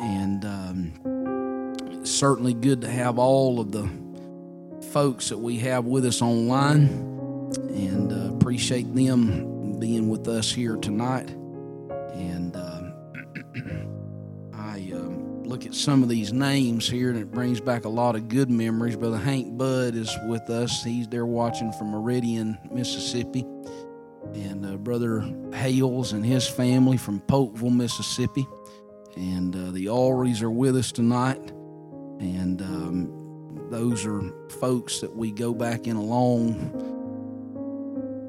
and 0.00 0.44
um, 0.44 2.04
certainly 2.04 2.54
good 2.54 2.80
to 2.80 2.88
have 2.88 3.18
all 3.18 3.60
of 3.60 3.72
the 3.72 3.88
folks 4.92 5.28
that 5.28 5.38
we 5.38 5.58
have 5.58 5.84
with 5.84 6.04
us 6.04 6.22
online, 6.22 6.88
and 7.68 8.12
uh, 8.12 8.34
appreciate 8.34 8.94
them 8.94 9.78
being 9.78 10.08
with 10.08 10.26
us 10.28 10.50
here 10.50 10.76
tonight. 10.76 11.30
And 11.30 12.56
um, 12.56 12.92
I 14.54 14.90
um, 14.94 15.44
look 15.44 15.66
at 15.66 15.74
some 15.74 16.02
of 16.02 16.08
these 16.08 16.32
names 16.32 16.88
here, 16.88 17.10
and 17.10 17.18
it 17.18 17.30
brings 17.30 17.60
back 17.60 17.84
a 17.84 17.88
lot 17.88 18.16
of 18.16 18.28
good 18.28 18.50
memories. 18.50 18.96
Brother 18.96 19.18
Hank 19.18 19.56
Budd 19.56 19.94
is 19.94 20.14
with 20.26 20.48
us; 20.50 20.82
he's 20.82 21.08
there 21.08 21.26
watching 21.26 21.72
from 21.72 21.90
Meridian, 21.90 22.58
Mississippi 22.70 23.44
and 24.34 24.64
uh, 24.66 24.76
Brother 24.76 25.24
Hales 25.52 26.12
and 26.12 26.24
his 26.24 26.46
family 26.46 26.96
from 26.96 27.20
Polkville, 27.20 27.74
Mississippi. 27.74 28.46
And 29.16 29.54
uh, 29.54 29.70
the 29.72 29.86
Alries 29.86 30.42
are 30.42 30.50
with 30.50 30.76
us 30.76 30.92
tonight. 30.92 31.50
And 32.20 32.60
um, 32.62 33.68
those 33.70 34.06
are 34.06 34.22
folks 34.60 35.00
that 35.00 35.14
we 35.14 35.30
go 35.32 35.54
back 35.54 35.86
in 35.86 35.96
a 35.96 36.02
long 36.02 36.98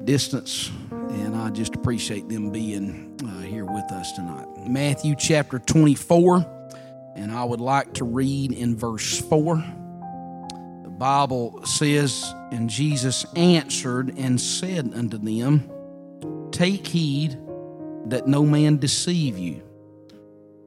distance. 0.04 0.70
And 0.90 1.36
I 1.36 1.50
just 1.50 1.74
appreciate 1.74 2.28
them 2.28 2.50
being 2.50 3.18
uh, 3.24 3.40
here 3.40 3.64
with 3.64 3.90
us 3.92 4.12
tonight. 4.12 4.46
Matthew 4.66 5.14
chapter 5.16 5.58
24. 5.58 6.46
And 7.14 7.30
I 7.30 7.44
would 7.44 7.60
like 7.60 7.92
to 7.94 8.04
read 8.04 8.52
in 8.52 8.76
verse 8.76 9.20
4. 9.20 9.56
The 10.82 10.90
Bible 10.90 11.60
says, 11.64 12.34
And 12.50 12.70
Jesus 12.70 13.26
answered 13.36 14.14
and 14.16 14.40
said 14.40 14.92
unto 14.94 15.18
them, 15.18 15.70
Take 16.50 16.86
heed 16.86 17.38
that 18.06 18.26
no 18.26 18.44
man 18.44 18.78
deceive 18.78 19.38
you. 19.38 19.62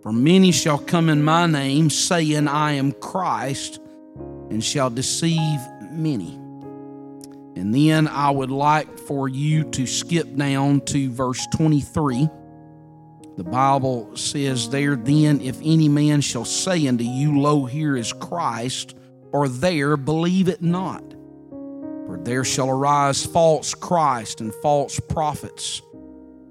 For 0.05 0.13
many 0.13 0.51
shall 0.51 0.77
come 0.77 1.09
in 1.09 1.23
my 1.23 1.47
name, 1.47 1.89
saying, 1.89 2.47
I 2.47 2.73
am 2.73 2.91
Christ, 2.91 3.79
and 4.51 4.63
shall 4.63 4.91
deceive 4.91 5.59
many. 5.89 6.35
And 7.55 7.73
then 7.73 8.07
I 8.07 8.29
would 8.29 8.51
like 8.51 8.99
for 8.99 9.27
you 9.27 9.63
to 9.71 9.87
skip 9.87 10.35
down 10.35 10.81
to 10.81 11.09
verse 11.09 11.47
23. 11.55 12.29
The 13.35 13.43
Bible 13.45 14.15
says 14.15 14.69
there, 14.69 14.95
Then 14.95 15.41
if 15.41 15.57
any 15.63 15.89
man 15.89 16.21
shall 16.21 16.45
say 16.45 16.85
unto 16.85 17.03
you, 17.03 17.41
Lo, 17.41 17.65
here 17.65 17.97
is 17.97 18.13
Christ, 18.13 18.95
or 19.31 19.49
there, 19.49 19.97
believe 19.97 20.49
it 20.49 20.61
not. 20.61 21.01
For 22.05 22.19
there 22.21 22.43
shall 22.43 22.69
arise 22.69 23.25
false 23.25 23.73
Christ 23.73 24.39
and 24.39 24.53
false 24.61 24.99
prophets, 24.99 25.81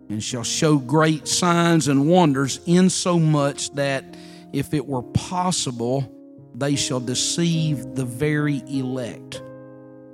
and 0.09 0.23
shall 0.23 0.45
show 0.45 0.79
great 0.79 1.27
signs 1.27 1.89
and 1.89 2.09
wonders, 2.09 2.61
insomuch 2.67 3.71
that 3.75 4.05
if 4.53 4.75
it 4.75 4.87
were 4.87 5.03
possible, 5.03 6.11
they 6.55 6.77
shall 6.77 7.01
deceive 7.01 7.95
the 7.95 8.05
very 8.05 8.63
elect. 8.69 9.43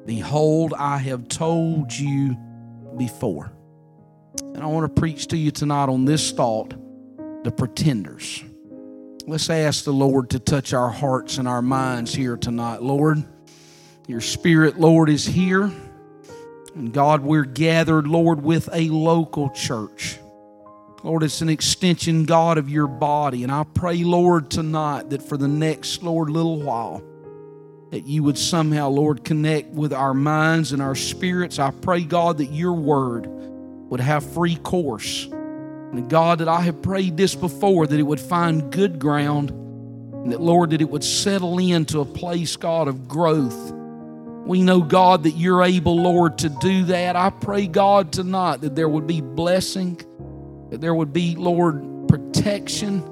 Behold, 0.06 0.72
I 0.76 0.98
have 0.98 1.28
told 1.28 1.92
you 1.92 2.36
before. 2.96 3.52
And 4.40 4.62
I 4.62 4.66
want 4.66 4.94
to 4.94 5.00
preach 5.00 5.26
to 5.28 5.36
you 5.36 5.50
tonight 5.50 5.88
on 5.88 6.04
this 6.04 6.32
thought 6.32 6.74
the 7.44 7.50
pretenders. 7.50 8.44
Let's 9.26 9.48
ask 9.50 9.84
the 9.84 9.92
Lord 9.92 10.30
to 10.30 10.38
touch 10.38 10.72
our 10.72 10.90
hearts 10.90 11.38
and 11.38 11.46
our 11.46 11.62
minds 11.62 12.14
here 12.14 12.36
tonight. 12.36 12.82
Lord, 12.82 13.22
your 14.06 14.20
Spirit, 14.20 14.78
Lord, 14.78 15.08
is 15.08 15.24
here. 15.24 15.70
And 16.74 16.92
God, 16.92 17.22
we're 17.22 17.44
gathered, 17.44 18.06
Lord, 18.06 18.42
with 18.42 18.68
a 18.72 18.88
local 18.88 19.50
church. 19.50 20.18
Lord, 21.02 21.22
it's 21.22 21.40
an 21.40 21.48
extension, 21.48 22.24
God, 22.24 22.58
of 22.58 22.68
your 22.68 22.86
body. 22.86 23.42
And 23.42 23.50
I 23.50 23.64
pray, 23.64 24.04
Lord, 24.04 24.50
tonight 24.50 25.10
that 25.10 25.22
for 25.22 25.36
the 25.36 25.48
next, 25.48 26.02
Lord, 26.02 26.30
little 26.30 26.60
while, 26.60 27.02
that 27.90 28.06
you 28.06 28.22
would 28.22 28.38
somehow, 28.38 28.88
Lord, 28.88 29.24
connect 29.24 29.70
with 29.70 29.92
our 29.92 30.14
minds 30.14 30.72
and 30.72 30.82
our 30.82 30.94
spirits. 30.94 31.58
I 31.58 31.70
pray, 31.70 32.02
God, 32.02 32.38
that 32.38 32.52
your 32.52 32.74
word 32.74 33.26
would 33.26 34.00
have 34.00 34.24
free 34.32 34.56
course. 34.56 35.26
And 35.26 36.08
God, 36.08 36.38
that 36.38 36.48
I 36.48 36.60
have 36.60 36.82
prayed 36.82 37.16
this 37.16 37.34
before, 37.34 37.86
that 37.86 37.98
it 37.98 38.04
would 38.04 38.20
find 38.20 38.70
good 38.70 38.98
ground, 38.98 39.50
and 39.50 40.30
that, 40.30 40.40
Lord, 40.40 40.70
that 40.70 40.82
it 40.82 40.88
would 40.90 41.02
settle 41.02 41.58
into 41.58 42.00
a 42.00 42.04
place, 42.04 42.56
God, 42.56 42.86
of 42.86 43.08
growth 43.08 43.72
we 44.46 44.62
know, 44.62 44.80
God, 44.80 45.24
that 45.24 45.32
you're 45.32 45.62
able, 45.62 46.02
Lord, 46.02 46.38
to 46.38 46.48
do 46.48 46.84
that. 46.86 47.14
I 47.14 47.30
pray, 47.30 47.66
God, 47.66 48.12
tonight 48.12 48.62
that 48.62 48.74
there 48.74 48.88
would 48.88 49.06
be 49.06 49.20
blessing, 49.20 50.00
that 50.70 50.80
there 50.80 50.94
would 50.94 51.12
be, 51.12 51.36
Lord, 51.36 52.08
protection, 52.08 53.04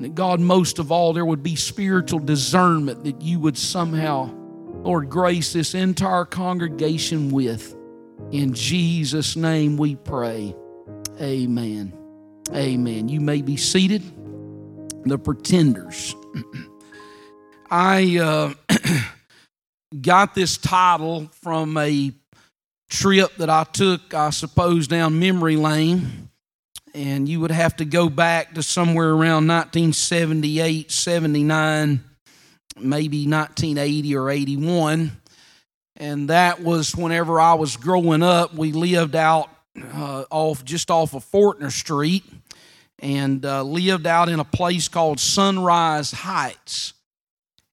that, 0.00 0.14
God, 0.14 0.40
most 0.40 0.78
of 0.78 0.90
all, 0.90 1.12
there 1.12 1.24
would 1.24 1.42
be 1.42 1.54
spiritual 1.54 2.18
discernment 2.18 3.04
that 3.04 3.22
you 3.22 3.38
would 3.40 3.56
somehow, 3.56 4.34
Lord, 4.82 5.10
grace 5.10 5.52
this 5.52 5.74
entire 5.74 6.24
congregation 6.24 7.30
with. 7.30 7.76
In 8.32 8.54
Jesus' 8.54 9.36
name 9.36 9.76
we 9.76 9.96
pray. 9.96 10.54
Amen. 11.20 11.92
Amen. 12.52 13.08
You 13.08 13.20
may 13.20 13.42
be 13.42 13.56
seated. 13.56 14.02
The 15.04 15.18
pretenders. 15.18 16.14
I. 17.70 18.18
Uh, 18.18 18.54
got 20.00 20.34
this 20.34 20.56
title 20.56 21.28
from 21.40 21.76
a 21.76 22.12
trip 22.88 23.34
that 23.36 23.50
I 23.50 23.64
took, 23.64 24.14
I 24.14 24.30
suppose, 24.30 24.88
down 24.88 25.18
memory 25.18 25.56
lane. 25.56 26.30
And 26.94 27.28
you 27.28 27.40
would 27.40 27.50
have 27.50 27.76
to 27.76 27.84
go 27.84 28.08
back 28.08 28.54
to 28.54 28.62
somewhere 28.62 29.10
around 29.10 29.48
1978, 29.48 30.92
79, 30.92 32.04
maybe 32.78 33.26
1980 33.26 34.16
or 34.16 34.30
81. 34.30 35.12
And 35.96 36.30
that 36.30 36.60
was 36.60 36.94
whenever 36.94 37.40
I 37.40 37.54
was 37.54 37.76
growing 37.76 38.22
up. 38.22 38.54
We 38.54 38.72
lived 38.72 39.16
out 39.16 39.50
uh, 39.80 40.24
off 40.30 40.64
just 40.64 40.90
off 40.90 41.14
of 41.14 41.24
Fortner 41.24 41.72
Street 41.72 42.24
and 43.00 43.44
uh, 43.44 43.62
lived 43.62 44.06
out 44.06 44.28
in 44.28 44.38
a 44.38 44.44
place 44.44 44.88
called 44.88 45.18
Sunrise 45.18 46.12
Heights. 46.12 46.94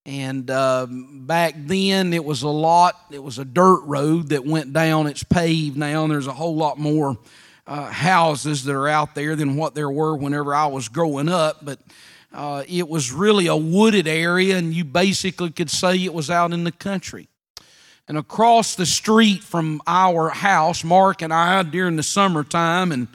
And 0.05 0.49
uh, 0.49 0.87
back 0.89 1.53
then, 1.57 2.11
it 2.13 2.25
was 2.25 2.41
a 2.41 2.49
lot, 2.49 2.95
it 3.11 3.21
was 3.21 3.37
a 3.37 3.45
dirt 3.45 3.81
road 3.83 4.29
that 4.29 4.45
went 4.45 4.73
down, 4.73 5.05
it's 5.05 5.23
paved 5.23 5.77
now, 5.77 6.03
and 6.03 6.11
there's 6.11 6.27
a 6.27 6.33
whole 6.33 6.55
lot 6.55 6.79
more 6.79 7.17
uh, 7.67 7.91
houses 7.91 8.63
that 8.63 8.73
are 8.73 8.87
out 8.87 9.13
there 9.13 9.35
than 9.35 9.55
what 9.55 9.75
there 9.75 9.89
were 9.89 10.15
whenever 10.15 10.55
I 10.55 10.65
was 10.65 10.89
growing 10.89 11.29
up. 11.29 11.63
But 11.63 11.79
uh, 12.33 12.63
it 12.67 12.87
was 12.89 13.11
really 13.11 13.45
a 13.45 13.55
wooded 13.55 14.07
area, 14.07 14.57
and 14.57 14.73
you 14.73 14.85
basically 14.85 15.51
could 15.51 15.69
say 15.69 15.95
it 15.97 16.13
was 16.13 16.31
out 16.31 16.51
in 16.51 16.63
the 16.63 16.71
country. 16.71 17.27
And 18.07 18.17
across 18.17 18.75
the 18.75 18.87
street 18.87 19.43
from 19.43 19.81
our 19.85 20.29
house, 20.29 20.83
Mark 20.83 21.21
and 21.21 21.31
I, 21.31 21.61
during 21.63 21.95
the 21.95 22.03
summertime, 22.03 22.91
and 22.91 23.07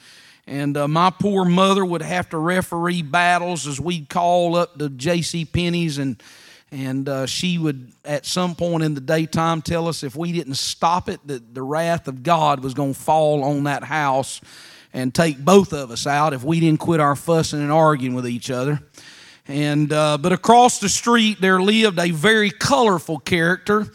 and 0.47 0.77
uh, 0.77 0.87
my 0.87 1.11
poor 1.11 1.45
mother 1.45 1.85
would 1.85 2.03
have 2.03 2.31
to 2.31 2.39
referee 2.39 3.03
battles 3.03 3.67
as 3.67 3.81
we'd 3.81 4.09
call 4.09 4.55
up 4.55 4.79
to 4.79 4.89
J.C. 4.89 5.45
Penney's 5.45 5.99
and 5.99 6.23
and 6.73 7.09
uh, 7.09 7.27
she 7.27 7.59
would 7.59 7.93
at 8.05 8.27
some 8.27 8.55
point 8.55 8.83
in 8.83 8.95
the 8.95 9.01
daytime 9.01 9.63
tell 9.63 9.89
us 9.89 10.03
if 10.03 10.17
we 10.17 10.33
didn't 10.33 10.55
stop 10.55 11.09
it 11.09 11.21
that 11.27 11.55
the 11.55 11.63
wrath 11.63 12.09
of 12.09 12.23
god 12.23 12.63
was 12.63 12.75
going 12.75 12.95
to 12.95 13.01
fall 13.01 13.45
on 13.45 13.65
that 13.65 13.85
house 13.85 14.41
and 14.97 15.15
take 15.15 15.39
both 15.39 15.75
of 15.75 15.91
us 15.91 16.07
out 16.07 16.33
if 16.33 16.43
we 16.43 16.59
didn't 16.59 16.81
quit 16.81 17.01
our 17.01 17.15
fussing 17.15 17.61
and 17.61 17.71
arguing 17.71 18.15
with 18.15 18.27
each 18.27 18.51
other. 18.51 18.81
And 19.47 19.93
uh, 19.93 20.17
but 20.17 20.33
across 20.33 20.81
the 20.81 20.89
street 20.89 21.39
there 21.39 21.61
lived 21.61 21.99
a 21.99 22.11
very 22.11 22.51
colorful 22.51 23.19
character. 23.19 23.87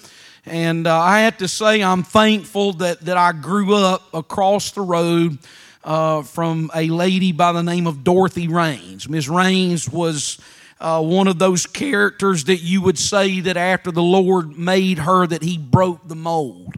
And 0.46 0.88
uh, 0.88 1.00
i 1.00 1.22
have 1.22 1.38
to 1.38 1.48
say 1.48 1.84
i'm 1.84 2.02
thankful 2.02 2.74
that, 2.74 3.02
that 3.02 3.16
i 3.16 3.32
grew 3.32 3.76
up 3.76 4.12
across 4.12 4.72
the 4.72 4.82
road 4.82 5.38
uh, 5.84 6.24
from 6.24 6.72
a 6.74 6.88
lady 6.90 7.32
by 7.32 7.52
the 7.52 7.62
name 7.62 7.86
of 7.86 8.04
dorothy 8.04 8.48
rains 8.48 9.08
miss 9.08 9.28
rains 9.28 9.88
was 9.88 10.40
uh, 10.82 11.02
one 11.02 11.28
of 11.28 11.38
those 11.38 11.68
characters 11.68 12.46
that 12.46 12.58
you 12.58 12.82
would 12.82 12.98
say 12.98 13.40
that 13.40 13.56
after 13.56 13.92
the 13.92 14.02
Lord 14.02 14.58
made 14.58 14.98
her, 15.00 15.28
that 15.28 15.44
He 15.44 15.58
broke 15.58 16.08
the 16.08 16.16
mold. 16.16 16.74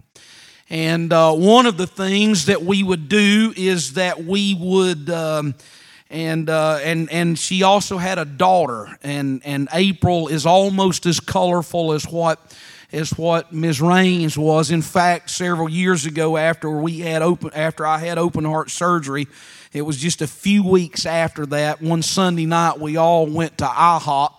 And 0.70 1.14
uh, 1.14 1.34
one 1.34 1.66
of 1.66 1.78
the 1.78 1.88
things 1.88 2.48
that 2.48 2.64
we 2.64 2.84
would 2.84 3.08
do 3.08 3.54
is 3.56 3.94
that 3.94 4.24
we 4.24 4.56
would, 4.60 5.10
um, 5.10 5.56
and 6.10 6.50
uh, 6.50 6.80
and 6.84 7.12
and 7.12 7.40
she 7.40 7.64
also 7.64 7.98
had 7.98 8.18
a 8.18 8.26
daughter, 8.26 8.98
and 9.04 9.42
and 9.46 9.70
April 9.72 10.28
is 10.28 10.46
almost 10.46 11.06
as 11.06 11.20
colorful 11.20 11.94
as 11.94 12.06
what 12.06 12.40
as 12.92 13.12
what 13.18 13.52
Ms. 13.52 13.82
Rains 13.82 14.38
was. 14.38 14.70
In 14.70 14.82
fact, 14.82 15.30
several 15.30 15.70
years 15.70 16.06
ago, 16.06 16.38
after 16.38 16.70
we 16.70 17.00
had 17.00 17.22
open, 17.22 17.52
after 17.54 17.86
I 17.86 17.98
had 18.00 18.18
open 18.18 18.46
heart 18.46 18.70
surgery, 18.70 19.28
it 19.74 19.82
was 19.82 19.98
just 19.98 20.22
a 20.22 20.28
few 20.28 20.64
weeks 20.64 21.06
after 21.06 21.46
that. 21.48 21.82
One 21.82 22.02
Sunday 22.02 22.46
night, 22.46 22.80
we 22.80 22.98
all 22.98 23.26
went 23.26 23.58
to 23.58 23.66
IHOP 23.66 24.32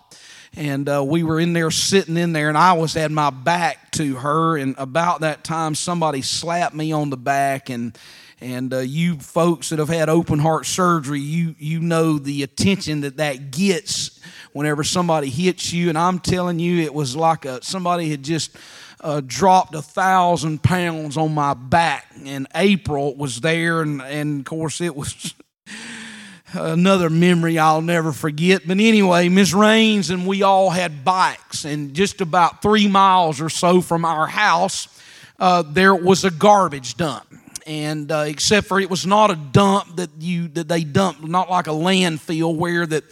and 0.56 0.88
uh, 0.88 1.04
we 1.04 1.24
were 1.24 1.40
in 1.40 1.52
there 1.52 1.72
sitting 1.72 2.16
in 2.16 2.32
there 2.32 2.48
and 2.48 2.56
i 2.56 2.74
was 2.74 2.94
had 2.94 3.10
my 3.10 3.28
back 3.28 3.90
to 3.90 4.14
her 4.14 4.56
and 4.56 4.76
about 4.78 5.22
that 5.22 5.42
time 5.42 5.74
somebody 5.74 6.22
slapped 6.22 6.76
me 6.76 6.92
on 6.92 7.10
the 7.10 7.16
back 7.16 7.70
and 7.70 7.98
and 8.40 8.72
uh, 8.72 8.78
you 8.78 9.18
folks 9.18 9.70
that 9.70 9.80
have 9.80 9.88
had 9.88 10.08
open 10.08 10.38
heart 10.38 10.64
surgery 10.64 11.18
you 11.18 11.56
you 11.58 11.80
know 11.80 12.18
the 12.18 12.44
attention 12.44 13.00
that 13.00 13.16
that 13.16 13.50
gets 13.50 14.20
whenever 14.54 14.84
somebody 14.84 15.28
hits 15.28 15.72
you. 15.72 15.90
And 15.90 15.98
I'm 15.98 16.18
telling 16.18 16.58
you, 16.58 16.80
it 16.82 16.94
was 16.94 17.14
like 17.14 17.44
a, 17.44 17.62
somebody 17.62 18.08
had 18.08 18.22
just 18.22 18.56
uh, 19.04 19.20
dropped 19.24 19.74
a 19.74 19.82
thousand 19.82 20.62
pounds 20.62 21.18
on 21.18 21.34
my 21.34 21.52
back. 21.52 22.06
And 22.24 22.48
April 22.54 23.14
was 23.14 23.40
there, 23.42 23.82
and, 23.82 24.00
and 24.00 24.40
of 24.40 24.46
course, 24.46 24.80
it 24.80 24.96
was 24.96 25.34
another 26.54 27.10
memory 27.10 27.58
I'll 27.58 27.82
never 27.82 28.12
forget. 28.12 28.66
But 28.66 28.80
anyway, 28.80 29.28
Miss 29.28 29.52
Rains 29.52 30.08
and 30.08 30.26
we 30.26 30.42
all 30.42 30.70
had 30.70 31.04
bikes, 31.04 31.66
and 31.66 31.92
just 31.92 32.22
about 32.22 32.62
three 32.62 32.88
miles 32.88 33.42
or 33.42 33.50
so 33.50 33.82
from 33.82 34.06
our 34.06 34.26
house, 34.26 34.88
uh, 35.38 35.62
there 35.62 35.94
was 35.94 36.24
a 36.24 36.30
garbage 36.30 36.96
dump. 36.96 37.26
And 37.66 38.10
uh, 38.10 38.24
except 38.26 38.66
for 38.66 38.80
it 38.80 38.88
was 38.88 39.06
not 39.06 39.30
a 39.30 39.36
dump 39.36 39.96
that 39.96 40.10
you 40.18 40.48
that 40.48 40.68
they 40.68 40.84
dumped, 40.84 41.22
not 41.22 41.50
like 41.50 41.66
a 41.66 41.70
landfill 41.70 42.54
where 42.54 42.86
that 42.86 43.04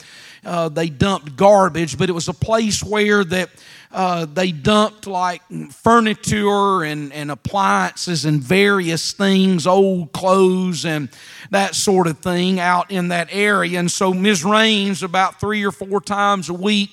uh, 0.45 0.69
they 0.69 0.89
dumped 0.89 1.37
garbage, 1.37 1.97
but 1.97 2.09
it 2.09 2.13
was 2.13 2.29
a 2.29 2.35
place 2.35 2.83
where 2.83 3.23
that 3.25 3.51
uh, 3.93 4.25
they 4.25 4.51
dumped 4.53 5.07
like 5.07 5.43
furniture 5.71 6.83
and, 6.83 7.13
and 7.13 7.31
appliances 7.31 8.25
and 8.25 8.43
various 8.43 9.13
things, 9.13 9.67
old 9.67 10.13
clothes 10.13 10.85
and 10.85 11.11
that 11.51 11.75
sort 11.75 12.07
of 12.07 12.19
thing 12.19 12.59
out 12.59 12.91
in 12.91 13.09
that 13.09 13.29
area. 13.31 13.79
And 13.79 13.91
so 13.91 14.15
Ms. 14.15 14.45
Rains, 14.45 15.03
about 15.03 15.39
three 15.39 15.65
or 15.65 15.71
four 15.73 16.01
times 16.01 16.49
a 16.49 16.55
week, 16.55 16.91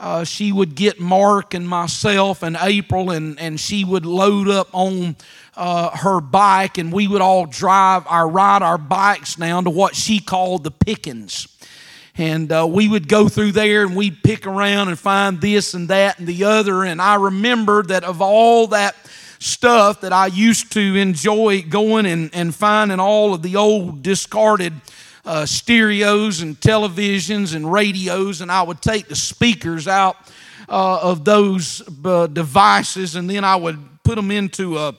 uh, 0.00 0.22
she 0.22 0.52
would 0.52 0.76
get 0.76 1.00
Mark 1.00 1.54
and 1.54 1.68
myself 1.68 2.44
and 2.44 2.56
April, 2.60 3.10
and, 3.10 3.38
and 3.40 3.58
she 3.58 3.84
would 3.84 4.06
load 4.06 4.46
up 4.48 4.68
on 4.72 5.16
uh, 5.56 5.90
her 5.96 6.20
bike, 6.20 6.78
and 6.78 6.92
we 6.92 7.08
would 7.08 7.20
all 7.20 7.46
drive 7.46 8.06
our 8.06 8.28
ride 8.28 8.62
our 8.62 8.78
bikes 8.78 9.34
down 9.34 9.64
to 9.64 9.70
what 9.70 9.96
she 9.96 10.20
called 10.20 10.62
the 10.62 10.70
Pickens. 10.70 11.57
And 12.18 12.50
uh, 12.50 12.66
we 12.68 12.88
would 12.88 13.08
go 13.08 13.28
through 13.28 13.52
there 13.52 13.84
and 13.84 13.94
we'd 13.94 14.24
pick 14.24 14.44
around 14.44 14.88
and 14.88 14.98
find 14.98 15.40
this 15.40 15.72
and 15.74 15.88
that 15.88 16.18
and 16.18 16.26
the 16.26 16.44
other. 16.44 16.82
And 16.84 17.00
I 17.00 17.14
remember 17.14 17.84
that 17.84 18.02
of 18.02 18.20
all 18.20 18.66
that 18.68 18.96
stuff 19.38 20.00
that 20.00 20.12
I 20.12 20.26
used 20.26 20.72
to 20.72 20.80
enjoy 20.80 21.62
going 21.62 22.06
and, 22.06 22.30
and 22.34 22.52
finding 22.52 22.98
all 22.98 23.34
of 23.34 23.42
the 23.42 23.54
old 23.54 24.02
discarded 24.02 24.72
uh, 25.24 25.46
stereos 25.46 26.40
and 26.40 26.60
televisions 26.60 27.54
and 27.54 27.70
radios, 27.70 28.40
and 28.40 28.50
I 28.50 28.62
would 28.62 28.82
take 28.82 29.06
the 29.06 29.16
speakers 29.16 29.86
out 29.86 30.16
uh, 30.68 31.00
of 31.00 31.24
those 31.24 31.82
uh, 32.04 32.26
devices 32.26 33.14
and 33.14 33.30
then 33.30 33.44
I 33.44 33.54
would 33.54 33.78
put 34.02 34.16
them 34.16 34.32
into 34.32 34.76
a 34.76 34.94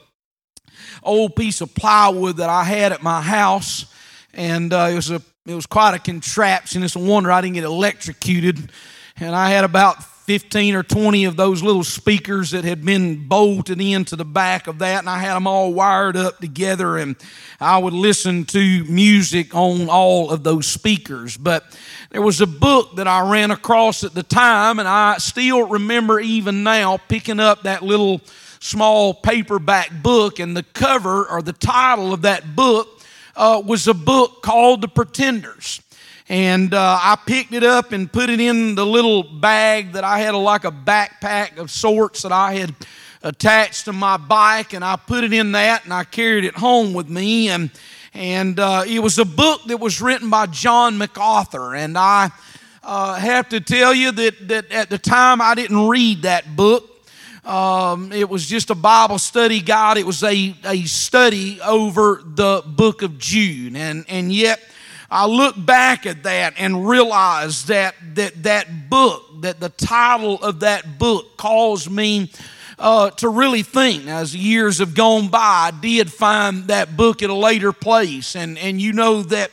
old 1.02 1.36
piece 1.36 1.60
of 1.60 1.74
plywood 1.74 2.38
that 2.38 2.48
I 2.48 2.64
had 2.64 2.92
at 2.92 3.02
my 3.02 3.20
house. 3.20 3.86
And 4.32 4.72
uh, 4.72 4.88
it 4.90 4.94
was 4.94 5.10
a 5.10 5.20
it 5.46 5.54
was 5.54 5.66
quite 5.66 5.94
a 5.94 5.98
contraption. 5.98 6.82
It's 6.82 6.96
a 6.96 6.98
wonder 6.98 7.32
I 7.32 7.40
didn't 7.40 7.54
get 7.54 7.64
electrocuted. 7.64 8.70
And 9.16 9.34
I 9.34 9.50
had 9.50 9.64
about 9.64 10.02
15 10.30 10.74
or 10.74 10.82
20 10.82 11.24
of 11.24 11.36
those 11.36 11.62
little 11.62 11.82
speakers 11.82 12.50
that 12.50 12.62
had 12.62 12.84
been 12.84 13.26
bolted 13.26 13.80
into 13.80 14.16
the 14.16 14.24
back 14.24 14.66
of 14.66 14.78
that, 14.78 15.00
and 15.00 15.08
I 15.08 15.18
had 15.18 15.34
them 15.34 15.46
all 15.46 15.72
wired 15.72 16.16
up 16.16 16.38
together, 16.38 16.98
and 16.98 17.16
I 17.58 17.78
would 17.78 17.94
listen 17.94 18.44
to 18.46 18.84
music 18.84 19.54
on 19.54 19.88
all 19.88 20.30
of 20.30 20.44
those 20.44 20.66
speakers. 20.66 21.36
But 21.36 21.76
there 22.10 22.22
was 22.22 22.40
a 22.40 22.46
book 22.46 22.96
that 22.96 23.08
I 23.08 23.28
ran 23.28 23.50
across 23.50 24.04
at 24.04 24.14
the 24.14 24.22
time, 24.22 24.78
and 24.78 24.86
I 24.86 25.16
still 25.18 25.66
remember 25.66 26.20
even 26.20 26.62
now 26.62 26.98
picking 27.08 27.40
up 27.40 27.62
that 27.62 27.82
little 27.82 28.20
small 28.60 29.14
paperback 29.14 30.02
book, 30.02 30.38
and 30.38 30.56
the 30.56 30.62
cover 30.62 31.26
or 31.28 31.42
the 31.42 31.54
title 31.54 32.12
of 32.12 32.22
that 32.22 32.54
book 32.54 32.99
uh, 33.40 33.62
was 33.64 33.88
a 33.88 33.94
book 33.94 34.42
called 34.42 34.82
The 34.82 34.88
Pretenders. 34.88 35.80
And 36.28 36.74
uh, 36.74 36.98
I 37.00 37.16
picked 37.26 37.54
it 37.54 37.64
up 37.64 37.90
and 37.90 38.12
put 38.12 38.28
it 38.28 38.38
in 38.38 38.74
the 38.74 38.84
little 38.84 39.22
bag 39.22 39.92
that 39.92 40.04
I 40.04 40.18
had, 40.18 40.34
like 40.34 40.64
a 40.64 40.70
backpack 40.70 41.56
of 41.56 41.70
sorts 41.70 42.20
that 42.22 42.32
I 42.32 42.54
had 42.54 42.74
attached 43.22 43.86
to 43.86 43.94
my 43.94 44.18
bike, 44.18 44.74
and 44.74 44.84
I 44.84 44.96
put 44.96 45.24
it 45.24 45.32
in 45.32 45.52
that 45.52 45.84
and 45.84 45.92
I 45.92 46.04
carried 46.04 46.44
it 46.44 46.54
home 46.54 46.92
with 46.92 47.08
me. 47.08 47.48
And, 47.48 47.70
and 48.12 48.60
uh, 48.60 48.84
it 48.86 48.98
was 48.98 49.18
a 49.18 49.24
book 49.24 49.62
that 49.68 49.80
was 49.80 50.02
written 50.02 50.28
by 50.28 50.44
John 50.46 50.98
MacArthur. 50.98 51.74
And 51.74 51.96
I 51.96 52.30
uh, 52.82 53.14
have 53.14 53.48
to 53.48 53.60
tell 53.60 53.94
you 53.94 54.12
that, 54.12 54.48
that 54.48 54.70
at 54.70 54.90
the 54.90 54.98
time 54.98 55.40
I 55.40 55.54
didn't 55.54 55.88
read 55.88 56.22
that 56.22 56.56
book. 56.56 56.89
Um, 57.44 58.12
it 58.12 58.28
was 58.28 58.46
just 58.46 58.70
a 58.70 58.74
Bible 58.74 59.18
study 59.18 59.60
guide. 59.60 59.96
It 59.96 60.06
was 60.06 60.22
a, 60.22 60.54
a 60.64 60.82
study 60.82 61.60
over 61.60 62.20
the 62.24 62.62
book 62.66 63.02
of 63.02 63.18
Jude. 63.18 63.76
And, 63.76 64.04
and 64.08 64.32
yet, 64.32 64.60
I 65.10 65.26
look 65.26 65.54
back 65.56 66.06
at 66.06 66.22
that 66.22 66.54
and 66.56 66.86
realize 66.88 67.66
that, 67.66 67.96
that 68.14 68.44
that 68.44 68.88
book, 68.88 69.24
that 69.40 69.58
the 69.58 69.70
title 69.70 70.40
of 70.40 70.60
that 70.60 70.98
book 70.98 71.36
caused 71.36 71.90
me 71.90 72.30
uh, 72.78 73.10
to 73.10 73.28
really 73.28 73.62
think. 73.62 74.06
As 74.06 74.36
years 74.36 74.78
have 74.78 74.94
gone 74.94 75.28
by, 75.28 75.38
I 75.38 75.72
did 75.72 76.12
find 76.12 76.68
that 76.68 76.96
book 76.96 77.22
at 77.22 77.30
a 77.30 77.34
later 77.34 77.72
place. 77.72 78.36
And, 78.36 78.56
and 78.58 78.80
you 78.80 78.92
know 78.92 79.22
that 79.24 79.50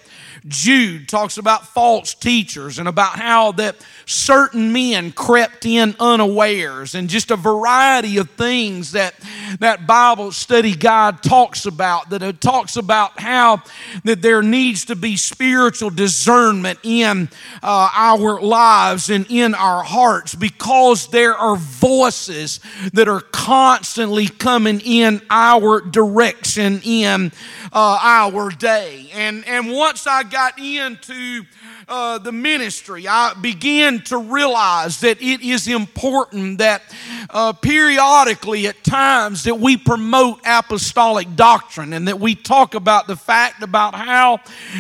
Jude 0.48 1.10
talks 1.10 1.38
about 1.38 1.68
false 1.68 2.14
teachers 2.14 2.80
and 2.80 2.88
about 2.88 3.18
how 3.18 3.52
that 3.54 3.76
certain 4.06 4.72
men 4.72 5.12
crept 5.12 5.66
in 5.66 5.96
unawares 6.00 6.96
and 6.96 7.10
just 7.10 7.32
a 7.32 7.36
variety 7.36 8.18
of 8.18 8.30
things 8.32 8.94
that 8.94 9.14
that 9.60 9.86
Bible 9.88 10.32
study 10.32 10.74
guide 10.74 11.22
talks 11.22 11.66
about 11.66 12.10
that 12.12 12.22
it 12.24 12.40
talks 12.40 12.78
about 12.78 13.20
how 13.20 13.62
that 14.04 14.22
there 14.22 14.42
needs 14.42 14.86
to 14.86 14.96
be 14.96 15.18
spiritual 15.18 15.90
discernment 15.90 16.80
in 16.84 17.30
uh, 17.62 17.90
our 17.94 18.40
lives 18.40 19.10
and 19.10 19.26
in 19.30 19.54
our 19.54 19.84
hearts 19.84 20.36
because 20.36 21.08
there 21.08 21.36
are 21.36 21.58
voices 21.58 22.62
that 22.94 23.10
are 23.10 23.22
constantly 23.22 24.28
coming 24.28 24.80
in 24.82 25.22
our 25.30 25.82
direction 25.82 26.80
in 26.84 27.32
uh, 27.74 28.00
our 28.02 28.50
day. 28.52 29.10
And 29.14 29.46
and 29.46 29.72
once 29.72 30.08
I 30.08 30.24
got 30.24 30.37
into 30.60 31.44
uh, 31.88 32.18
the 32.20 32.32
ministry, 32.32 33.08
I 33.08 33.34
began 33.40 34.02
to 34.04 34.18
realize 34.18 35.00
that 35.02 35.22
it 35.22 35.42
is 35.42 35.68
important 35.68 36.60
that 36.60 36.84
uh, 37.30 37.54
periodically 37.54 38.68
at 38.68 38.84
times 38.84 39.44
that 39.46 39.56
we 39.56 39.78
promote 39.78 40.40
apostolic 40.46 41.36
doctrine 41.36 41.94
and 41.94 42.08
that 42.08 42.20
we 42.20 42.36
talk 42.36 42.76
about 42.76 43.08
the 43.08 43.16
fact 43.16 43.64
about 43.64 43.96
how 43.96 44.40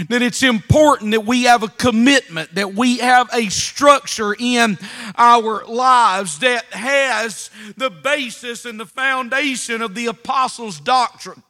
that 0.10 0.22
it's 0.22 0.44
important 0.44 1.12
that 1.12 1.26
we 1.26 1.44
have 1.44 1.64
a 1.64 1.70
commitment, 1.70 2.54
that 2.56 2.74
we 2.74 2.98
have 2.98 3.30
a 3.34 3.50
structure 3.50 4.36
in 4.38 4.78
our 5.16 5.66
lives 5.66 6.40
that 6.40 6.66
has 6.66 7.50
the 7.78 7.90
basis 7.90 8.66
and 8.66 8.80
the 8.80 8.86
foundation 8.86 9.82
of 9.82 9.96
the 9.96 10.08
apostles' 10.08 10.80
doctrine 10.80 11.42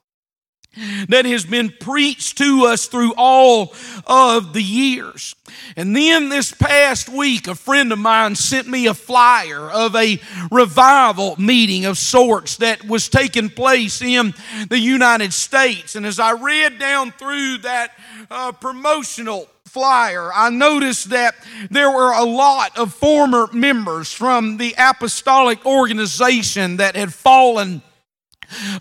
that 1.10 1.26
has 1.26 1.46
been 1.46 1.70
preached 1.80 2.38
to 2.38 2.66
us 2.66 2.88
through 2.88 3.14
all 3.18 3.74
of 4.06 4.54
the 4.54 4.62
years. 4.62 5.36
And 5.76 5.96
then 5.96 6.30
this 6.30 6.52
past 6.54 7.10
week, 7.10 7.48
a 7.48 7.56
friend 7.56 7.92
of 7.92 8.00
mine 8.00 8.36
sent 8.36 8.68
me 8.68 8.88
a 8.88 8.94
flyer 8.94 9.70
of 9.70 9.96
a 9.96 10.20
revival 10.52 11.36
meeting 11.40 11.86
of 11.86 11.98
sorts 11.98 12.58
that 12.58 12.86
was 12.86 13.10
taking 13.10 13.50
place 13.50 14.02
in 14.02 14.34
the 14.70 14.80
United 14.80 15.34
States. 15.34 15.96
And 15.96 16.06
as 16.06 16.20
I 16.20 16.34
read 16.34 16.80
down 16.80 17.12
through 17.12 17.60
that 17.60 17.92
uh, 18.30 18.52
promotional 18.52 19.48
flyer, 19.66 20.32
I 20.34 20.50
noticed 20.50 21.10
that 21.10 21.36
there 21.70 21.92
were 21.92 22.12
a 22.12 22.24
lot 22.24 22.78
of 22.78 22.94
former 22.94 23.48
members 23.52 24.12
from 24.12 24.58
the 24.58 24.76
apostolic 24.78 25.66
organization 25.66 26.78
that 26.78 26.96
had 26.96 27.14
fallen 27.14 27.82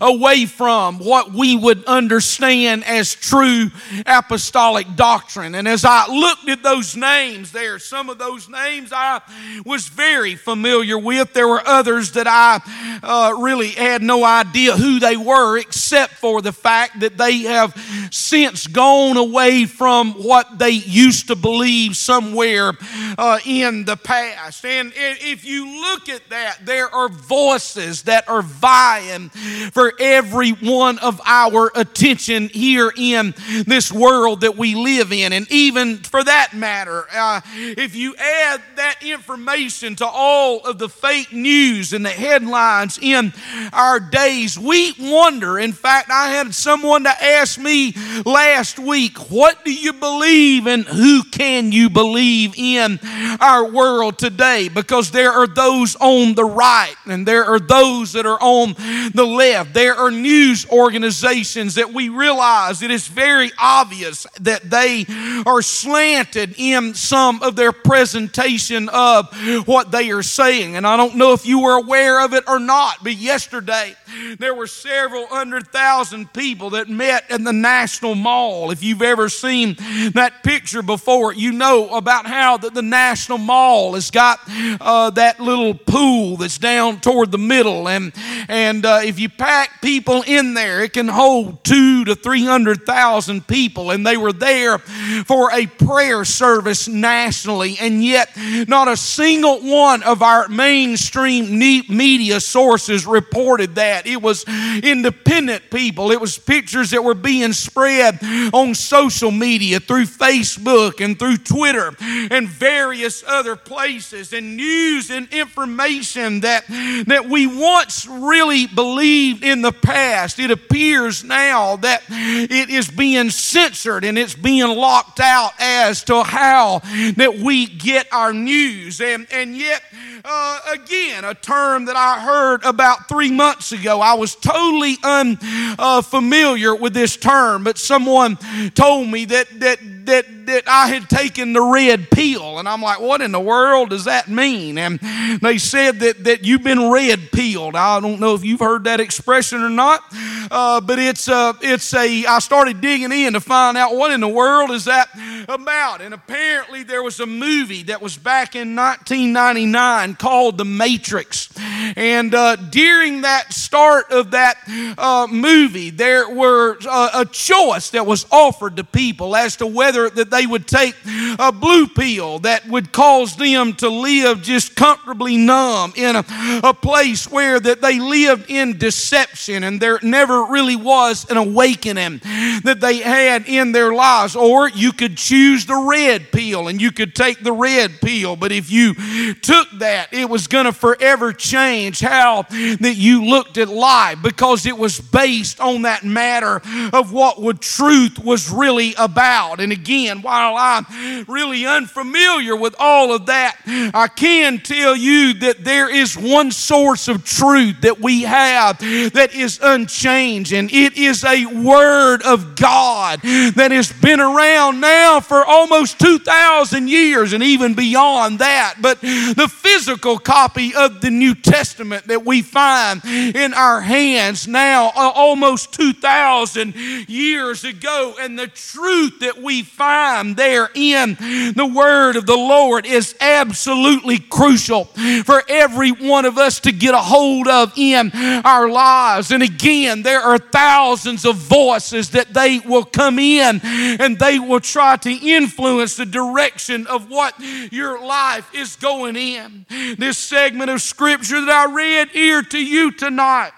away 0.01 0.45
from 0.45 0.99
what 0.99 1.31
we 1.31 1.55
would 1.55 1.83
understand 1.85 2.83
as 2.85 3.13
true 3.13 3.69
apostolic 4.05 4.95
doctrine. 4.95 5.55
And 5.55 5.67
as 5.67 5.85
I 5.85 6.07
looked 6.07 6.49
at 6.49 6.63
those 6.63 6.95
names 6.95 7.51
there, 7.51 7.79
some 7.79 8.09
of 8.09 8.17
those 8.17 8.49
names 8.49 8.91
I 8.93 9.21
was 9.65 9.87
very 9.87 10.35
familiar 10.35 10.97
with. 10.97 11.33
There 11.33 11.47
were 11.47 11.65
others 11.65 12.13
that 12.13 12.27
I 12.27 12.61
uh, 13.03 13.33
really 13.39 13.69
had 13.69 14.01
no 14.01 14.23
idea 14.23 14.73
who 14.73 14.99
they 14.99 15.17
were, 15.17 15.57
except 15.57 16.13
for 16.13 16.41
the 16.41 16.51
fact 16.51 16.99
that 17.01 17.17
they 17.17 17.39
have 17.39 17.75
since 18.11 18.67
gone 18.67 19.17
away 19.17 19.65
from 19.65 20.13
what 20.13 20.59
they 20.59 20.71
used 20.71 21.27
to 21.27 21.35
believe 21.35 21.95
somewhere 21.95 22.73
uh, 23.17 23.39
in 23.45 23.85
the 23.85 23.97
past. 23.97 24.65
And 24.65 24.91
if 24.95 25.45
you 25.45 25.81
look 25.81 26.09
at 26.09 26.27
that, 26.29 26.65
there 26.65 26.93
are 26.93 27.09
voices 27.09 28.03
that 28.03 28.27
are 28.29 28.41
vying 28.41 29.31
for 29.71 29.93
every 29.99 30.51
one 30.51 30.99
of 30.99 31.21
our 31.25 31.71
attention 31.75 32.49
here 32.49 32.91
in 32.95 33.33
this 33.65 33.91
world 33.91 34.41
that 34.41 34.57
we 34.57 34.75
live 34.75 35.11
in. 35.11 35.33
And 35.33 35.49
even 35.51 35.97
for 35.97 36.23
that 36.23 36.53
matter, 36.53 37.05
uh, 37.13 37.41
if 37.55 37.95
you 37.95 38.15
add 38.15 38.61
that 38.75 38.97
information 39.03 39.95
to 39.97 40.07
all 40.07 40.59
of 40.65 40.77
the 40.77 40.89
fake 40.89 41.31
news 41.33 41.93
and 41.93 42.05
the 42.05 42.09
headlines 42.09 42.99
in 43.01 43.33
our 43.73 43.99
days, 43.99 44.57
we 44.57 44.93
wonder. 44.99 45.59
In 45.59 45.73
fact, 45.73 46.09
I 46.09 46.29
had 46.29 46.53
someone 46.53 47.03
to 47.03 47.23
ask 47.23 47.59
me 47.59 47.93
last 48.25 48.79
week, 48.79 49.17
What 49.29 49.63
do 49.65 49.73
you 49.73 49.93
believe 49.93 50.67
and 50.67 50.85
who 50.85 51.23
can 51.23 51.71
you 51.71 51.89
believe 51.89 52.53
in 52.57 52.99
our 53.39 53.69
world 53.69 54.17
today? 54.17 54.69
Because 54.69 55.11
there 55.11 55.31
are 55.31 55.47
those 55.47 55.95
on 55.99 56.35
the 56.35 56.45
right 56.45 56.95
and 57.05 57.27
there 57.27 57.45
are 57.45 57.59
those 57.59 58.13
that 58.13 58.25
are 58.25 58.39
on 58.41 58.73
the 59.13 59.25
left. 59.25 59.46
There 59.53 59.95
are 59.95 60.11
news 60.11 60.67
organizations 60.69 61.75
that 61.75 61.93
we 61.93 62.09
realize 62.09 62.81
it 62.81 62.91
is 62.91 63.07
very 63.07 63.51
obvious 63.59 64.25
that 64.41 64.69
they 64.69 65.05
are 65.45 65.61
slanted 65.61 66.55
in 66.57 66.93
some 66.93 67.41
of 67.41 67.55
their 67.55 67.71
presentation 67.71 68.89
of 68.89 69.33
what 69.67 69.91
they 69.91 70.11
are 70.11 70.23
saying. 70.23 70.75
And 70.75 70.85
I 70.85 70.97
don't 70.97 71.15
know 71.15 71.33
if 71.33 71.45
you 71.45 71.61
were 71.61 71.77
aware 71.77 72.23
of 72.23 72.33
it 72.33 72.43
or 72.47 72.59
not, 72.59 73.03
but 73.03 73.13
yesterday 73.13 73.95
there 74.37 74.53
were 74.53 74.67
several 74.67 75.27
hundred 75.27 75.67
thousand 75.67 76.33
people 76.33 76.71
that 76.71 76.89
met 76.89 77.29
in 77.29 77.43
the 77.43 77.53
National 77.53 78.15
Mall. 78.15 78.71
If 78.71 78.83
you've 78.83 79.01
ever 79.01 79.29
seen 79.29 79.75
that 80.13 80.43
picture 80.43 80.81
before, 80.81 81.33
you 81.33 81.51
know 81.51 81.95
about 81.95 82.25
how 82.25 82.57
the, 82.57 82.69
the 82.69 82.81
National 82.81 83.37
Mall 83.37 83.93
has 83.93 84.11
got 84.11 84.39
uh, 84.81 85.09
that 85.11 85.39
little 85.39 85.73
pool 85.73 86.37
that's 86.37 86.57
down 86.57 86.99
toward 86.99 87.31
the 87.31 87.37
middle, 87.37 87.87
and 87.87 88.13
and 88.47 88.85
uh, 88.85 89.01
if 89.03 89.19
you 89.19 89.29
pack 89.37 89.81
people 89.81 90.23
in 90.25 90.53
there, 90.53 90.83
it 90.83 90.93
can 90.93 91.07
hold 91.07 91.63
two 91.63 92.05
to 92.05 92.15
three 92.15 92.45
hundred 92.45 92.85
thousand 92.85 93.47
people, 93.47 93.91
and 93.91 94.05
they 94.05 94.17
were 94.17 94.33
there 94.33 94.79
for 94.79 95.51
a 95.51 95.67
prayer 95.67 96.25
service 96.25 96.87
nationally, 96.87 97.77
and 97.79 98.03
yet 98.03 98.29
not 98.67 98.87
a 98.87 98.97
single 98.97 99.59
one 99.59 100.03
of 100.03 100.21
our 100.21 100.47
mainstream 100.47 101.57
media 101.59 102.39
sources 102.39 103.05
reported 103.05 103.75
that. 103.75 104.07
It 104.07 104.21
was 104.21 104.45
independent 104.83 105.69
people. 105.69 106.11
It 106.11 106.21
was 106.21 106.37
pictures 106.37 106.91
that 106.91 107.03
were 107.03 107.13
being 107.13 107.53
spread 107.53 108.19
on 108.53 108.75
social 108.75 109.31
media 109.31 109.79
through 109.79 110.05
Facebook 110.05 111.03
and 111.03 111.17
through 111.17 111.37
Twitter 111.37 111.93
and 112.01 112.47
various 112.47 113.23
other 113.27 113.55
places 113.55 114.33
and 114.33 114.57
news 114.57 115.11
and 115.11 115.27
information 115.33 116.41
that, 116.41 116.65
that 117.07 117.27
we 117.29 117.47
once 117.47 118.07
really 118.07 118.67
believed 118.67 119.26
in 119.31 119.61
the 119.61 119.71
past. 119.71 120.39
It 120.39 120.51
appears 120.51 121.23
now 121.23 121.77
that 121.77 122.03
it 122.09 122.69
is 122.69 122.89
being 122.89 123.29
censored 123.29 124.03
and 124.03 124.17
it's 124.17 124.35
being 124.35 124.67
locked 124.67 125.19
out 125.19 125.51
as 125.59 126.03
to 126.05 126.23
how 126.23 126.79
that 127.15 127.39
we 127.41 127.65
get 127.65 128.11
our 128.11 128.33
news. 128.33 129.01
And, 129.01 129.27
and 129.31 129.55
yet, 129.55 129.81
uh, 130.27 130.59
again, 130.73 131.23
a 131.23 131.33
term 131.33 131.85
that 131.85 131.95
I 131.95 132.19
heard 132.19 132.63
about 132.65 133.07
three 133.07 133.31
months 133.31 133.71
ago. 133.71 134.01
I 134.01 134.15
was 134.15 134.35
totally 134.35 134.97
unfamiliar 135.03 136.71
uh, 136.73 136.75
with 136.75 136.93
this 136.93 137.15
term, 137.15 137.63
but 137.63 137.77
someone 137.77 138.37
told 138.75 139.07
me 139.07 139.23
that, 139.25 139.47
that, 139.59 139.79
that 140.05 140.25
that 140.47 140.63
I 140.65 140.87
had 140.87 141.09
taken 141.09 141.53
the 141.53 141.61
red 141.61 142.09
pill. 142.09 142.57
And 142.57 142.67
I'm 142.67 142.81
like, 142.81 142.99
what 142.99 143.21
in 143.21 143.31
the 143.31 143.39
world 143.39 143.89
does 143.89 144.05
that 144.05 144.29
mean? 144.29 144.77
And 144.77 144.99
they 145.41 145.57
said 145.57 145.99
that, 145.99 146.23
that 146.23 146.45
you've 146.45 146.63
been 146.63 146.89
red 146.89 147.31
pilled. 147.31 147.75
I 147.75 147.99
don't 147.99 148.19
know 148.19 148.33
if 148.33 148.43
you've 148.43 148.61
heard 148.61 148.85
that 148.85 148.99
expression 148.99 149.61
or 149.61 149.69
not, 149.69 150.01
uh, 150.49 150.81
but 150.81 150.99
it's 150.99 151.27
a, 151.27 151.53
it's 151.61 151.93
a, 151.93 152.25
I 152.25 152.39
started 152.39 152.81
digging 152.81 153.11
in 153.11 153.33
to 153.33 153.41
find 153.41 153.77
out 153.77 153.95
what 153.95 154.11
in 154.11 154.21
the 154.21 154.27
world 154.27 154.71
is 154.71 154.85
that 154.85 155.09
about. 155.49 156.01
And 156.01 156.13
apparently 156.13 156.83
there 156.83 157.03
was 157.03 157.19
a 157.19 157.25
movie 157.25 157.83
that 157.83 158.01
was 158.01 158.17
back 158.17 158.55
in 158.55 158.73
1999 158.75 160.15
called 160.17 160.57
The 160.57 160.65
Matrix. 160.65 161.49
And 161.95 162.33
uh, 162.33 162.55
during 162.55 163.21
that 163.21 163.53
start 163.53 164.11
of 164.11 164.31
that 164.31 164.57
uh, 164.97 165.27
movie, 165.29 165.89
there 165.89 166.29
were 166.29 166.77
uh, 166.87 167.09
a 167.13 167.25
choice 167.25 167.91
that 167.91 168.05
was 168.05 168.25
offered 168.31 168.77
to 168.77 168.83
people 168.83 169.35
as 169.35 169.57
to 169.57 169.67
whether 169.67 170.09
that 170.09 170.29
they 170.29 170.45
would 170.45 170.67
take 170.67 170.95
a 171.39 171.51
blue 171.51 171.87
pill 171.87 172.39
that 172.39 172.67
would 172.67 172.91
cause 172.91 173.35
them 173.35 173.73
to 173.73 173.89
live 173.89 174.41
just 174.41 174.75
comfortably 174.75 175.37
numb 175.37 175.93
in 175.95 176.15
a, 176.15 176.25
a 176.63 176.73
place 176.73 177.29
where 177.29 177.59
that 177.59 177.81
they 177.81 177.99
lived 177.99 178.49
in 178.49 178.77
deception 178.77 179.63
and 179.63 179.79
there 179.79 179.99
never 180.01 180.45
really 180.45 180.75
was 180.75 181.29
an 181.29 181.37
awakening 181.37 182.19
that 182.63 182.77
they 182.79 182.97
had 182.97 183.47
in 183.47 183.71
their 183.71 183.93
lives. 183.93 184.35
Or 184.35 184.69
you 184.69 184.91
could 184.91 185.17
choose 185.17 185.65
the 185.65 185.75
red 185.75 186.31
pill 186.31 186.67
and 186.67 186.81
you 186.81 186.91
could 186.91 187.15
take 187.15 187.43
the 187.43 187.51
red 187.51 187.99
pill. 188.01 188.35
But 188.35 188.51
if 188.51 188.71
you 188.71 188.93
took 189.33 189.67
that, 189.79 189.96
it 190.11 190.29
was 190.29 190.47
going 190.47 190.65
to 190.65 190.73
forever 190.73 191.33
change 191.33 191.99
how 191.99 192.43
that 192.43 192.95
you 192.95 193.25
looked 193.25 193.57
at 193.57 193.69
life 193.69 194.21
because 194.21 194.65
it 194.65 194.77
was 194.77 194.99
based 194.99 195.59
on 195.59 195.83
that 195.83 196.03
matter 196.03 196.61
of 196.93 197.11
what 197.11 197.41
would 197.41 197.61
truth 197.61 198.19
was 198.19 198.49
really 198.49 198.93
about. 198.97 199.59
And 199.59 199.71
again, 199.71 200.21
while 200.21 200.55
I'm 200.57 201.25
really 201.27 201.65
unfamiliar 201.65 202.55
with 202.55 202.75
all 202.79 203.13
of 203.13 203.27
that, 203.27 203.57
I 203.65 204.07
can 204.07 204.59
tell 204.59 204.95
you 204.95 205.33
that 205.35 205.63
there 205.63 205.89
is 205.93 206.17
one 206.17 206.51
source 206.51 207.07
of 207.07 207.23
truth 207.23 207.81
that 207.81 207.99
we 207.99 208.23
have 208.23 208.79
that 208.79 209.33
is 209.33 209.59
unchanged, 209.61 210.53
and 210.53 210.71
it 210.71 210.97
is 210.97 211.23
a 211.23 211.45
word 211.45 212.21
of 212.23 212.55
God 212.55 213.21
that 213.21 213.71
has 213.71 213.91
been 213.91 214.19
around 214.19 214.79
now 214.79 215.19
for 215.19 215.45
almost 215.45 215.99
2,000 215.99 216.87
years 216.87 217.33
and 217.33 217.43
even 217.43 217.73
beyond 217.73 218.39
that. 218.39 218.75
But 218.81 219.01
the 219.01 219.49
physical 219.51 219.86
copy 219.95 220.75
of 220.75 220.99
the 220.99 221.09
New 221.09 221.35
Testament 221.35 222.07
that 222.07 222.25
we 222.25 222.41
find 222.41 223.01
in 223.05 223.53
our 223.53 223.79
hands 223.79 224.47
now, 224.47 224.87
uh, 224.87 225.11
almost 225.15 225.71
2,000 225.73 226.75
years 227.07 227.63
ago, 227.63 228.15
and 228.19 228.37
the 228.37 228.47
truth 228.47 229.19
that 229.19 229.41
we 229.41 229.63
find 229.63 230.35
there 230.35 230.69
in 230.73 231.13
the 231.55 231.71
word 231.73 232.15
of 232.15 232.25
the 232.25 232.35
Lord 232.35 232.85
is 232.85 233.15
absolutely 233.21 234.19
crucial 234.19 234.85
for 235.23 235.43
every 235.47 235.91
one 235.91 236.25
of 236.25 236.37
us 236.37 236.59
to 236.61 236.71
get 236.71 236.93
a 236.93 236.99
hold 236.99 237.47
of 237.47 237.71
in 237.77 238.11
our 238.43 238.67
lives. 238.69 239.31
And 239.31 239.43
again, 239.43 240.01
there 240.01 240.21
are 240.21 240.37
thousands 240.37 241.25
of 241.25 241.35
voices 241.35 242.09
that 242.11 242.33
they 242.33 242.59
will 242.59 242.83
come 242.83 243.19
in 243.19 243.61
and 243.63 244.17
they 244.17 244.39
will 244.39 244.59
try 244.59 244.97
to 244.97 245.11
influence 245.11 245.95
the 245.95 246.05
direction 246.05 246.87
of 246.87 247.09
what 247.09 247.39
your 247.71 248.03
life 248.03 248.53
is 248.55 248.75
going 248.75 249.15
in. 249.15 249.65
This 249.97 250.17
segment 250.17 250.69
of 250.69 250.81
scripture 250.81 251.41
that 251.41 251.67
I 251.67 251.73
read 251.73 252.09
here 252.09 252.41
to 252.41 252.57
you 252.57 252.91
tonight 252.91 253.51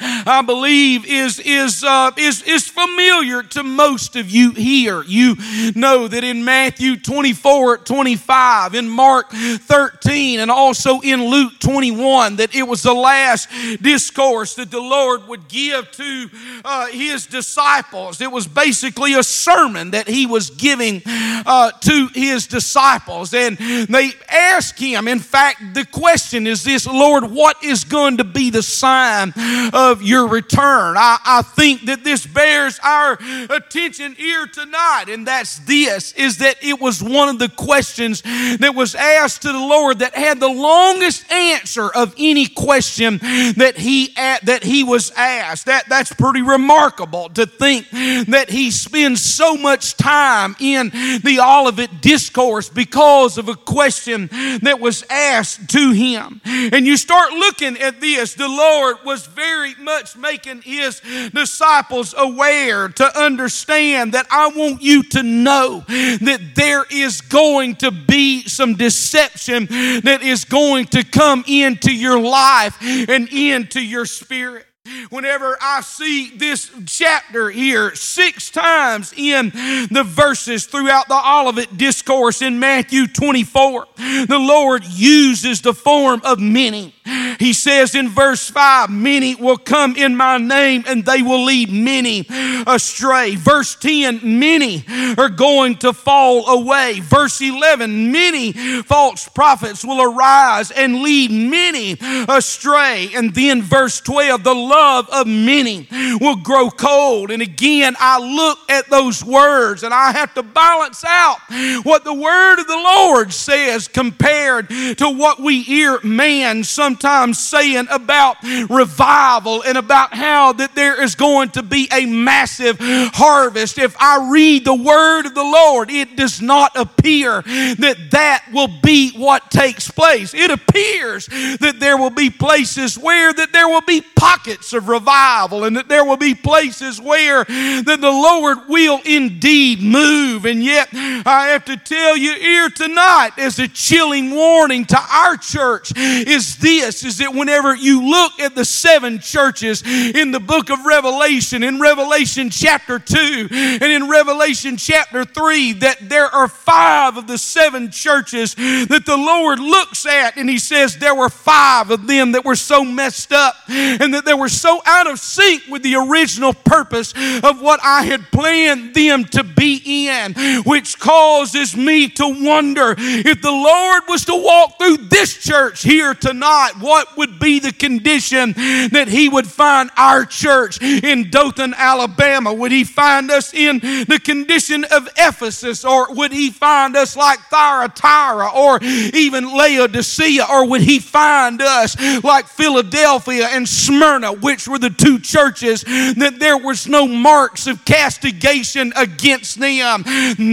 I 0.00 0.42
believe 0.42 1.04
is 1.04 1.38
is 1.40 1.84
uh, 1.84 2.12
is 2.16 2.42
is 2.42 2.68
familiar 2.68 3.42
to 3.42 3.62
most 3.62 4.16
of 4.16 4.30
you 4.30 4.52
here. 4.52 5.02
You 5.02 5.36
know 5.74 6.08
that 6.08 6.24
in 6.24 6.44
Matthew 6.44 6.96
24, 6.96 7.78
25, 7.78 8.74
in 8.74 8.88
Mark 8.88 9.30
13, 9.30 10.40
and 10.40 10.50
also 10.50 11.00
in 11.00 11.24
Luke 11.24 11.52
21, 11.60 12.36
that 12.36 12.54
it 12.54 12.62
was 12.62 12.82
the 12.82 12.94
last 12.94 13.48
discourse 13.82 14.54
that 14.54 14.70
the 14.70 14.80
Lord 14.80 15.26
would 15.28 15.48
give 15.48 15.90
to 15.92 16.30
uh, 16.64 16.86
his 16.86 17.26
disciples. 17.26 18.20
It 18.20 18.30
was 18.30 18.46
basically 18.46 19.14
a 19.14 19.22
sermon 19.22 19.90
that 19.90 20.08
he 20.08 20.26
was 20.26 20.50
giving 20.50 21.02
uh, 21.06 21.72
to 21.72 22.08
his 22.14 22.46
disciples, 22.46 23.34
and 23.34 23.58
they 23.58 24.12
asked 24.28 24.78
him. 24.78 25.08
In 25.08 25.18
fact, 25.18 25.74
the 25.74 25.84
question 25.84 26.46
is 26.46 26.64
this: 26.64 26.86
Lord, 26.86 27.24
what 27.30 27.62
is 27.62 27.84
going 27.84 28.16
to 28.18 28.24
be 28.24 28.50
the 28.50 28.62
sign 28.62 29.32
of 29.72 29.89
of 29.90 30.02
your 30.02 30.28
return. 30.28 30.96
I, 30.96 31.18
I 31.24 31.42
think 31.42 31.82
that 31.86 32.04
this 32.04 32.24
bears 32.26 32.78
our 32.82 33.18
attention 33.50 34.14
here 34.14 34.46
tonight, 34.46 35.06
and 35.08 35.26
that's 35.26 35.58
this 35.60 36.12
is 36.12 36.38
that 36.38 36.56
it 36.62 36.80
was 36.80 37.02
one 37.02 37.28
of 37.28 37.38
the 37.38 37.48
questions 37.48 38.22
that 38.22 38.74
was 38.74 38.94
asked 38.94 39.42
to 39.42 39.52
the 39.52 39.58
Lord 39.58 39.98
that 39.98 40.14
had 40.14 40.40
the 40.40 40.48
longest 40.48 41.30
answer 41.30 41.88
of 41.88 42.14
any 42.18 42.46
question 42.46 43.18
that 43.18 43.74
he 43.76 44.14
that 44.14 44.62
he 44.62 44.84
was 44.84 45.10
asked. 45.16 45.66
That 45.66 45.88
that's 45.88 46.12
pretty 46.12 46.42
remarkable 46.42 47.28
to 47.30 47.46
think 47.46 47.90
that 47.90 48.46
he 48.48 48.70
spends 48.70 49.20
so 49.20 49.56
much 49.56 49.96
time 49.96 50.54
in 50.60 50.90
the 50.90 51.40
Olivet 51.42 52.00
discourse 52.00 52.68
because 52.68 53.38
of 53.38 53.48
a 53.48 53.56
question 53.56 54.28
that 54.62 54.78
was 54.80 55.04
asked 55.10 55.68
to 55.70 55.90
him. 55.90 56.40
And 56.44 56.86
you 56.86 56.96
start 56.96 57.32
looking 57.32 57.78
at 57.78 58.00
this, 58.00 58.34
the 58.34 58.48
Lord 58.48 58.98
was 59.04 59.26
very 59.26 59.74
much 59.80 60.16
making 60.16 60.62
his 60.62 61.00
disciples 61.34 62.14
aware 62.16 62.88
to 62.88 63.18
understand 63.18 64.14
that 64.14 64.26
I 64.30 64.48
want 64.48 64.82
you 64.82 65.02
to 65.04 65.22
know 65.22 65.84
that 65.88 66.52
there 66.54 66.84
is 66.90 67.20
going 67.20 67.76
to 67.76 67.90
be 67.90 68.42
some 68.42 68.74
deception 68.74 69.66
that 70.04 70.20
is 70.22 70.44
going 70.44 70.86
to 70.86 71.04
come 71.04 71.44
into 71.46 71.94
your 71.94 72.20
life 72.20 72.76
and 72.80 73.28
into 73.32 73.80
your 73.80 74.06
spirit. 74.06 74.66
whenever 75.10 75.56
I 75.60 75.80
see 75.82 76.30
this 76.30 76.70
chapter 76.86 77.50
here 77.50 77.94
six 77.94 78.50
times 78.50 79.12
in 79.16 79.50
the 79.90 80.04
verses 80.04 80.66
throughout 80.66 81.08
the 81.08 81.20
Olivet 81.22 81.76
discourse 81.76 82.42
in 82.42 82.58
Matthew 82.58 83.06
24, 83.06 83.86
the 83.96 84.38
Lord 84.38 84.84
uses 84.84 85.60
the 85.60 85.74
form 85.74 86.20
of 86.24 86.38
many. 86.38 86.94
He 87.38 87.52
says 87.52 87.94
in 87.94 88.08
verse 88.08 88.48
5, 88.48 88.90
Many 88.90 89.34
will 89.34 89.56
come 89.56 89.96
in 89.96 90.16
my 90.16 90.38
name 90.38 90.84
and 90.86 91.04
they 91.04 91.22
will 91.22 91.44
lead 91.44 91.70
many 91.70 92.26
astray. 92.66 93.36
Verse 93.36 93.74
10, 93.76 94.20
Many 94.38 94.84
are 95.18 95.28
going 95.28 95.76
to 95.78 95.92
fall 95.92 96.48
away. 96.48 97.00
Verse 97.00 97.40
11, 97.40 98.12
Many 98.12 98.52
false 98.82 99.28
prophets 99.28 99.84
will 99.84 100.02
arise 100.02 100.70
and 100.70 101.02
lead 101.02 101.30
many 101.30 101.96
astray. 102.28 103.10
And 103.14 103.34
then 103.34 103.62
verse 103.62 104.00
12, 104.00 104.44
The 104.44 104.54
love 104.54 105.08
of 105.10 105.26
many 105.26 105.88
will 106.20 106.36
grow 106.36 106.70
cold. 106.70 107.30
And 107.30 107.42
again, 107.42 107.96
I 107.98 108.18
look 108.18 108.58
at 108.70 108.88
those 108.88 109.24
words 109.24 109.82
and 109.82 109.92
I 109.92 110.12
have 110.12 110.34
to 110.34 110.42
balance 110.42 111.04
out 111.04 111.38
what 111.82 112.04
the 112.04 112.14
word 112.14 112.60
of 112.60 112.66
the 112.66 112.76
Lord 112.76 113.32
says 113.32 113.88
compared 113.88 114.68
to 114.68 115.10
what 115.10 115.40
we 115.40 115.62
hear 115.62 115.98
man 116.02 116.64
sometimes 116.64 116.99
saying 117.00 117.86
about 117.90 118.36
revival 118.68 119.62
and 119.62 119.78
about 119.78 120.14
how 120.14 120.52
that 120.52 120.74
there 120.74 121.02
is 121.02 121.14
going 121.14 121.50
to 121.50 121.62
be 121.62 121.88
a 121.92 122.06
massive 122.06 122.76
harvest. 122.80 123.78
If 123.78 123.96
I 124.00 124.30
read 124.30 124.64
the 124.64 124.74
word 124.74 125.26
of 125.26 125.34
the 125.34 125.42
Lord, 125.42 125.90
it 125.90 126.16
does 126.16 126.40
not 126.40 126.72
appear 126.76 127.42
that 127.42 127.96
that 128.10 128.44
will 128.52 128.68
be 128.82 129.12
what 129.12 129.50
takes 129.50 129.90
place. 129.90 130.34
It 130.34 130.50
appears 130.50 131.26
that 131.26 131.76
there 131.78 131.96
will 131.96 132.10
be 132.10 132.30
places 132.30 132.98
where 132.98 133.32
that 133.32 133.52
there 133.52 133.68
will 133.68 133.82
be 133.82 134.02
pockets 134.16 134.72
of 134.72 134.88
revival 134.88 135.64
and 135.64 135.76
that 135.76 135.88
there 135.88 136.04
will 136.04 136.16
be 136.16 136.34
places 136.34 137.00
where 137.00 137.44
that 137.44 137.98
the 138.00 138.10
Lord 138.10 138.58
will 138.68 139.00
indeed 139.04 139.82
move. 139.82 140.44
And 140.44 140.62
yet 140.62 140.88
I 140.92 141.48
have 141.52 141.64
to 141.66 141.76
tell 141.76 142.16
you 142.16 142.34
here 142.34 142.68
tonight 142.68 143.32
as 143.38 143.58
a 143.58 143.68
chilling 143.68 144.30
warning 144.30 144.84
to 144.86 144.98
our 144.98 145.36
church 145.36 145.92
is 145.96 146.56
this 146.56 146.79
is 146.80 147.18
that 147.18 147.34
whenever 147.34 147.74
you 147.74 148.08
look 148.08 148.40
at 148.40 148.54
the 148.54 148.64
seven 148.64 149.18
churches 149.18 149.82
in 149.86 150.30
the 150.30 150.40
book 150.40 150.70
of 150.70 150.84
Revelation, 150.84 151.62
in 151.62 151.80
Revelation 151.80 152.50
chapter 152.50 152.98
2 152.98 153.48
and 153.50 153.82
in 153.82 154.08
Revelation 154.08 154.76
chapter 154.76 155.24
3, 155.24 155.74
that 155.74 156.08
there 156.08 156.26
are 156.26 156.48
five 156.48 157.16
of 157.16 157.26
the 157.26 157.38
seven 157.38 157.90
churches 157.90 158.54
that 158.54 159.02
the 159.06 159.16
Lord 159.16 159.58
looks 159.58 160.06
at 160.06 160.36
and 160.36 160.48
He 160.48 160.58
says 160.58 160.96
there 160.96 161.14
were 161.14 161.28
five 161.28 161.90
of 161.90 162.06
them 162.06 162.32
that 162.32 162.44
were 162.44 162.56
so 162.56 162.84
messed 162.84 163.32
up 163.32 163.54
and 163.68 164.14
that 164.14 164.24
they 164.24 164.34
were 164.34 164.48
so 164.48 164.80
out 164.86 165.06
of 165.06 165.18
sync 165.18 165.62
with 165.68 165.82
the 165.82 165.96
original 165.96 166.54
purpose 166.54 167.12
of 167.42 167.60
what 167.60 167.80
I 167.82 168.04
had 168.04 168.30
planned 168.30 168.94
them 168.94 169.24
to 169.26 169.44
be 169.44 170.08
in, 170.08 170.34
which 170.64 170.98
causes 170.98 171.76
me 171.76 172.08
to 172.08 172.26
wonder 172.26 172.94
if 172.98 173.42
the 173.42 173.50
Lord 173.50 174.02
was 174.08 174.24
to 174.26 174.34
walk 174.34 174.78
through 174.78 174.96
this 175.08 175.36
church 175.36 175.82
here 175.82 176.14
tonight, 176.14 176.69
what 176.76 177.16
would 177.16 177.38
be 177.38 177.58
the 177.58 177.72
condition 177.72 178.52
that 178.52 179.08
He 179.08 179.28
would 179.28 179.46
find 179.46 179.90
our 179.96 180.24
church 180.24 180.80
in 180.82 181.30
Dothan, 181.30 181.74
Alabama? 181.74 182.52
Would 182.52 182.72
He 182.72 182.84
find 182.84 183.30
us 183.30 183.54
in 183.54 183.78
the 183.80 184.20
condition 184.22 184.84
of 184.84 185.08
Ephesus, 185.16 185.84
or 185.84 186.12
would 186.14 186.32
He 186.32 186.50
find 186.50 186.96
us 186.96 187.16
like 187.16 187.38
Thyatira, 187.50 188.50
or 188.54 188.78
even 188.82 189.44
Laodicea, 189.56 190.44
or 190.50 190.68
would 190.68 190.82
He 190.82 190.98
find 190.98 191.60
us 191.62 191.96
like 192.22 192.46
Philadelphia 192.46 193.48
and 193.50 193.68
Smyrna, 193.68 194.32
which 194.32 194.68
were 194.68 194.78
the 194.78 194.90
two 194.90 195.18
churches 195.18 195.82
that 195.82 196.36
there 196.38 196.58
was 196.58 196.86
no 196.86 197.06
marks 197.06 197.66
of 197.66 197.84
castigation 197.84 198.92
against 198.96 199.58
them? 199.58 200.02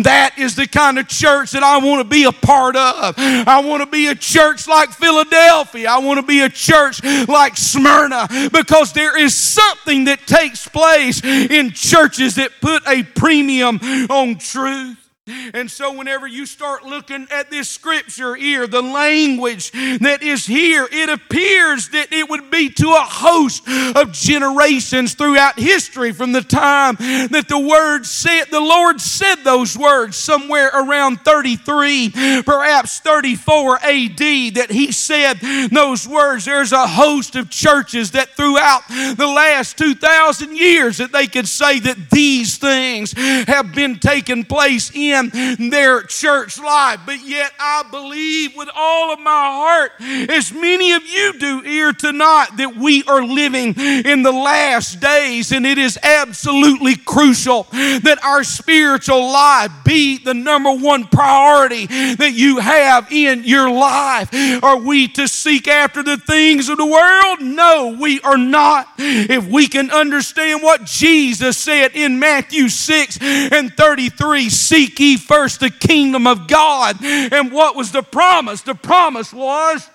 That 0.04 0.34
is 0.38 0.56
the 0.56 0.68
kind 0.68 1.00
of 1.00 1.08
church 1.08 1.52
that 1.52 1.64
I 1.64 1.78
want 1.78 2.02
to 2.02 2.08
be 2.08 2.26
a 2.26 2.32
part 2.32 2.76
of. 2.76 3.16
I 3.18 3.62
want 3.62 3.84
to 3.84 3.90
be 3.90 4.08
a 4.08 4.16
church 4.16 4.68
like 4.68 4.90
Philadelphia. 4.90 5.90
I 5.90 6.00
want 6.08 6.20
to 6.20 6.26
be 6.26 6.42
a 6.42 6.50
church 6.50 7.04
like 7.28 7.58
Smyrna 7.58 8.28
because 8.52 8.94
there 8.94 9.18
is 9.18 9.36
something 9.36 10.06
that 10.06 10.26
takes 10.26 10.68
place 10.68 11.24
in 11.24 11.72
churches 11.72 12.36
that 12.36 12.52
put 12.62 12.88
a 12.88 13.04
premium 13.04 13.78
on 14.10 14.38
truth. 14.38 15.07
And 15.54 15.70
so, 15.70 15.94
whenever 15.94 16.28
you 16.28 16.46
start 16.46 16.86
looking 16.86 17.28
at 17.32 17.50
this 17.50 17.70
scripture 17.70 18.36
here, 18.36 18.68
the 18.68 18.82
language 18.82 19.72
that 19.72 20.20
is 20.22 20.46
here, 20.46 20.88
it 20.92 21.10
appears 21.10 21.90
that 21.90 22.12
it 22.12 22.30
would 22.30 22.50
be 22.50 22.70
to 22.70 22.90
a 22.90 23.02
host 23.02 23.68
of 23.96 24.12
generations 24.14 25.14
throughout 25.14 25.60
history 25.60 26.12
from 26.14 26.32
the 26.32 26.42
time 26.42 26.96
that 26.96 27.48
the 27.50 27.60
word 27.60 28.06
said, 28.06 28.46
the 28.46 28.60
Lord 28.60 29.02
said 29.02 29.36
those 29.44 29.78
words 29.78 30.16
somewhere 30.16 30.70
around 30.74 31.22
33, 31.22 32.10
perhaps 32.46 33.00
34 33.00 33.78
AD, 33.84 34.18
that 34.56 34.68
He 34.70 34.92
said 34.92 35.40
those 35.72 36.08
words. 36.08 36.46
There's 36.46 36.72
a 36.72 36.88
host 36.88 37.36
of 37.36 37.50
churches 37.50 38.12
that 38.12 38.30
throughout 38.30 38.88
the 38.88 39.28
last 39.28 39.78
2,000 39.78 40.56
years 40.56 40.98
that 40.98 41.12
they 41.12 41.28
could 41.28 41.48
say 41.48 41.80
that 41.80 42.10
these 42.10 42.58
things 42.58 43.12
have 43.14 43.74
been 43.74 44.00
taking 44.00 44.44
place 44.44 44.92
in 44.94 45.17
in 45.18 45.70
their 45.70 46.02
church 46.04 46.60
life. 46.60 47.00
But 47.06 47.26
yet, 47.26 47.52
I 47.60 47.84
believe 47.90 48.56
with 48.56 48.70
all 48.76 49.14
of 49.14 49.20
my 49.20 49.30
heart, 49.30 49.92
as 50.30 50.54
many 50.54 50.94
of 50.94 51.06
you 51.06 51.34
do 51.40 51.62
here 51.62 51.94
tonight, 51.94 52.50
that 52.58 52.76
we 52.76 53.04
are 53.04 53.24
living 53.24 53.74
in 53.78 54.24
the 54.24 54.32
last 54.32 55.00
days, 55.00 55.52
and 55.52 55.66
it 55.66 55.78
is 55.78 55.98
absolutely 56.04 56.96
crucial 56.96 57.64
that 57.72 58.20
our 58.24 58.44
spiritual 58.44 59.32
life 59.32 59.72
be 59.84 60.18
the 60.18 60.34
number 60.34 60.72
one 60.72 61.06
priority 61.06 61.86
that 61.88 62.34
you 62.34 62.60
have 62.60 63.12
in 63.12 63.44
your 63.44 63.70
life. 63.70 64.30
Are 64.64 64.78
we 64.78 65.08
to 65.10 65.28
seek 65.28 65.68
after 65.68 66.04
the 66.04 66.18
things 66.18 66.70
of 66.70 66.78
the 66.78 66.86
world? 66.86 67.42
No, 67.42 67.98
we 68.00 68.22
are 68.22 68.38
not. 68.38 68.88
If 68.98 69.48
we 69.48 69.68
can 69.68 69.92
understand 69.92 70.62
what 70.62 70.86
Jesus 70.86 71.58
said 71.58 71.96
in 71.96 72.20
Matthew 72.20 72.70
6 72.70 73.20
and 73.22 73.74
33 73.76 74.50
seek 74.50 75.00
ye 75.08 75.18
first 75.18 75.60
the 75.60 75.70
kingdom 75.70 76.28
of 76.28 76.48
God. 76.48 77.04
And 77.04 77.52
what 77.52 77.76
was 77.76 77.92
the 77.92 78.04
promise? 78.04 78.62
The 78.62 78.76
promise 78.76 79.34
was 79.34 79.90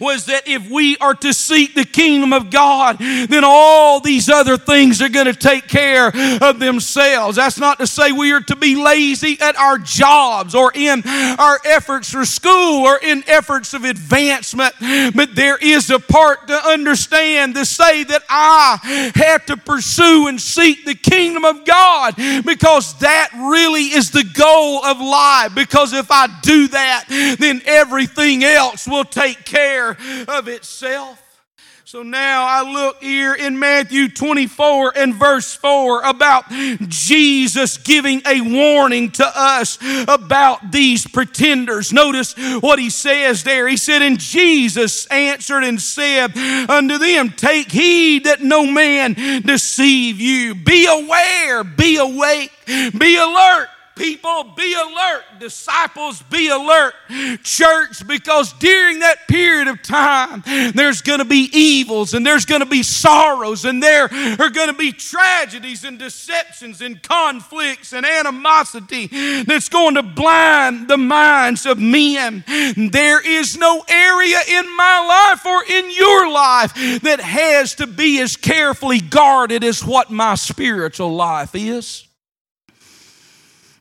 was 0.00 0.26
that 0.26 0.46
if 0.46 0.70
we 0.70 0.96
are 0.98 1.14
to 1.14 1.32
seek 1.32 1.74
the 1.74 1.84
kingdom 1.84 2.32
of 2.32 2.50
God, 2.50 2.98
then 2.98 3.42
all 3.44 3.98
these 3.98 4.28
other 4.28 4.56
things 4.56 5.02
are 5.02 5.08
going 5.08 5.26
to 5.26 5.34
take 5.34 5.66
care 5.66 6.12
of 6.40 6.60
themselves. 6.60 7.36
That's 7.36 7.58
not 7.58 7.78
to 7.78 7.86
say 7.86 8.12
we 8.12 8.32
are 8.32 8.40
to 8.42 8.54
be 8.54 8.76
lazy 8.76 9.36
at 9.40 9.56
our 9.56 9.78
jobs 9.78 10.54
or 10.54 10.70
in 10.72 11.02
our 11.04 11.58
efforts 11.64 12.12
for 12.12 12.24
school 12.24 12.86
or 12.86 12.98
in 13.02 13.24
efforts 13.26 13.74
of 13.74 13.84
advancement, 13.84 14.74
but 15.14 15.34
there 15.34 15.56
is 15.56 15.90
a 15.90 15.98
part 15.98 16.46
to 16.46 16.54
understand 16.54 17.56
to 17.56 17.64
say 17.64 18.04
that 18.04 18.22
I 18.28 18.78
have 19.16 19.46
to 19.46 19.56
pursue 19.56 20.28
and 20.28 20.40
seek 20.40 20.84
the 20.84 20.94
kingdom 20.94 21.44
of 21.44 21.64
God 21.64 22.14
because 22.44 22.96
that 23.00 23.30
really 23.34 23.86
is 23.86 24.12
the 24.12 24.24
goal 24.24 24.84
of 24.84 25.00
life. 25.00 25.56
Because 25.56 25.92
if 25.92 26.10
I 26.10 26.28
do 26.42 26.68
that, 26.68 27.06
then 27.40 27.62
everything 27.66 28.44
else 28.44 28.86
will 28.86 29.04
take 29.04 29.44
care 29.44 29.55
care 29.56 29.96
of 30.28 30.48
itself. 30.48 31.22
So 31.84 32.02
now 32.02 32.44
I 32.44 32.70
look 32.70 33.00
here 33.00 33.32
in 33.32 33.60
Matthew 33.60 34.08
24 34.08 34.98
and 34.98 35.14
verse 35.14 35.54
4 35.54 36.02
about 36.02 36.50
Jesus 36.50 37.78
giving 37.78 38.20
a 38.26 38.40
warning 38.40 39.12
to 39.12 39.24
us 39.24 39.78
about 40.08 40.72
these 40.72 41.06
pretenders. 41.06 41.92
Notice 41.92 42.34
what 42.60 42.80
he 42.80 42.90
says 42.90 43.44
there. 43.44 43.68
He 43.68 43.76
said, 43.76 44.02
And 44.02 44.18
Jesus 44.18 45.06
answered 45.06 45.62
and 45.62 45.80
said 45.80 46.36
unto 46.68 46.98
them, 46.98 47.30
Take 47.30 47.70
heed 47.70 48.24
that 48.24 48.42
no 48.42 48.66
man 48.66 49.14
deceive 49.42 50.20
you. 50.20 50.56
Be 50.56 50.86
aware, 50.86 51.62
be 51.62 51.98
awake, 51.98 52.50
be 52.66 53.16
alert 53.16 53.68
people, 53.96 54.44
be 54.56 54.74
alert. 54.74 55.24
Disciples, 55.40 56.22
be 56.22 56.48
alert. 56.48 56.94
Church, 57.42 58.06
because 58.06 58.52
during 58.54 59.00
that 59.00 59.26
period 59.26 59.68
of 59.68 59.82
time, 59.82 60.42
there's 60.74 61.02
going 61.02 61.18
to 61.18 61.24
be 61.24 61.50
evils 61.52 62.14
and 62.14 62.24
there's 62.24 62.44
going 62.44 62.60
to 62.60 62.66
be 62.66 62.82
sorrows 62.82 63.64
and 63.64 63.82
there 63.82 64.04
are 64.04 64.50
going 64.50 64.68
to 64.68 64.74
be 64.78 64.92
tragedies 64.92 65.84
and 65.84 65.98
deceptions 65.98 66.82
and 66.82 67.02
conflicts 67.02 67.92
and 67.92 68.06
animosity 68.06 69.08
that's 69.44 69.68
going 69.68 69.94
to 69.94 70.02
blind 70.02 70.88
the 70.88 70.98
minds 70.98 71.66
of 71.66 71.78
men. 71.78 72.44
There 72.76 73.26
is 73.26 73.56
no 73.56 73.82
area 73.88 74.38
in 74.48 74.76
my 74.76 75.32
life 75.32 75.44
or 75.46 75.64
in 75.64 75.90
your 75.90 76.30
life 76.30 76.74
that 77.02 77.20
has 77.20 77.74
to 77.76 77.86
be 77.86 78.20
as 78.20 78.36
carefully 78.36 79.00
guarded 79.00 79.64
as 79.64 79.84
what 79.84 80.10
my 80.10 80.34
spiritual 80.34 81.14
life 81.14 81.54
is. 81.54 82.05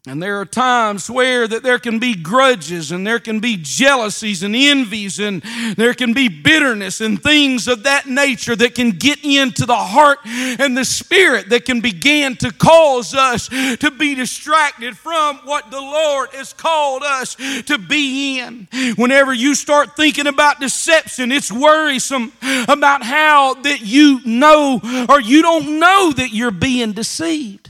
And 0.08 0.22
there 0.22 0.40
are 0.40 0.46
times 0.46 1.10
where 1.10 1.48
that 1.48 1.64
there 1.64 1.80
can 1.80 1.98
be 1.98 2.16
grudges 2.16 2.92
and 2.92 3.08
there 3.08 3.18
can 3.18 3.40
be 3.40 3.58
jealousies 3.60 4.44
and 4.44 4.56
envies 4.56 5.20
and 5.20 5.42
there 5.78 5.96
can 5.96 6.14
be 6.14 6.30
bitterness 6.30 7.02
and 7.02 7.22
things 7.22 7.68
of 7.68 7.84
that 7.84 8.06
nature 8.06 8.56
that 8.56 8.76
can 8.76 8.92
get 8.92 9.24
into 9.26 9.66
the 9.66 9.76
heart 9.76 10.20
and 10.26 10.78
the 10.78 10.86
spirit 10.86 11.50
that 11.50 11.66
can 11.66 11.82
begin 11.82 12.36
to 12.36 12.52
cause 12.52 13.16
us 13.16 13.48
to 13.48 13.92
be 13.98 14.14
distracted 14.14 14.96
from 14.96 15.38
what 15.38 15.72
the 15.72 15.82
Lord 15.82 16.30
has 16.34 16.54
called 16.54 17.02
us 17.02 17.36
to 17.64 17.80
be 17.80 18.40
in. 18.40 18.68
Whenever 18.98 19.34
you 19.34 19.56
start 19.56 19.96
thinking 19.96 20.28
about 20.28 20.60
deception, 20.60 21.32
it's 21.32 21.52
worrisome 21.52 22.32
about 22.68 23.02
how 23.02 23.56
that 23.56 23.82
you 23.82 24.22
know 24.24 24.80
or 25.10 25.20
you 25.20 25.42
don't 25.42 25.80
know 25.80 26.12
that 26.12 26.32
you're 26.32 26.52
being 26.52 26.92
deceived. 26.92 27.65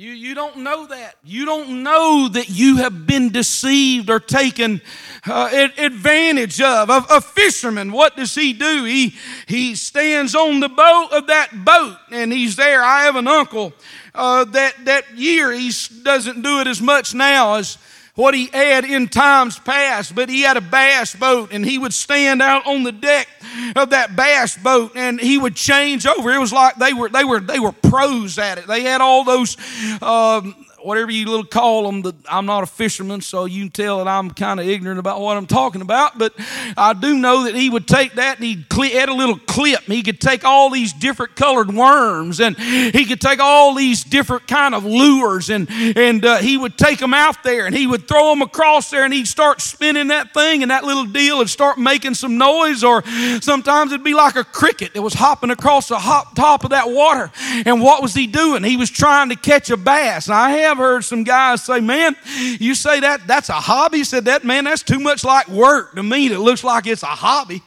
You, 0.00 0.12
you 0.12 0.34
don't 0.34 0.56
know 0.56 0.86
that. 0.86 1.16
You 1.22 1.44
don't 1.44 1.82
know 1.82 2.26
that 2.28 2.48
you 2.48 2.78
have 2.78 3.06
been 3.06 3.28
deceived 3.28 4.08
or 4.08 4.18
taken 4.18 4.80
uh, 5.26 5.68
advantage 5.76 6.58
of. 6.58 6.88
A, 6.88 7.04
a 7.10 7.20
fisherman, 7.20 7.92
what 7.92 8.16
does 8.16 8.34
he 8.34 8.54
do? 8.54 8.84
He, 8.84 9.14
he 9.46 9.74
stands 9.74 10.34
on 10.34 10.60
the 10.60 10.70
boat 10.70 11.08
of 11.12 11.26
that 11.26 11.66
boat 11.66 11.98
and 12.10 12.32
he's 12.32 12.56
there. 12.56 12.82
I 12.82 13.02
have 13.02 13.16
an 13.16 13.28
uncle 13.28 13.74
uh, 14.14 14.46
that, 14.46 14.86
that 14.86 15.18
year, 15.18 15.52
he 15.52 15.70
doesn't 16.02 16.40
do 16.40 16.60
it 16.60 16.66
as 16.66 16.80
much 16.80 17.12
now 17.12 17.56
as 17.56 17.76
what 18.20 18.34
he 18.34 18.46
had 18.52 18.84
in 18.84 19.08
times 19.08 19.58
past, 19.58 20.14
but 20.14 20.28
he 20.28 20.42
had 20.42 20.58
a 20.58 20.60
bass 20.60 21.14
boat 21.14 21.52
and 21.52 21.64
he 21.64 21.78
would 21.78 21.94
stand 21.94 22.42
out 22.42 22.66
on 22.66 22.82
the 22.82 22.92
deck 22.92 23.26
of 23.74 23.90
that 23.90 24.14
bass 24.14 24.58
boat 24.58 24.92
and 24.94 25.18
he 25.18 25.38
would 25.38 25.56
change 25.56 26.06
over. 26.06 26.30
It 26.30 26.38
was 26.38 26.52
like 26.52 26.76
they 26.76 26.92
were 26.92 27.08
they 27.08 27.24
were 27.24 27.40
they 27.40 27.58
were 27.58 27.72
pros 27.72 28.38
at 28.38 28.58
it. 28.58 28.66
They 28.66 28.82
had 28.82 29.00
all 29.00 29.24
those 29.24 29.56
um, 30.02 30.54
whatever 30.82 31.10
you 31.10 31.26
little 31.26 31.44
call 31.44 31.84
them. 31.84 32.02
The, 32.02 32.14
I'm 32.28 32.46
not 32.46 32.62
a 32.62 32.66
fisherman, 32.66 33.20
so 33.20 33.44
you 33.44 33.64
can 33.64 33.70
tell 33.70 33.98
that 33.98 34.08
I'm 34.08 34.30
kind 34.30 34.60
of 34.60 34.66
ignorant 34.66 34.98
about 34.98 35.20
what 35.20 35.36
I'm 35.36 35.46
talking 35.46 35.82
about. 35.82 36.18
But 36.18 36.34
I 36.76 36.92
do 36.92 37.18
know 37.18 37.44
that 37.44 37.54
he 37.54 37.70
would 37.70 37.86
take 37.86 38.14
that 38.14 38.36
and 38.36 38.44
he'd 38.44 38.66
add 38.96 39.08
a 39.08 39.14
little 39.14 39.38
clip. 39.38 39.82
He 39.82 40.02
could 40.02 40.20
take 40.20 40.44
all 40.44 40.70
these 40.70 40.92
different 40.92 41.36
colored 41.36 41.72
worms 41.72 42.40
and 42.40 42.58
he 42.58 43.04
could 43.04 43.20
take 43.20 43.40
all 43.40 43.74
these 43.74 44.02
different 44.02 44.48
kind 44.48 44.74
of 44.74 44.84
lures 44.84 45.50
and 45.50 45.68
and 45.70 46.24
uh, 46.24 46.38
he 46.38 46.56
would 46.56 46.78
take 46.78 46.98
them 46.98 47.12
out 47.12 47.42
there 47.42 47.66
and 47.66 47.76
he 47.76 47.86
would 47.86 48.08
throw 48.08 48.30
them 48.30 48.42
across 48.42 48.90
there 48.90 49.04
and 49.04 49.12
he'd 49.12 49.28
start 49.28 49.60
spinning 49.60 50.08
that 50.08 50.32
thing 50.32 50.62
and 50.62 50.70
that 50.70 50.84
little 50.84 51.04
deal 51.04 51.38
would 51.38 51.50
start 51.50 51.78
making 51.78 52.14
some 52.14 52.38
noise 52.38 52.82
or 52.82 53.02
sometimes 53.40 53.92
it'd 53.92 54.04
be 54.04 54.14
like 54.14 54.36
a 54.36 54.44
cricket 54.44 54.94
that 54.94 55.02
was 55.02 55.14
hopping 55.14 55.50
across 55.50 55.88
the 55.88 55.98
hop 55.98 56.34
top 56.34 56.64
of 56.64 56.70
that 56.70 56.88
water. 56.90 57.30
And 57.66 57.80
what 57.80 58.02
was 58.02 58.14
he 58.14 58.26
doing? 58.26 58.62
He 58.62 58.76
was 58.76 58.90
trying 58.90 59.28
to 59.30 59.36
catch 59.36 59.70
a 59.70 59.76
bass. 59.76 60.28
I 60.28 60.50
have 60.50 60.69
have 60.70 60.78
heard 60.78 61.04
some 61.04 61.24
guys 61.24 61.62
say, 61.62 61.80
man, 61.80 62.16
you 62.58 62.74
say 62.74 63.00
that, 63.00 63.26
that's 63.26 63.48
a 63.48 63.54
hobby. 63.54 63.98
He 63.98 64.04
said 64.04 64.24
that, 64.24 64.44
man, 64.44 64.64
that's 64.64 64.82
too 64.82 64.98
much 64.98 65.24
like 65.24 65.48
work 65.48 65.94
to 65.94 66.02
me. 66.02 66.26
It 66.26 66.38
looks 66.38 66.64
like 66.64 66.86
it's 66.86 67.02
a 67.02 67.06
hobby. 67.06 67.62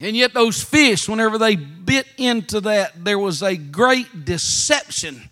And 0.00 0.16
yet, 0.16 0.32
those 0.32 0.62
fish, 0.62 1.08
whenever 1.08 1.36
they 1.36 1.56
bit 1.56 2.06
into 2.16 2.62
that, 2.62 3.04
there 3.04 3.18
was 3.18 3.42
a 3.42 3.56
great 3.56 4.24
deception 4.24 5.28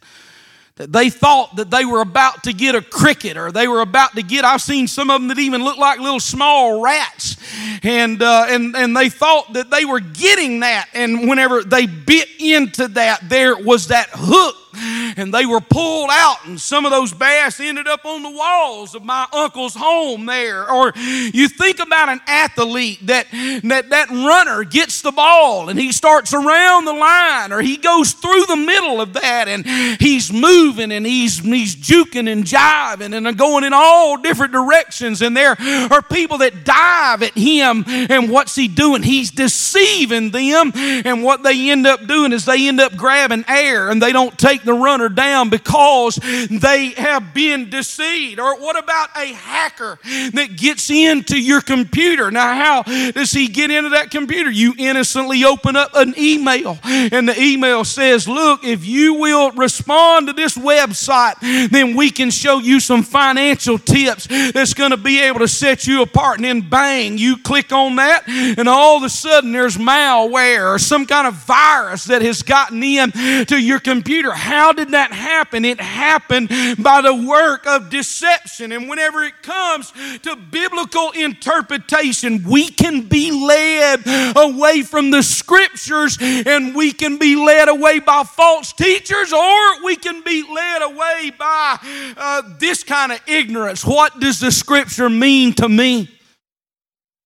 that 0.78 0.92
they 0.92 1.11
thought 1.11 1.56
that 1.56 1.70
they 1.70 1.84
were 1.84 2.00
about 2.00 2.44
to 2.44 2.52
get 2.52 2.76
a 2.76 2.80
cricket 2.80 3.37
or 3.37 3.50
they 3.50 3.66
were 3.66 3.80
about 3.80 4.14
to 4.14 4.22
get 4.22 4.44
i've 4.44 4.62
seen 4.62 4.87
some 4.87 5.11
of 5.11 5.20
them 5.20 5.28
that 5.28 5.38
even 5.38 5.62
look 5.64 5.76
like 5.76 5.98
little 5.98 6.20
small 6.20 6.80
rats 6.80 7.37
and 7.82 8.22
uh, 8.22 8.46
and 8.48 8.76
and 8.76 8.96
they 8.96 9.08
thought 9.08 9.52
that 9.54 9.70
they 9.70 9.84
were 9.84 9.98
getting 9.98 10.61
that 10.61 10.88
and 10.94 11.28
whenever 11.28 11.64
they 11.64 11.87
bit 11.87 12.28
into 12.38 12.87
that 12.88 13.28
there 13.28 13.56
was 13.56 13.88
that 13.88 14.08
hook 14.12 14.54
and 14.74 15.33
they 15.33 15.46
were 15.46 15.61
pulled 15.61 16.11
out, 16.12 16.46
and 16.46 16.61
some 16.61 16.85
of 16.85 16.90
those 16.90 17.12
bass 17.12 17.61
ended 17.61 17.88
up 17.88 18.04
on 18.04 18.22
the 18.22 18.31
walls 18.31 18.94
of 18.94 19.04
my 19.04 19.26
uncle's 19.33 19.74
home 19.74 20.26
there. 20.26 20.70
Or 20.70 20.92
you 20.96 21.48
think 21.48 21.81
about 21.81 22.09
an 22.09 22.20
athlete 22.26 23.07
that 23.07 23.26
that, 23.64 23.90
that 23.90 24.11
runner 24.11 24.64
gets 24.64 25.02
the 25.02 25.12
ball 25.12 25.68
and 25.68 25.78
he 25.78 25.92
starts 25.92 26.33
around 26.33 26.85
the 26.85 26.92
line, 26.92 27.52
or 27.52 27.61
he 27.61 27.76
goes 27.76 28.12
through 28.12 28.46
the 28.46 28.57
middle 28.57 29.00
of 29.00 29.12
that 29.14 29.48
and 29.48 29.66
he's 30.00 30.33
moving 30.33 30.92
and 30.92 31.07
he's 31.07 31.38
he's 31.38 31.74
juking 31.76 32.31
and 32.31 32.44
jiving 32.44 33.14
and 33.14 33.38
going 33.38 33.64
in 33.64 33.72
all 33.72 34.16
different 34.16 34.52
directions. 34.52 35.22
And 35.22 35.37
there 35.37 35.57
are 35.90 36.02
people 36.02 36.38
that 36.38 36.64
dive 36.64 37.22
at 37.22 37.37
him, 37.37 37.85
and 37.87 38.31
what's 38.31 38.54
he 38.54 38.68
doing? 38.68 39.02
He's 39.02 39.31
deceiving 39.31 40.31
them, 40.31 40.72
and 40.74 41.22
what 41.22 41.42
they 41.42 41.70
end 41.70 41.87
up 41.87 42.07
doing 42.07 42.33
is 42.33 42.44
they 42.44 42.68
end 42.68 42.81
up 42.81 42.96
grabbing 42.96 43.44
air 43.48 43.90
and 43.90 44.02
they 44.02 44.12
don't 44.12 44.37
take 44.38 44.62
the 44.68 44.74
runner 44.74 45.09
down 45.09 45.48
because 45.50 46.16
they 46.50 46.90
have 46.96 47.35
been 47.35 47.70
deceived? 47.70 48.38
Or 48.38 48.61
what 48.61 48.78
about 48.78 49.09
a 49.16 49.33
hacker 49.33 49.98
that 50.04 50.57
gets 50.57 50.90
into 50.90 51.40
your 51.40 51.61
computer? 51.61 52.31
Now, 52.31 52.54
how 52.54 52.83
does 53.12 53.33
he 53.33 53.48
get 53.48 53.70
into 53.70 53.90
that 53.90 54.11
computer? 54.11 54.50
You 54.50 54.74
innocently 54.78 55.44
open 55.44 55.74
up 55.74 55.90
an 55.94 56.14
email, 56.18 56.78
and 56.85 57.28
the 57.28 57.40
email 57.40 57.85
says, 57.85 58.28
Look, 58.28 58.64
if 58.64 58.85
you 58.87 59.14
will 59.14 59.50
respond 59.52 60.28
to 60.28 60.33
this 60.33 60.57
website, 60.57 61.40
then 61.70 61.96
we 61.96 62.11
can 62.11 62.31
show 62.31 62.59
you 62.59 62.78
some 62.81 63.02
financial 63.02 63.78
tips 63.78 64.26
that's 64.52 64.74
going 64.74 64.90
to 64.90 64.96
be 64.96 65.20
able 65.20 65.40
to 65.40 65.48
set 65.48 65.87
you 65.87 66.02
apart. 66.02 66.38
And 66.38 66.44
then, 66.44 66.61
bang, 66.61 67.16
you 67.18 67.38
click 67.38 67.72
on 67.72 67.96
that, 67.96 68.28
and 68.28 68.68
all 68.68 68.98
of 68.98 69.02
a 69.02 69.09
sudden 69.09 69.52
there's 69.52 69.76
malware 69.76 70.74
or 70.74 70.78
some 70.78 71.07
kind 71.07 71.26
of 71.26 71.35
virus 71.35 72.04
that 72.04 72.22
has 72.22 72.42
gotten 72.42 72.83
in 72.83 73.12
to 73.46 73.59
your 73.59 73.81
computer. 73.81 74.33
How 74.48 74.72
did 74.72 74.92
that 74.92 75.12
happen? 75.12 75.66
It 75.66 75.78
happened 75.78 76.48
by 76.82 77.02
the 77.02 77.14
work 77.28 77.66
of 77.66 77.90
deception. 77.90 78.72
And 78.72 78.88
whenever 78.88 79.22
it 79.22 79.42
comes 79.42 79.92
to 80.22 80.37
biblical 80.37 81.11
interpretation, 81.11 82.42
we 82.48 82.70
can 82.70 83.02
be 83.02 83.30
led 83.30 84.00
away 84.34 84.80
from 84.80 85.11
the 85.11 85.22
scriptures 85.22 86.16
and 86.20 86.74
we 86.74 86.92
can 86.92 87.18
be 87.18 87.37
led 87.37 87.68
away 87.68 87.98
by 87.98 88.22
false 88.22 88.72
teachers 88.72 89.34
or 89.34 89.84
we 89.84 89.96
can 89.96 90.22
be 90.22 90.42
led 90.50 90.80
away 90.80 91.30
by 91.38 91.76
uh, 92.16 92.42
this 92.58 92.82
kind 92.82 93.12
of 93.12 93.20
ignorance. 93.28 93.84
What 93.84 94.18
does 94.18 94.40
the 94.40 94.50
scripture 94.50 95.11
mean 95.11 95.52
to 95.56 95.68
me? 95.68 96.08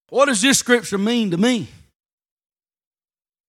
What 0.08 0.26
does 0.26 0.42
this 0.42 0.58
scripture 0.58 0.98
mean 0.98 1.30
to 1.30 1.36
me? 1.36 1.68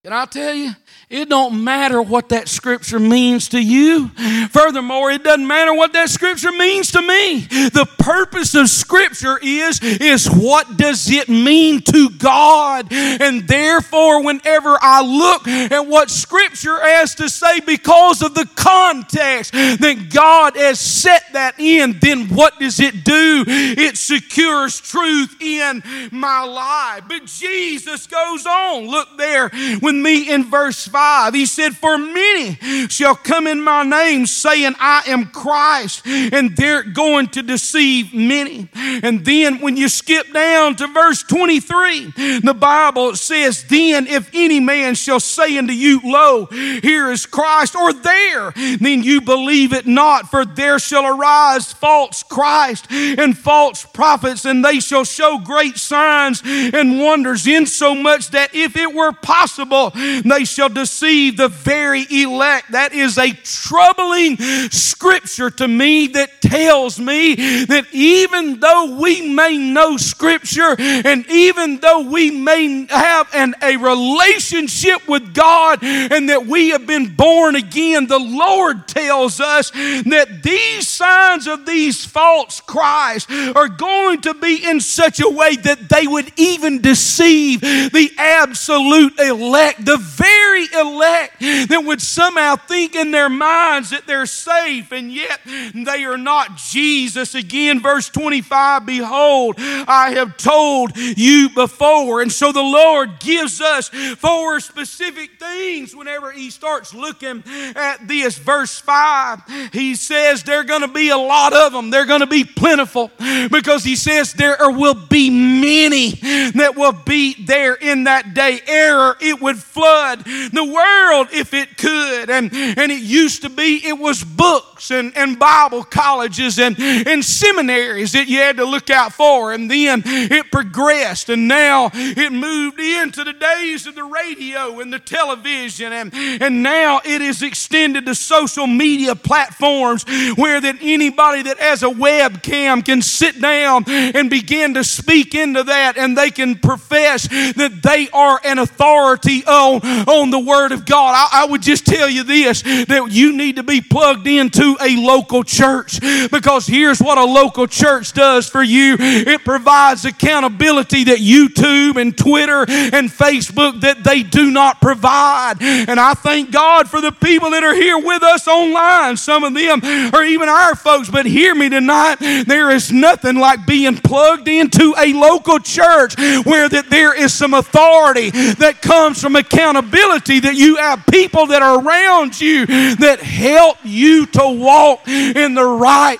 Can 0.03 0.13
I 0.13 0.25
tell 0.25 0.53
you? 0.53 0.75
It 1.13 1.29
don't 1.29 1.63
matter 1.63 2.01
what 2.01 2.29
that 2.29 2.47
scripture 2.47 2.97
means 2.97 3.49
to 3.49 3.61
you. 3.61 4.07
Furthermore, 4.49 5.11
it 5.11 5.23
doesn't 5.23 5.45
matter 5.45 5.71
what 5.71 5.93
that 5.93 6.09
scripture 6.09 6.51
means 6.51 6.89
to 6.93 7.03
me. 7.03 7.41
The 7.69 7.87
purpose 7.99 8.55
of 8.55 8.67
scripture 8.67 9.37
is, 9.39 9.79
is 9.83 10.25
what 10.25 10.75
does 10.75 11.11
it 11.11 11.29
mean 11.29 11.81
to 11.81 12.09
God? 12.09 12.87
And 12.91 13.47
therefore, 13.47 14.23
whenever 14.23 14.75
I 14.81 15.03
look 15.03 15.47
at 15.47 15.85
what 15.85 16.09
scripture 16.09 16.79
has 16.81 17.13
to 17.15 17.29
say 17.29 17.59
because 17.59 18.23
of 18.23 18.33
the 18.33 18.49
context 18.55 19.51
that 19.53 20.09
God 20.11 20.57
has 20.57 20.79
set 20.79 21.31
that 21.33 21.59
in, 21.59 21.99
then 22.01 22.29
what 22.29 22.57
does 22.57 22.79
it 22.79 23.03
do? 23.03 23.43
It 23.47 23.97
secures 23.97 24.81
truth 24.81 25.39
in 25.39 25.83
my 26.11 26.41
life. 26.43 27.03
But 27.07 27.25
Jesus 27.25 28.07
goes 28.07 28.47
on. 28.47 28.87
Look 28.87 29.15
there 29.15 29.51
with 29.79 29.93
me 29.93 30.31
in 30.31 30.45
verse 30.45 30.87
5. 30.87 31.02
5, 31.03 31.33
he 31.33 31.45
said, 31.45 31.75
For 31.75 31.97
many 31.97 32.55
shall 32.87 33.15
come 33.15 33.45
in 33.45 33.61
my 33.61 33.83
name, 33.83 34.25
saying, 34.25 34.73
I 34.79 35.03
am 35.07 35.25
Christ, 35.25 36.01
and 36.05 36.55
they're 36.55 36.83
going 36.83 37.27
to 37.29 37.43
deceive 37.43 38.13
many. 38.13 38.69
And 38.73 39.25
then 39.25 39.59
when 39.59 39.75
you 39.75 39.89
skip 39.89 40.31
down 40.31 40.77
to 40.77 40.87
verse 40.87 41.21
23, 41.23 42.39
the 42.39 42.55
Bible 42.57 43.17
says, 43.17 43.65
Then 43.65 44.07
if 44.07 44.29
any 44.33 44.61
man 44.61 44.95
shall 44.95 45.19
say 45.19 45.57
unto 45.57 45.73
you, 45.73 45.99
Lo, 46.05 46.45
here 46.45 47.11
is 47.11 47.25
Christ, 47.25 47.75
or 47.75 47.91
there, 47.91 48.53
then 48.55 49.03
you 49.03 49.19
believe 49.19 49.73
it 49.73 49.85
not, 49.85 50.31
for 50.31 50.45
there 50.45 50.79
shall 50.79 51.05
arise 51.05 51.73
false 51.73 52.23
Christ 52.23 52.89
and 52.89 53.37
false 53.37 53.85
prophets, 53.85 54.45
and 54.45 54.63
they 54.63 54.79
shall 54.79 55.03
show 55.03 55.37
great 55.37 55.75
signs 55.75 56.41
and 56.45 57.01
wonders, 57.01 57.45
insomuch 57.45 58.29
that 58.29 58.55
if 58.55 58.77
it 58.77 58.93
were 58.93 59.11
possible, 59.11 59.91
they 60.23 60.45
shall 60.45 60.69
deceive 60.83 61.37
the 61.37 61.47
very 61.47 62.05
elect. 62.09 62.73
That 62.73 62.91
is 62.91 63.17
a 63.17 63.31
troubling 63.31 64.35
scripture 64.69 65.49
to 65.49 65.67
me 65.67 66.07
that 66.07 66.41
tells 66.41 66.99
me 66.99 67.35
that 67.65 67.85
even 67.93 68.59
though 68.59 68.97
we 68.99 69.33
may 69.33 69.57
know 69.57 69.95
scripture 69.95 70.75
and 70.77 71.25
even 71.29 71.79
though 71.79 72.01
we 72.01 72.31
may 72.31 72.85
have 72.89 73.29
an, 73.33 73.55
a 73.61 73.77
relationship 73.77 75.07
with 75.07 75.33
God 75.33 75.79
and 75.81 76.27
that 76.27 76.45
we 76.47 76.69
have 76.71 76.85
been 76.85 77.15
born 77.15 77.55
again, 77.55 78.07
the 78.07 78.19
Lord 78.19 78.85
tells 78.85 79.39
us 79.39 79.71
that 79.71 80.41
these 80.43 80.87
signs 80.87 81.47
of 81.47 81.65
these 81.65 82.05
false 82.05 82.59
Christ 82.59 83.31
are 83.31 83.69
going 83.69 84.19
to 84.21 84.33
be 84.33 84.65
in 84.65 84.81
such 84.81 85.21
a 85.21 85.29
way 85.29 85.55
that 85.55 85.87
they 85.87 86.07
would 86.07 86.31
even 86.37 86.81
deceive 86.81 87.61
the 87.61 88.11
absolute 88.17 89.17
elect, 89.19 89.85
the 89.85 89.97
very 89.97 90.67
elect 90.73 91.39
that 91.39 91.83
would 91.85 92.01
somehow 92.01 92.55
think 92.55 92.95
in 92.95 93.11
their 93.11 93.29
minds 93.29 93.91
that 93.91 94.05
they're 94.07 94.25
safe 94.25 94.91
and 94.91 95.11
yet 95.11 95.39
they 95.73 96.03
are 96.03 96.17
not. 96.17 96.57
Jesus, 96.57 97.35
again, 97.35 97.79
verse 97.79 98.09
25, 98.09 98.85
behold, 98.85 99.55
I 99.57 100.13
have 100.15 100.37
told 100.37 100.95
you 100.97 101.49
before. 101.49 102.21
And 102.21 102.31
so 102.31 102.51
the 102.51 102.61
Lord 102.61 103.19
gives 103.19 103.61
us 103.61 103.89
four 103.89 104.59
specific 104.59 105.39
things 105.39 105.95
whenever 105.95 106.31
He 106.31 106.49
starts 106.49 106.93
looking 106.93 107.43
at 107.47 108.07
this. 108.07 108.37
Verse 108.37 108.79
5, 108.79 109.71
He 109.71 109.95
says 109.95 110.43
there 110.43 110.59
are 110.59 110.63
going 110.63 110.81
to 110.81 110.87
be 110.87 111.09
a 111.09 111.17
lot 111.17 111.53
of 111.53 111.73
them, 111.73 111.89
they're 111.89 112.05
going 112.05 112.21
to 112.21 112.27
be 112.27 112.43
plentiful 112.43 113.11
because 113.51 113.83
He 113.83 113.95
says 113.95 114.33
there 114.33 114.57
will 114.69 114.93
be 114.93 115.29
many 115.29 116.11
that 116.51 116.73
will 116.75 116.93
be 116.93 117.35
there 117.45 117.75
in 117.75 118.05
that 118.05 118.33
day. 118.33 118.61
Error, 118.67 119.17
it 119.19 119.41
would 119.41 119.57
flood 119.57 120.19
the 120.23 120.62
world 120.65 121.27
if 121.31 121.53
it 121.53 121.77
could. 121.77 122.29
And, 122.29 122.53
and 122.53 122.91
it 122.91 123.01
used 123.01 123.41
to 123.43 123.49
be, 123.49 123.81
it 123.85 123.97
was 123.97 124.23
books 124.23 124.91
and, 124.91 125.15
and 125.15 125.37
Bible 125.37 125.83
colleges 125.83 126.59
and, 126.59 126.79
and 126.79 127.23
seminaries 127.23 128.13
that 128.13 128.27
you 128.27 128.39
had 128.39 128.57
to 128.57 128.65
look 128.65 128.89
out 128.89 129.13
for. 129.13 129.53
And 129.53 129.69
then 129.69 130.03
it 130.05 130.51
progressed, 130.51 131.29
and 131.29 131.47
now 131.47 131.89
it 131.93 132.31
moved 132.31 132.79
into 132.79 133.23
the 133.23 133.33
days 133.33 133.87
of 133.87 133.95
the 133.95 134.03
radio 134.03 134.79
and 134.79 134.91
the 134.91 134.99
television. 134.99 135.93
And, 135.93 136.13
and 136.13 136.63
now 136.63 137.01
it 137.03 137.21
is 137.21 137.41
extended 137.41 138.05
to 138.05 138.15
social 138.15 138.67
media 138.67 139.15
platforms 139.15 140.05
where 140.35 140.59
that 140.59 140.77
anybody 140.81 141.43
that 141.43 141.59
has 141.59 141.83
a 141.83 141.87
webcam 141.87 142.83
can 142.83 143.01
sit 143.01 143.39
down 143.41 143.83
and 143.87 144.29
begin 144.29 144.73
to 144.75 144.83
speak 144.83 145.35
into 145.35 145.63
that 145.63 145.97
and 145.97 146.17
they 146.17 146.31
can 146.31 146.55
profess 146.55 147.27
that 147.27 147.81
they 147.83 148.09
are 148.13 148.39
an 148.43 148.59
authority 148.59 149.43
on, 149.45 149.81
on 150.07 150.29
the 150.29 150.39
Word 150.53 150.71
of 150.71 150.85
God. 150.85 151.15
I, 151.15 151.41
I 151.41 151.45
would 151.47 151.63
just 151.63 151.83
tell 151.83 152.07
you 152.07 152.23
this 152.23 152.61
that 152.61 153.07
you 153.09 153.35
need 153.35 153.55
to 153.55 153.63
be 153.63 153.81
plugged 153.81 154.27
into 154.27 154.77
a 154.79 154.95
local 154.97 155.43
church 155.43 155.99
because 156.29 156.67
here's 156.67 156.99
what 156.99 157.17
a 157.17 157.25
local 157.25 157.65
church 157.65 158.13
does 158.13 158.47
for 158.47 158.61
you 158.61 158.95
it 158.99 159.43
provides 159.43 160.05
accountability 160.05 161.05
that 161.05 161.17
YouTube 161.17 161.99
and 161.99 162.15
Twitter 162.15 162.65
and 162.69 163.09
Facebook 163.09 163.81
that 163.81 164.03
they 164.03 164.21
do 164.21 164.51
not 164.51 164.79
provide. 164.79 165.55
And 165.59 165.99
I 165.99 166.13
thank 166.13 166.51
God 166.51 166.87
for 166.87 167.01
the 167.01 167.11
people 167.11 167.49
that 167.49 167.63
are 167.63 167.73
here 167.73 167.97
with 167.97 168.21
us 168.21 168.47
online. 168.47 169.17
Some 169.17 169.43
of 169.43 169.55
them 169.55 169.81
are 170.13 170.23
even 170.23 170.49
our 170.49 170.75
folks, 170.75 171.09
but 171.09 171.25
hear 171.25 171.55
me 171.55 171.69
tonight. 171.69 172.17
There 172.45 172.69
is 172.69 172.91
nothing 172.91 173.37
like 173.37 173.65
being 173.65 173.97
plugged 173.97 174.47
into 174.47 174.93
a 174.99 175.13
local 175.13 175.57
church 175.57 176.15
where 176.45 176.69
that 176.69 176.91
there 176.91 177.19
is 177.19 177.33
some 177.33 177.55
authority 177.55 178.29
that 178.29 178.83
comes 178.83 179.19
from 179.19 179.35
accountability 179.35 180.42
that 180.43 180.55
you 180.55 180.75
have 180.77 181.05
people 181.07 181.47
that 181.47 181.61
are 181.61 181.83
around 181.83 182.39
you 182.39 182.65
that 182.97 183.19
help 183.19 183.77
you 183.83 184.25
to 184.27 184.47
walk 184.47 185.07
in 185.07 185.55
the 185.55 185.65
right 185.65 186.19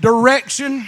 direction. 0.00 0.86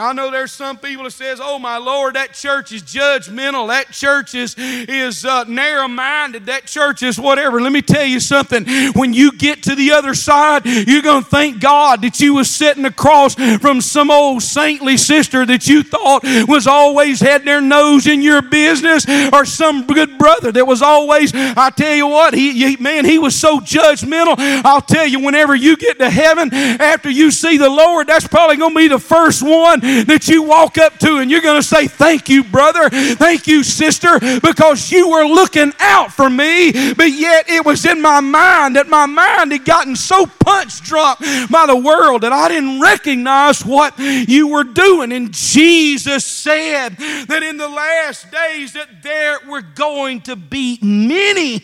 I 0.00 0.12
know 0.14 0.30
there's 0.30 0.52
some 0.52 0.78
people 0.78 1.04
that 1.04 1.10
says, 1.10 1.40
"Oh 1.42 1.58
my 1.58 1.76
Lord, 1.76 2.14
that 2.14 2.32
church 2.32 2.72
is 2.72 2.82
judgmental. 2.82 3.68
That 3.68 3.90
church 3.90 4.34
is 4.34 4.54
is 4.58 5.24
uh, 5.24 5.44
narrow-minded. 5.44 6.46
That 6.46 6.66
church 6.66 7.02
is 7.02 7.20
whatever." 7.20 7.60
Let 7.60 7.72
me 7.72 7.82
tell 7.82 8.04
you 8.04 8.18
something. 8.18 8.66
When 8.94 9.12
you 9.12 9.32
get 9.32 9.62
to 9.64 9.74
the 9.74 9.92
other 9.92 10.14
side, 10.14 10.64
you're 10.64 11.02
to 11.02 11.20
thank 11.22 11.60
God 11.60 12.00
that 12.02 12.18
you 12.18 12.34
was 12.34 12.48
sitting 12.48 12.86
across 12.86 13.34
from 13.34 13.80
some 13.80 14.10
old 14.10 14.42
saintly 14.42 14.96
sister 14.96 15.44
that 15.44 15.68
you 15.68 15.82
thought 15.82 16.22
was 16.48 16.66
always 16.66 17.20
had 17.20 17.44
their 17.44 17.60
nose 17.60 18.06
in 18.06 18.22
your 18.22 18.40
business, 18.40 19.06
or 19.32 19.44
some 19.44 19.86
good 19.86 20.16
brother 20.18 20.50
that 20.52 20.66
was 20.66 20.80
always. 20.80 21.32
I 21.34 21.70
tell 21.70 21.94
you 21.94 22.06
what, 22.06 22.32
he, 22.32 22.52
he 22.52 22.76
man, 22.76 23.04
he 23.04 23.18
was 23.18 23.38
so 23.38 23.60
judgmental. 23.60 24.34
I'll 24.64 24.80
tell 24.80 25.06
you, 25.06 25.20
whenever 25.20 25.54
you 25.54 25.76
get 25.76 25.98
to 25.98 26.08
heaven 26.08 26.52
after 26.54 27.10
you 27.10 27.30
see 27.30 27.58
the 27.58 27.68
Lord, 27.68 28.06
that's 28.06 28.26
probably 28.26 28.56
to 28.56 28.74
be 28.74 28.88
the 28.88 28.98
first 28.98 29.42
one 29.42 29.80
that 30.04 30.28
you 30.28 30.42
walk 30.42 30.78
up 30.78 30.98
to 30.98 31.18
and 31.18 31.30
you're 31.30 31.40
going 31.40 31.60
to 31.60 31.66
say, 31.66 31.86
Thank 31.86 32.28
you, 32.28 32.44
brother. 32.44 32.88
Thank 32.90 33.46
you, 33.46 33.62
sister, 33.62 34.18
because 34.40 34.90
you 34.90 35.10
were 35.10 35.24
looking 35.24 35.72
out 35.80 36.12
for 36.12 36.28
me. 36.28 36.72
But 36.94 37.12
yet 37.12 37.48
it 37.48 37.64
was 37.64 37.84
in 37.84 38.00
my 38.00 38.20
mind 38.20 38.76
that 38.76 38.88
my 38.88 39.06
mind 39.06 39.52
had 39.52 39.64
gotten 39.64 39.96
so 39.96 40.26
punch 40.26 40.82
drunk 40.82 41.20
by 41.50 41.66
the 41.66 41.76
world 41.76 42.22
that 42.22 42.32
I 42.32 42.48
didn't 42.48 42.80
recognize 42.80 43.64
what 43.64 43.98
you 43.98 44.48
were 44.48 44.64
doing. 44.64 45.12
And 45.12 45.32
Jesus 45.32 46.24
said 46.24 46.96
that 46.96 47.42
in 47.42 47.56
the 47.56 47.68
last 47.68 48.30
days 48.30 48.72
that 48.74 49.02
there 49.02 49.38
were 49.48 49.62
going 49.62 50.20
to 50.22 50.36
be 50.36 50.78
many 50.82 51.62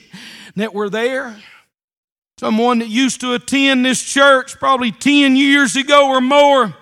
that 0.56 0.74
were 0.74 0.90
there. 0.90 1.36
Someone 2.38 2.80
that 2.80 2.88
used 2.88 3.20
to 3.22 3.32
attend 3.32 3.84
this 3.84 4.02
church 4.02 4.58
probably 4.58 4.92
10 4.92 5.36
years 5.36 5.74
ago 5.74 6.08
or 6.08 6.20
more 6.20 6.76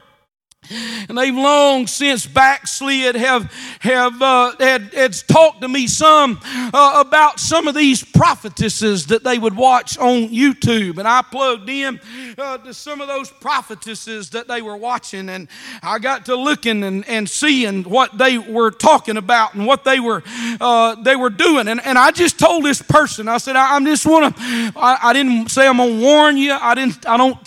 and 0.70 1.16
they've 1.16 1.34
long 1.34 1.86
since 1.86 2.26
backslid, 2.26 3.16
have, 3.16 3.52
have 3.80 4.20
uh, 4.20 4.52
had, 4.58 4.94
had 4.94 5.14
talked 5.28 5.60
to 5.60 5.68
me 5.68 5.86
some 5.86 6.40
uh, 6.44 7.02
about 7.04 7.38
some 7.40 7.68
of 7.68 7.74
these 7.74 8.02
prophetesses 8.02 9.06
that 9.06 9.24
they 9.24 9.38
would 9.38 9.56
watch 9.56 9.98
on 9.98 10.28
YouTube. 10.28 10.98
And 10.98 11.06
I 11.06 11.22
plugged 11.22 11.68
in 11.68 12.00
uh, 12.38 12.58
to 12.58 12.74
some 12.74 13.00
of 13.00 13.08
those 13.08 13.30
prophetesses 13.30 14.30
that 14.30 14.48
they 14.48 14.62
were 14.62 14.76
watching, 14.76 15.28
and 15.28 15.48
I 15.82 15.98
got 15.98 16.26
to 16.26 16.36
looking 16.36 16.82
and, 16.82 17.06
and 17.08 17.28
seeing 17.28 17.84
what 17.84 18.16
they 18.18 18.38
were 18.38 18.70
talking 18.70 19.16
about 19.16 19.54
and 19.54 19.66
what 19.66 19.84
they 19.84 20.00
were, 20.00 20.22
uh, 20.60 20.96
they 20.96 21.16
were 21.16 21.30
doing. 21.30 21.68
And, 21.68 21.80
and 21.84 21.98
I 21.98 22.10
just 22.10 22.38
told 22.38 22.64
this 22.64 22.82
person, 22.82 23.28
I 23.28 23.38
said, 23.38 23.56
I, 23.56 23.76
I 23.76 23.84
just 23.84 24.06
want 24.06 24.36
to, 24.36 24.42
I, 24.76 24.98
I 25.02 25.12
didn't 25.12 25.50
say 25.50 25.66
I'm 25.66 25.76
to 25.76 26.00
warn 26.02 26.36
you. 26.36 26.52
I, 26.52 26.74
didn't, 26.74 27.06
I 27.06 27.16
don't 27.16 27.38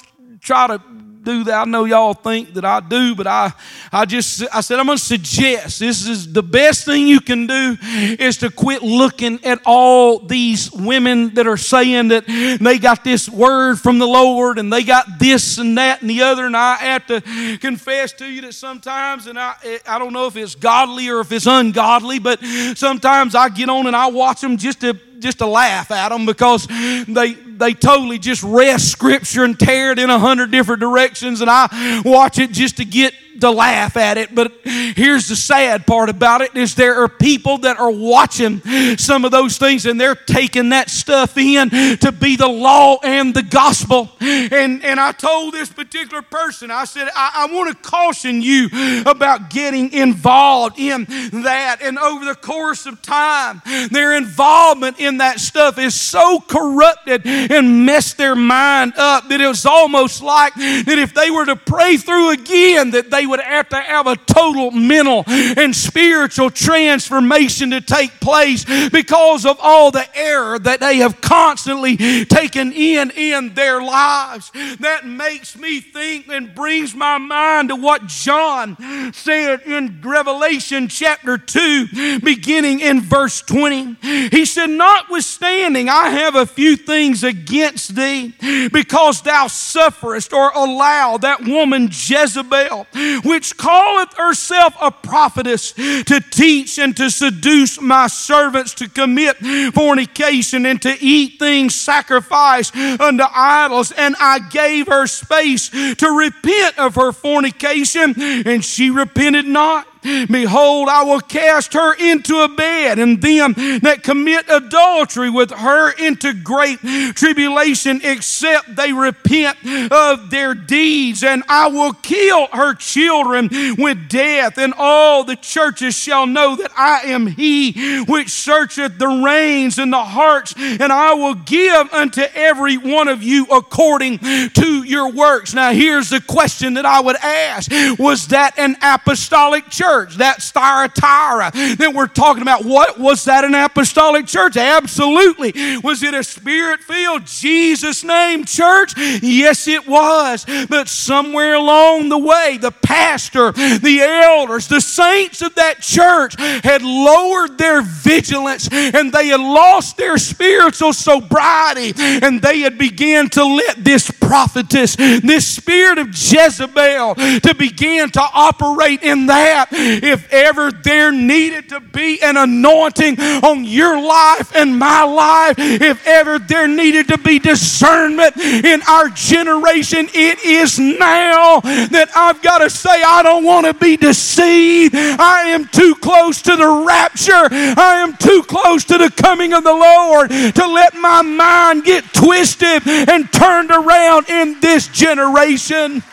try 0.42 0.68
to 0.68 0.82
do 1.28 1.44
that. 1.44 1.54
I 1.54 1.66
know 1.66 1.84
y'all 1.84 2.14
think 2.14 2.54
that 2.54 2.64
I 2.64 2.80
do, 2.80 3.14
but 3.14 3.28
I, 3.28 3.52
I 3.92 4.06
just, 4.06 4.44
I 4.54 4.62
said, 4.62 4.80
I'm 4.80 4.86
going 4.86 4.98
to 4.98 5.04
suggest 5.04 5.80
this 5.80 6.08
is 6.08 6.32
the 6.32 6.42
best 6.42 6.86
thing 6.86 7.06
you 7.06 7.20
can 7.20 7.48
do 7.48 7.78
is 7.84 8.38
to 8.38 8.50
quit 8.50 8.82
looking 8.82 9.44
at 9.44 9.60
all 9.66 10.20
these 10.20 10.72
women 10.72 11.34
that 11.34 11.46
are 11.46 11.58
saying 11.58 12.08
that 12.10 12.26
they 12.26 12.80
got 12.80 13.04
this 13.04 13.28
word 13.28 13.78
from 13.80 14.00
the 14.00 14.08
Lord 14.08 14.58
and 14.58 14.72
they 14.72 14.84
got 14.84 15.20
this 15.20 15.58
and 15.58 15.78
that 15.78 16.02
and 16.02 16.10
the 16.10 16.22
other. 16.22 16.46
And 16.46 16.56
I 16.56 16.76
have 16.76 17.06
to 17.08 17.22
confess 17.60 18.14
to 18.14 18.26
you 18.26 18.42
that 18.42 18.54
sometimes, 18.54 19.28
and 19.28 19.38
I, 19.38 19.56
I 19.86 20.00
don't 20.00 20.14
know 20.14 20.28
if 20.28 20.38
it's 20.38 20.56
godly 20.56 21.10
or 21.10 21.20
if 21.20 21.32
it's 21.34 21.46
ungodly, 21.46 22.20
but 22.20 22.42
sometimes 22.76 23.36
I 23.36 23.50
get 23.50 23.70
on 23.70 23.86
and 23.86 23.96
I 23.96 24.08
watch 24.08 24.40
them 24.40 24.56
just 24.56 24.80
to 24.82 24.98
just 25.20 25.40
to 25.40 25.48
laugh 25.48 25.92
at 25.92 26.10
them 26.10 26.26
because 26.26 26.68
they 27.08 27.34
they 27.34 27.74
totally 27.74 28.20
just 28.20 28.44
wrest 28.44 28.92
scripture 28.92 29.44
and 29.44 29.60
tear 29.60 29.92
it 29.92 30.00
in 30.00 30.10
a 30.10 30.20
hundred 30.20 30.52
different 30.52 30.80
directions. 30.80 31.42
And 31.42 31.50
I 31.50 32.02
watch 32.06 32.40
it 32.40 32.52
just 32.52 32.78
to 32.78 32.86
get 32.86 33.14
to 33.42 33.52
laugh 33.52 33.98
at 33.98 34.18
it. 34.18 34.34
But 34.34 34.52
here's 34.64 35.28
the 35.28 35.36
sad 35.36 35.86
part 35.86 36.10
about 36.10 36.42
it 36.42 36.56
is 36.56 36.76
there 36.76 37.02
are 37.02 37.10
people 37.10 37.60
that 37.60 37.80
are 37.80 37.92
watching 37.92 38.62
some 38.98 39.26
of 39.26 39.32
those 39.32 39.58
things 39.58 39.86
and 39.86 40.00
they're 40.00 40.16
taking 40.16 40.70
that 40.70 40.90
stuff 40.90 41.38
in 41.38 41.70
to 41.70 42.12
be 42.12 42.36
the 42.36 42.48
law 42.48 42.98
and 43.04 43.34
the 43.34 43.44
gospel. 43.44 44.10
And, 44.20 44.84
and 44.84 45.00
I 45.00 45.12
told 45.12 45.54
this 45.54 45.70
particular 45.70 46.22
person, 46.22 46.72
I 46.72 46.86
said, 46.86 47.10
I, 47.16 47.48
I 47.50 47.54
want 47.54 47.70
to 47.70 47.90
caution 47.90 48.42
you 48.42 48.70
about 49.06 49.50
getting 49.50 49.92
involved 49.94 50.80
in 50.80 51.06
that. 51.44 51.78
And 51.82 51.98
over 51.98 52.26
the 52.26 52.36
course 52.36 52.86
of 52.86 53.02
time, 53.02 53.62
their 53.92 54.18
involvement 54.18 55.00
in 55.00 55.18
that 55.20 55.40
stuff 55.40 55.78
is 55.78 56.00
so 56.00 56.40
corrupted 56.40 57.26
and 57.26 57.86
messed 57.86 58.18
their 58.18 58.36
mind 58.36 58.94
up 58.98 59.30
that 59.30 59.42
it 59.42 59.48
was 59.48 59.66
almost 59.66 60.22
like 60.22 60.54
that 60.56 60.98
if 60.98 61.14
they 61.14 61.32
were 61.32 61.46
to 61.46 61.56
pray 61.56 61.98
through 61.98 62.32
again, 62.32 62.92
that 62.92 63.12
they 63.12 63.27
would 63.28 63.40
have 63.40 63.70
to 63.70 63.80
have 63.80 64.08
a 64.08 64.16
total 64.16 64.72
mental 64.72 65.24
and 65.28 65.76
spiritual 65.76 66.50
transformation 66.50 67.72
to 67.72 67.82
take 67.82 68.12
place 68.20 68.66
because 68.90 69.46
of 69.46 69.58
all 69.62 69.92
the 69.92 70.08
error 70.18 70.60
that 70.60 70.80
they 70.80 70.98
have 70.98 71.22
constantly 71.22 72.26
taken 72.26 72.72
in 72.72 73.12
in 73.12 73.54
their 73.54 73.82
lives. 73.82 74.52
That 74.80 75.06
makes 75.06 75.58
me 75.58 75.80
think 75.80 76.28
and 76.28 76.54
brings 76.54 76.96
my 76.96 77.18
mind 77.18 77.70
to 77.70 77.76
what 77.76 78.08
John 78.08 78.78
said 79.14 79.62
in 79.62 80.02
Revelation 80.02 80.88
chapter 80.88 81.38
2, 81.38 82.20
beginning 82.20 82.80
in 82.80 83.02
verse 83.02 83.42
20. 83.42 83.96
He 84.30 84.46
said, 84.46 84.70
Notwithstanding, 84.70 85.90
I 85.90 86.10
have 86.10 86.36
a 86.36 86.46
few 86.46 86.76
things 86.76 87.24
against 87.24 87.96
thee 87.96 88.34
because 88.72 89.22
thou 89.22 89.48
sufferest 89.48 90.34
or 90.34 90.52
allow 90.52 91.18
that 91.18 91.46
woman 91.46 91.90
Jezebel, 91.92 92.88
which 93.24 93.58
calleth 93.58 94.14
herself 94.18 94.76
a 94.82 94.92
prophetess, 94.92 95.72
to 95.72 96.22
teach 96.32 96.78
and 96.80 96.96
to 96.98 97.10
seduce 97.10 97.80
my 97.82 98.08
servants 98.08 98.74
to 98.76 98.90
commit 98.90 99.38
fornication 99.74 100.66
and 100.66 100.82
to 100.82 100.96
eat 101.00 101.40
things 101.40 101.76
sacrificed 101.76 102.76
unto 102.76 103.24
idols. 103.34 103.92
And 103.92 104.16
I 104.20 104.40
gave 104.40 104.88
her 104.88 105.08
space 105.08 105.70
to 105.70 106.10
repent 106.10 106.78
of 106.78 106.96
her 106.96 107.12
fornication, 107.12 108.14
and 108.18 108.64
she 108.64 108.90
repented 108.90 109.46
not. 109.46 109.88
Behold, 110.28 110.90
I 110.90 111.04
will 111.04 111.20
cast 111.20 111.74
her 111.74 111.94
into 111.94 112.40
a 112.40 112.50
bed, 112.50 113.00
and 113.00 113.22
them 113.22 113.54
that 113.82 114.04
commit 114.04 114.46
adultery 114.50 115.30
with 115.30 115.52
her 115.52 115.92
into 115.92 116.34
great 116.34 116.80
tribulation, 117.16 118.02
except 118.04 118.76
they 118.76 118.94
repent 118.94 119.58
of 119.92 120.30
their 120.30 120.54
deeds. 120.54 121.24
And 121.24 121.44
I 121.50 121.68
will 121.68 121.94
kill 121.94 122.48
her 122.48 122.74
children 122.74 123.50
with 123.78 124.10
death, 124.10 124.58
and 124.58 124.74
all 124.78 125.24
the 125.24 125.36
churches 125.36 125.96
shall 125.96 126.26
know 126.26 126.56
that 126.56 126.72
I 126.78 127.02
am 127.06 127.28
he 127.28 128.04
which 128.08 128.30
searcheth 128.30 128.98
the 128.98 129.08
reins 129.08 129.78
and 129.78 129.92
the 129.92 130.04
hearts, 130.04 130.54
and 130.58 130.92
I 130.92 131.14
will 131.14 131.36
give 131.36 131.94
unto 131.94 132.22
every 132.34 132.78
one 132.78 133.08
of 133.08 133.24
you 133.24 133.46
according 133.52 134.20
to 134.20 134.84
your 134.84 135.12
works. 135.12 135.54
Now, 135.54 135.72
here's 135.72 136.10
the 136.10 136.22
question 136.22 136.76
that 136.76 136.86
I 136.86 137.00
would 137.00 137.18
ask 137.18 137.72
Was 138.00 138.28
that 138.28 138.58
an 138.58 138.78
apostolic 138.82 139.70
church? 139.70 139.97
That 140.06 140.42
Thyatira 140.42 141.52
that 141.78 141.94
we're 141.94 142.08
talking 142.08 142.42
about, 142.42 142.66
what 142.66 143.00
was 143.00 143.26
that 143.26 143.44
an 143.44 143.56
apostolic 143.56 144.28
church? 144.28 144.58
Absolutely. 144.58 145.54
Was 145.84 146.04
it 146.04 146.14
a 146.14 146.24
spirit 146.24 146.82
filled, 146.82 147.26
Jesus 147.26 148.04
name 148.04 148.46
church? 148.46 148.94
Yes, 148.98 149.68
it 149.68 149.88
was. 149.88 150.46
But 150.70 150.88
somewhere 150.88 151.56
along 151.56 152.10
the 152.10 152.18
way, 152.18 152.58
the 152.60 152.72
pastor, 152.72 153.52
the 153.52 154.00
elders, 154.02 154.68
the 154.68 154.82
saints 154.82 155.42
of 155.42 155.56
that 155.56 155.82
church 155.82 156.36
had 156.40 156.82
lowered 156.82 157.58
their 157.58 157.82
vigilance 157.82 158.70
and 158.72 159.12
they 159.12 159.28
had 159.28 159.40
lost 159.40 159.98
their 159.98 160.18
spiritual 160.18 160.94
sobriety 160.94 161.94
and 161.98 162.42
they 162.42 162.60
had 162.62 162.78
began 162.78 163.30
to 163.30 163.44
let 163.44 163.84
this 163.84 164.10
prophetess, 164.12 164.96
this 164.96 165.48
spirit 165.48 165.98
of 165.98 166.08
Jezebel, 166.08 167.16
to 167.16 167.56
begin 167.58 168.10
to 168.12 168.22
operate 168.34 169.04
in 169.04 169.28
that. 169.28 169.68
If 169.78 170.32
ever 170.34 170.72
there 170.72 171.12
needed 171.12 171.70
to 171.70 171.80
be 171.80 172.22
an 172.22 172.38
anointing 172.38 173.20
on 173.20 173.64
your 173.64 174.02
life 174.02 174.56
and 174.56 174.78
my 174.78 175.04
life, 175.04 175.56
if 175.58 176.06
ever 176.08 176.40
there 176.40 176.68
needed 176.68 177.08
to 177.10 177.18
be 177.18 177.40
discernment 177.40 178.38
in 178.38 178.82
our 178.88 179.10
generation, 179.10 180.08
it 180.14 180.44
is 180.44 180.80
now 180.80 181.60
that 181.62 182.10
I've 182.16 182.42
got 182.42 182.60
to 182.60 182.70
say, 182.70 182.90
I 182.90 183.22
don't 183.24 183.44
want 183.44 183.66
to 183.68 183.74
be 183.74 183.98
deceived. 183.98 184.96
I 184.96 185.50
am 185.50 185.68
too 185.68 185.96
close 185.96 186.42
to 186.44 186.56
the 186.56 186.86
rapture. 186.88 187.48
I 187.52 188.04
am 188.04 188.16
too 188.18 188.44
close 188.48 188.84
to 188.86 188.98
the 188.98 189.12
coming 189.12 189.54
of 189.54 189.64
the 189.64 189.74
Lord 189.74 190.30
to 190.30 190.68
let 190.68 190.96
my 190.96 191.22
mind 191.22 191.84
get 191.84 192.04
twisted 192.14 192.88
and 192.88 193.32
turned 193.32 193.72
around 193.72 194.30
in 194.30 194.60
this 194.60 194.88
generation. 194.88 196.04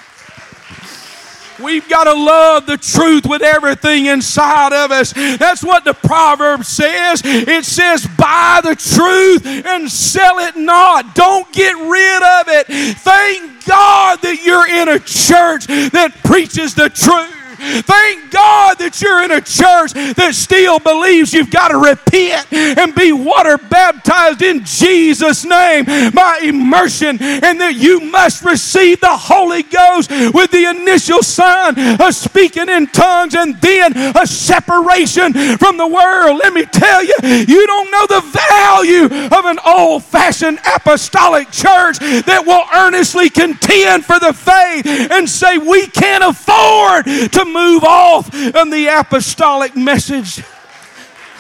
We've 1.62 1.88
got 1.88 2.04
to 2.04 2.14
love 2.14 2.66
the 2.66 2.76
truth 2.76 3.26
with 3.26 3.42
everything 3.42 4.06
inside 4.06 4.72
of 4.72 4.90
us. 4.90 5.12
That's 5.12 5.62
what 5.62 5.84
the 5.84 5.94
proverb 5.94 6.64
says. 6.64 7.22
It 7.24 7.64
says, 7.64 8.06
buy 8.18 8.60
the 8.62 8.74
truth 8.74 9.46
and 9.46 9.90
sell 9.90 10.38
it 10.40 10.56
not. 10.56 11.14
Don't 11.14 11.50
get 11.52 11.74
rid 11.74 12.22
of 12.22 12.48
it. 12.48 12.96
Thank 12.98 13.64
God 13.66 14.20
that 14.22 14.42
you're 14.44 14.68
in 14.68 14.88
a 14.88 14.98
church 14.98 15.66
that 15.92 16.14
preaches 16.24 16.74
the 16.74 16.88
truth. 16.88 17.43
Thank 17.82 18.30
God 18.30 18.78
that 18.78 19.00
you're 19.00 19.22
in 19.22 19.30
a 19.30 19.40
church 19.40 19.92
that 20.16 20.34
still 20.34 20.78
believes 20.78 21.32
you've 21.32 21.50
got 21.50 21.68
to 21.68 21.78
repent 21.78 22.52
and 22.52 22.94
be 22.94 23.12
water 23.12 23.58
baptized 23.58 24.42
in 24.42 24.64
Jesus' 24.64 25.44
name 25.44 25.84
by 25.84 26.40
immersion, 26.42 27.18
and 27.20 27.60
that 27.60 27.74
you 27.76 28.00
must 28.00 28.44
receive 28.44 29.00
the 29.00 29.16
Holy 29.16 29.62
Ghost 29.62 30.10
with 30.10 30.50
the 30.50 30.64
initial 30.68 31.22
sign 31.22 31.78
of 32.00 32.14
speaking 32.14 32.68
in 32.68 32.86
tongues 32.88 33.34
and 33.34 33.60
then 33.60 33.96
a 34.16 34.26
separation 34.26 35.32
from 35.58 35.76
the 35.76 35.86
world. 35.86 36.40
Let 36.42 36.52
me 36.52 36.64
tell 36.64 37.04
you, 37.04 37.14
you 37.22 37.66
don't 37.66 37.90
know 37.90 38.06
the 38.06 38.40
value 38.48 39.04
of 39.04 39.44
an 39.44 39.58
old 39.66 40.04
fashioned 40.04 40.58
apostolic 40.74 41.50
church 41.50 41.98
that 41.98 42.44
will 42.46 42.64
earnestly 42.74 43.30
contend 43.30 44.04
for 44.04 44.18
the 44.18 44.32
faith 44.32 44.86
and 45.10 45.28
say, 45.28 45.58
We 45.58 45.86
can't 45.86 46.24
afford 46.24 47.04
to 47.06 47.44
move 47.54 47.84
off 47.84 48.34
on 48.54 48.70
the 48.70 48.88
apostolic 48.88 49.74
message. 49.76 50.42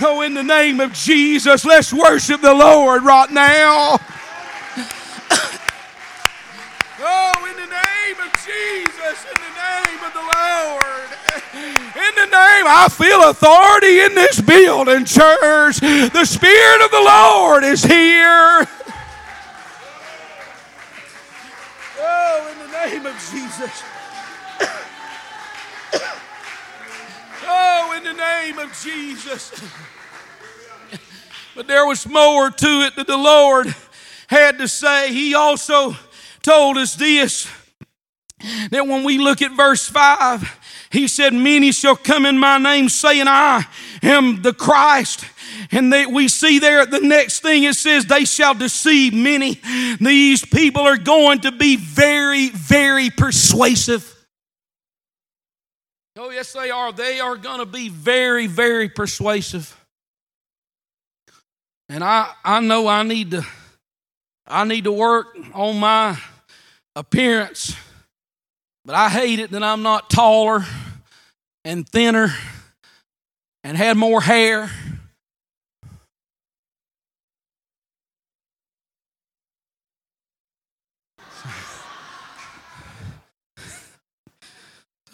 Oh, 0.00 0.22
in 0.22 0.34
the 0.34 0.42
name 0.42 0.80
of 0.80 0.92
Jesus, 0.92 1.64
let's 1.64 1.92
worship 1.92 2.40
the 2.40 2.54
Lord 2.54 3.02
right 3.02 3.30
now. 3.30 3.98
Oh, 7.06 7.46
in 7.50 7.56
the 7.56 7.66
name 7.66 8.18
of 8.24 8.32
Jesus, 8.32 9.26
in 9.28 9.38
the 9.42 9.54
name 9.60 10.00
of 10.04 10.12
the 10.14 10.22
Lord. 10.22 11.08
In 11.54 12.14
the 12.16 12.26
name, 12.26 12.66
I 12.66 12.88
feel 12.90 13.28
authority 13.28 14.00
in 14.00 14.14
this 14.14 14.40
building, 14.40 15.04
church. 15.04 15.78
The 15.78 16.24
Spirit 16.24 16.84
of 16.84 16.90
the 16.90 17.00
Lord 17.00 17.62
is 17.62 17.84
here. 17.84 18.66
Oh, 22.00 22.48
in 22.50 22.58
the 22.58 22.72
name 22.86 23.06
of 23.06 23.14
Jesus. 23.30 23.82
Oh, 27.46 27.94
in 27.96 28.04
the 28.04 28.12
name 28.12 28.58
of 28.58 28.72
Jesus. 28.82 29.52
But 31.54 31.68
there 31.68 31.86
was 31.86 32.06
more 32.08 32.50
to 32.50 32.66
it 32.66 32.96
that 32.96 33.06
the 33.06 33.16
Lord 33.16 33.74
had 34.26 34.58
to 34.58 34.66
say. 34.66 35.12
He 35.12 35.34
also 35.34 35.96
told 36.42 36.76
us 36.76 36.94
this 36.94 37.48
that 38.70 38.86
when 38.86 39.04
we 39.04 39.18
look 39.18 39.40
at 39.40 39.52
verse 39.52 39.88
5, 39.88 40.88
he 40.90 41.08
said, 41.08 41.32
Many 41.32 41.72
shall 41.72 41.96
come 41.96 42.26
in 42.26 42.38
my 42.38 42.58
name, 42.58 42.88
saying, 42.88 43.26
I 43.26 43.66
am 44.02 44.42
the 44.42 44.52
Christ. 44.52 45.24
And 45.70 45.92
they, 45.92 46.06
we 46.06 46.28
see 46.28 46.58
there 46.58 46.84
the 46.84 47.00
next 47.00 47.40
thing 47.40 47.64
it 47.64 47.74
says, 47.74 48.04
They 48.06 48.24
shall 48.24 48.54
deceive 48.54 49.14
many. 49.14 49.60
These 50.00 50.44
people 50.44 50.82
are 50.82 50.96
going 50.96 51.40
to 51.40 51.52
be 51.52 51.76
very, 51.76 52.50
very 52.50 53.10
persuasive. 53.10 54.13
Oh, 56.16 56.30
yes, 56.30 56.52
they 56.52 56.70
are. 56.70 56.92
They 56.92 57.18
are 57.18 57.36
going 57.36 57.58
to 57.58 57.66
be 57.66 57.88
very, 57.88 58.46
very 58.46 58.88
persuasive. 58.88 59.76
And 61.88 62.04
I, 62.04 62.32
I 62.44 62.60
know 62.60 62.86
I 62.86 63.02
need 63.02 63.32
to 63.32 63.44
I 64.46 64.64
need 64.64 64.84
to 64.84 64.92
work 64.92 65.36
on 65.54 65.78
my 65.78 66.18
appearance, 66.94 67.74
but 68.84 68.94
I 68.94 69.08
hate 69.08 69.38
it 69.38 69.50
that 69.52 69.62
I'm 69.62 69.82
not 69.82 70.10
taller 70.10 70.64
and 71.64 71.88
thinner 71.88 72.28
and 73.62 73.76
had 73.76 73.96
more 73.96 74.20
hair. 74.20 74.70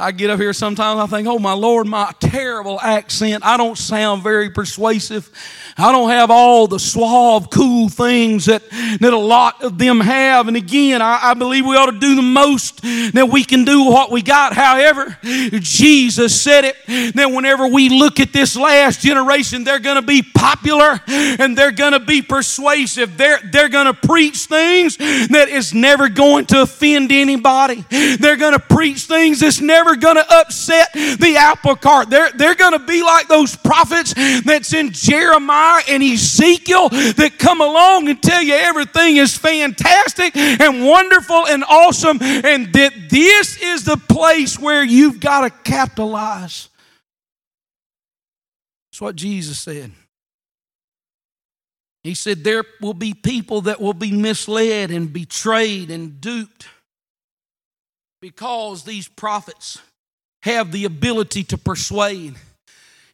I 0.00 0.12
get 0.12 0.30
up 0.30 0.40
here 0.40 0.54
sometimes, 0.54 0.98
I 0.98 1.06
think, 1.06 1.28
oh 1.28 1.38
my 1.38 1.52
Lord, 1.52 1.86
my 1.86 2.12
terrible 2.20 2.80
accent. 2.80 3.44
I 3.44 3.58
don't 3.58 3.76
sound 3.76 4.22
very 4.22 4.48
persuasive. 4.48 5.30
I 5.76 5.92
don't 5.92 6.08
have 6.08 6.30
all 6.30 6.66
the 6.66 6.78
suave, 6.78 7.50
cool 7.50 7.88
things 7.90 8.46
that, 8.46 8.62
that 8.70 9.12
a 9.12 9.18
lot 9.18 9.62
of 9.62 9.76
them 9.76 10.00
have. 10.00 10.48
And 10.48 10.56
again, 10.56 11.02
I, 11.02 11.20
I 11.22 11.34
believe 11.34 11.66
we 11.66 11.76
ought 11.76 11.90
to 11.90 11.98
do 11.98 12.16
the 12.16 12.22
most 12.22 12.80
that 12.82 13.28
we 13.30 13.44
can 13.44 13.64
do 13.64 13.84
what 13.84 14.10
we 14.10 14.22
got. 14.22 14.54
However, 14.54 15.18
Jesus 15.22 16.40
said 16.40 16.64
it 16.64 16.76
that 17.14 17.30
whenever 17.30 17.66
we 17.66 17.90
look 17.90 18.20
at 18.20 18.32
this 18.32 18.56
last 18.56 19.00
generation, 19.02 19.64
they're 19.64 19.78
going 19.78 19.96
to 19.96 20.06
be 20.06 20.22
popular 20.22 21.00
and 21.06 21.56
they're 21.56 21.72
going 21.72 21.92
to 21.92 22.00
be 22.00 22.22
persuasive. 22.22 23.18
They're, 23.18 23.40
they're 23.52 23.68
going 23.68 23.86
to 23.86 23.94
preach 23.94 24.46
things 24.46 24.96
that 24.96 25.48
is 25.50 25.74
never 25.74 26.08
going 26.08 26.46
to 26.46 26.62
offend 26.62 27.12
anybody. 27.12 27.84
They're 27.90 28.36
going 28.36 28.54
to 28.54 28.60
preach 28.60 29.02
things 29.02 29.40
that's 29.40 29.60
never 29.60 29.89
going 29.96 30.16
to 30.16 30.34
upset 30.40 30.92
the 30.92 31.36
apple 31.38 31.76
cart. 31.76 32.10
They're, 32.10 32.30
they're 32.32 32.54
going 32.54 32.72
to 32.72 32.84
be 32.84 33.02
like 33.02 33.28
those 33.28 33.56
prophets 33.56 34.14
that's 34.42 34.72
in 34.72 34.92
Jeremiah 34.92 35.82
and 35.88 36.02
Ezekiel 36.02 36.88
that 36.88 37.36
come 37.38 37.60
along 37.60 38.08
and 38.08 38.22
tell 38.22 38.42
you 38.42 38.54
everything 38.54 39.16
is 39.16 39.36
fantastic 39.36 40.36
and 40.36 40.84
wonderful 40.84 41.46
and 41.46 41.64
awesome, 41.64 42.18
and 42.20 42.72
that 42.72 42.92
this 43.10 43.60
is 43.62 43.84
the 43.84 43.96
place 43.96 44.58
where 44.58 44.84
you've 44.84 45.20
got 45.20 45.42
to 45.42 45.50
capitalize. 45.70 46.68
That's 48.90 49.00
what 49.00 49.16
Jesus 49.16 49.58
said. 49.58 49.92
He 52.02 52.14
said, 52.14 52.44
There 52.44 52.64
will 52.80 52.94
be 52.94 53.14
people 53.14 53.62
that 53.62 53.80
will 53.80 53.94
be 53.94 54.12
misled 54.12 54.90
and 54.90 55.12
betrayed 55.12 55.90
and 55.90 56.20
duped 56.20 56.66
because 58.20 58.84
these 58.84 59.08
prophets 59.08 59.80
have 60.42 60.72
the 60.72 60.84
ability 60.84 61.44
to 61.44 61.58
persuade. 61.58 62.34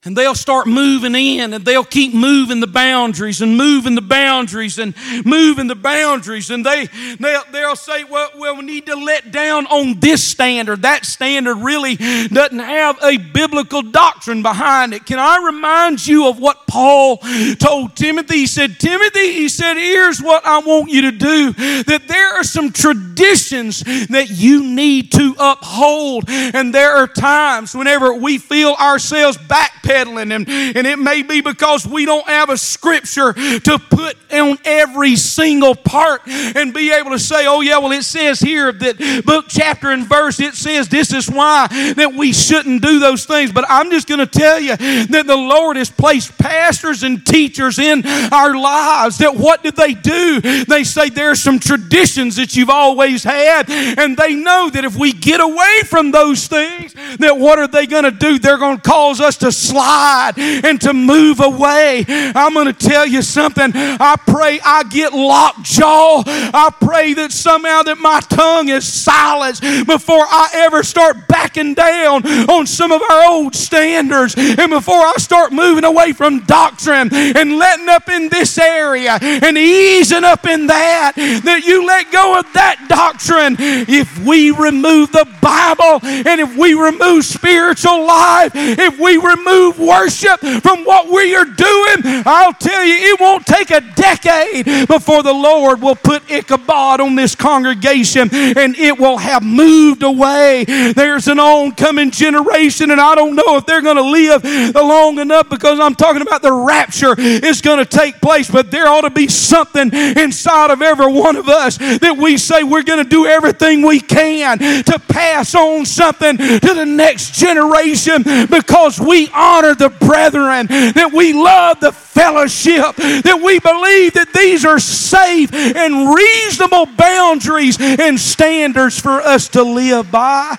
And 0.04 0.16
they'll 0.16 0.36
start 0.36 0.68
moving 0.68 1.14
in 1.16 1.52
and 1.52 1.64
they'll 1.64 1.82
keep 1.82 2.14
moving 2.14 2.60
the 2.60 2.66
boundaries 2.68 3.40
and 3.40 3.56
moving 3.56 3.96
the 3.96 4.00
boundaries 4.00 4.78
and 4.78 4.94
moving 5.24 5.66
the 5.66 5.74
boundaries. 5.74 6.50
And 6.50 6.64
they 6.64 6.86
they'll, 7.18 7.42
they'll 7.50 7.76
say 7.76 8.04
well, 8.04 8.30
well 8.36 8.56
we 8.56 8.64
need 8.64 8.86
to 8.86 8.94
let 8.94 9.32
down 9.32 9.66
on 9.66 9.98
this 9.98 10.22
standard. 10.22 10.82
That 10.82 11.04
standard 11.04 11.56
really 11.56 11.96
doesn't 11.96 12.58
have 12.58 12.98
a 13.02 13.16
biblical 13.16 13.82
doctrine 13.82 14.42
behind 14.42 14.94
it. 14.94 15.06
Can 15.06 15.18
i 15.18 15.42
remind 15.44 16.06
you 16.06 16.28
of 16.28 16.38
what 16.38 16.66
paul 16.66 17.18
told 17.58 17.96
timothy? 17.96 18.36
He 18.36 18.46
said 18.46 18.78
timothy 18.78 19.32
he 19.32 19.48
said 19.48 19.74
here's 19.74 20.20
what 20.20 20.44
i 20.44 20.58
want 20.58 20.90
you 20.90 21.02
to 21.02 21.12
do 21.12 21.52
that 21.52 22.02
there 22.06 22.34
are 22.34 22.44
some 22.44 22.70
traditions 22.70 23.80
that 24.08 24.26
you 24.30 24.62
need 24.62 25.10
to 25.12 25.34
uphold 25.38 26.24
and 26.28 26.74
there 26.74 26.96
are 26.96 27.06
times 27.06 27.74
whenever 27.74 28.14
we 28.14 28.38
feel 28.38 28.74
ourselves 28.74 29.36
backpedaling 29.36 29.85
backpedaling. 29.86 30.34
And, 30.34 30.48
and 30.48 30.86
it 30.86 30.98
may 30.98 31.22
be 31.22 31.40
because 31.40 31.86
we 31.86 32.04
don't 32.04 32.26
have 32.26 32.50
a 32.50 32.56
scripture 32.56 33.32
to 33.32 33.78
put 33.90 34.16
on 34.32 34.58
every 34.64 35.16
single 35.16 35.74
part 35.74 36.22
and 36.26 36.72
be 36.72 36.92
able 36.92 37.10
to 37.10 37.18
say, 37.18 37.46
oh, 37.46 37.60
yeah, 37.60 37.78
well, 37.78 37.92
it 37.92 38.02
says 38.02 38.40
here 38.40 38.72
that 38.72 39.22
book, 39.24 39.46
chapter, 39.48 39.90
and 39.90 40.06
verse, 40.06 40.40
it 40.40 40.54
says 40.54 40.88
this 40.88 41.12
is 41.12 41.30
why 41.30 41.66
that 41.96 42.14
we 42.14 42.32
shouldn't 42.32 42.82
do 42.82 42.98
those 42.98 43.24
things. 43.24 43.52
But 43.52 43.64
I'm 43.68 43.90
just 43.90 44.08
going 44.08 44.20
to 44.20 44.26
tell 44.26 44.60
you 44.60 44.76
that 44.76 45.24
the 45.26 45.36
Lord 45.36 45.76
has 45.76 45.90
placed 45.90 46.36
pastors 46.38 47.02
and 47.02 47.24
teachers 47.24 47.78
in 47.78 48.06
our 48.32 48.56
lives 48.56 49.18
that 49.18 49.36
what 49.36 49.62
did 49.62 49.76
they 49.76 49.94
do? 49.94 50.40
They 50.64 50.84
say 50.84 51.08
there's 51.08 51.40
some 51.40 51.58
traditions 51.58 52.36
that 52.36 52.56
you've 52.56 52.70
always 52.70 53.24
had, 53.24 53.70
and 53.70 54.16
they 54.16 54.34
know 54.34 54.70
that 54.70 54.84
if 54.84 54.96
we 54.96 55.12
get 55.12 55.40
away 55.40 55.80
from 55.84 56.10
those 56.10 56.46
things, 56.46 56.94
that 57.18 57.38
what 57.38 57.58
are 57.58 57.66
they 57.66 57.86
going 57.86 58.04
to 58.04 58.10
do? 58.10 58.38
They're 58.38 58.58
going 58.58 58.76
to 58.76 58.82
cause 58.82 59.20
us 59.20 59.36
to 59.38 59.52
slide 59.76 60.32
and 60.36 60.80
to 60.80 60.94
move 60.94 61.40
away. 61.40 62.04
I'm 62.08 62.54
going 62.54 62.66
to 62.66 62.72
tell 62.72 63.06
you 63.06 63.22
something. 63.22 63.72
I 63.74 64.16
pray 64.26 64.58
I 64.64 64.84
get 64.84 65.12
lockjaw. 65.12 66.22
I 66.26 66.70
pray 66.80 67.14
that 67.14 67.32
somehow 67.32 67.82
that 67.82 67.98
my 67.98 68.20
tongue 68.20 68.68
is 68.68 68.90
silenced 68.90 69.62
before 69.86 70.24
I 70.28 70.50
ever 70.54 70.82
start 70.82 71.28
backing 71.28 71.74
down 71.74 72.26
on 72.48 72.66
some 72.66 72.90
of 72.92 73.02
our 73.02 73.30
old 73.30 73.54
standards 73.54 74.34
and 74.36 74.70
before 74.70 74.94
I 74.94 75.14
start 75.18 75.52
moving 75.52 75.84
away 75.84 76.12
from 76.12 76.40
doctrine 76.44 77.12
and 77.12 77.58
letting 77.58 77.88
up 77.88 78.08
in 78.08 78.28
this 78.28 78.56
area 78.58 79.18
and 79.20 79.58
easing 79.58 80.24
up 80.24 80.46
in 80.46 80.68
that, 80.68 81.12
that 81.16 81.64
you 81.64 81.86
let 81.86 82.10
go 82.10 82.38
of 82.38 82.50
that 82.54 82.86
doctrine. 82.88 83.56
If 83.58 84.24
we 84.24 84.50
remove 84.52 85.12
the 85.12 85.26
Bible 85.42 86.00
and 86.02 86.40
if 86.40 86.56
we 86.56 86.74
remove 86.74 87.24
spiritual 87.24 88.06
life, 88.06 88.52
if 88.54 88.98
we 88.98 89.16
remove 89.16 89.65
worship 89.72 90.40
from 90.40 90.84
what 90.84 91.08
we 91.08 91.34
are 91.34 91.44
doing, 91.44 92.22
I'll 92.26 92.52
tell 92.52 92.84
you, 92.84 92.94
it 93.12 93.20
won't 93.20 93.46
take 93.46 93.70
a 93.70 93.80
decade 93.80 94.66
before 94.88 95.22
the 95.22 95.32
Lord 95.32 95.80
will 95.80 95.96
put 95.96 96.30
Ichabod 96.30 97.00
on 97.00 97.14
this 97.14 97.34
congregation 97.34 98.28
and 98.32 98.76
it 98.76 98.98
will 98.98 99.18
have 99.18 99.42
moved 99.42 100.02
away. 100.02 100.64
There's 100.64 101.28
an 101.28 101.38
oncoming 101.38 102.10
generation, 102.10 102.90
and 102.90 103.00
I 103.00 103.14
don't 103.14 103.34
know 103.34 103.56
if 103.56 103.66
they're 103.66 103.82
going 103.82 103.96
to 103.96 104.02
live 104.02 104.74
long 104.74 105.18
enough 105.18 105.48
because 105.48 105.80
I'm 105.80 105.94
talking 105.94 106.22
about 106.22 106.42
the 106.42 106.52
rapture 106.52 107.14
is 107.18 107.60
going 107.60 107.78
to 107.78 107.84
take 107.84 108.20
place, 108.20 108.50
but 108.50 108.70
there 108.70 108.86
ought 108.86 109.02
to 109.02 109.10
be 109.10 109.28
something 109.28 109.92
inside 109.92 110.70
of 110.70 110.82
every 110.82 111.12
one 111.12 111.36
of 111.36 111.48
us 111.48 111.78
that 111.78 112.16
we 112.16 112.36
say 112.36 112.62
we're 112.62 112.82
going 112.82 113.02
to 113.02 113.08
do 113.08 113.26
everything 113.26 113.82
we 113.82 114.00
can 114.00 114.58
to 114.58 114.98
pass 115.08 115.54
on 115.54 115.84
something 115.84 116.36
to 116.36 116.74
the 116.74 116.86
next 116.86 117.34
generation 117.34 118.22
because 118.48 119.00
we 119.00 119.28
honor 119.34 119.55
honor 119.56 119.74
the 119.74 119.88
brethren, 119.88 120.66
that 120.66 121.12
we 121.12 121.32
love 121.32 121.80
the 121.80 121.92
fellowship, 121.92 122.96
that 122.96 123.40
we 123.42 123.58
believe 123.58 124.12
that 124.14 124.32
these 124.34 124.64
are 124.64 124.78
safe 124.78 125.52
and 125.52 126.14
reasonable 126.14 126.86
boundaries 126.86 127.78
and 127.80 128.20
standards 128.20 129.00
for 129.00 129.20
us 129.20 129.48
to 129.48 129.62
live 129.62 130.10
by. 130.10 130.56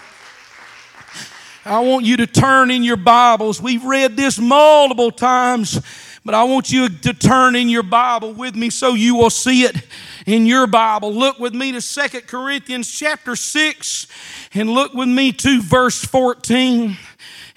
I 1.63 1.81
want 1.81 2.05
you 2.05 2.17
to 2.17 2.27
turn 2.27 2.71
in 2.71 2.83
your 2.83 2.97
Bibles. 2.97 3.61
We've 3.61 3.83
read 3.83 4.15
this 4.15 4.39
multiple 4.39 5.11
times, 5.11 5.81
but 6.23 6.33
I 6.33 6.45
want 6.45 6.71
you 6.71 6.87
to 6.87 7.13
turn 7.13 7.55
in 7.55 7.67
your 7.67 7.83
Bible 7.83 8.33
with 8.33 8.55
me 8.55 8.69
so 8.69 8.93
you 8.93 9.15
will 9.15 9.29
see 9.29 9.63
it 9.63 9.75
in 10.25 10.45
your 10.45 10.65
Bible. 10.65 11.13
Look 11.13 11.39
with 11.39 11.53
me 11.53 11.73
to 11.73 11.81
Second 11.81 12.25
Corinthians 12.25 12.89
chapter 12.89 13.35
6 13.35 14.07
and 14.53 14.69
look 14.69 14.93
with 14.93 15.09
me 15.09 15.33
to 15.33 15.61
verse 15.61 16.03
14. 16.03 16.97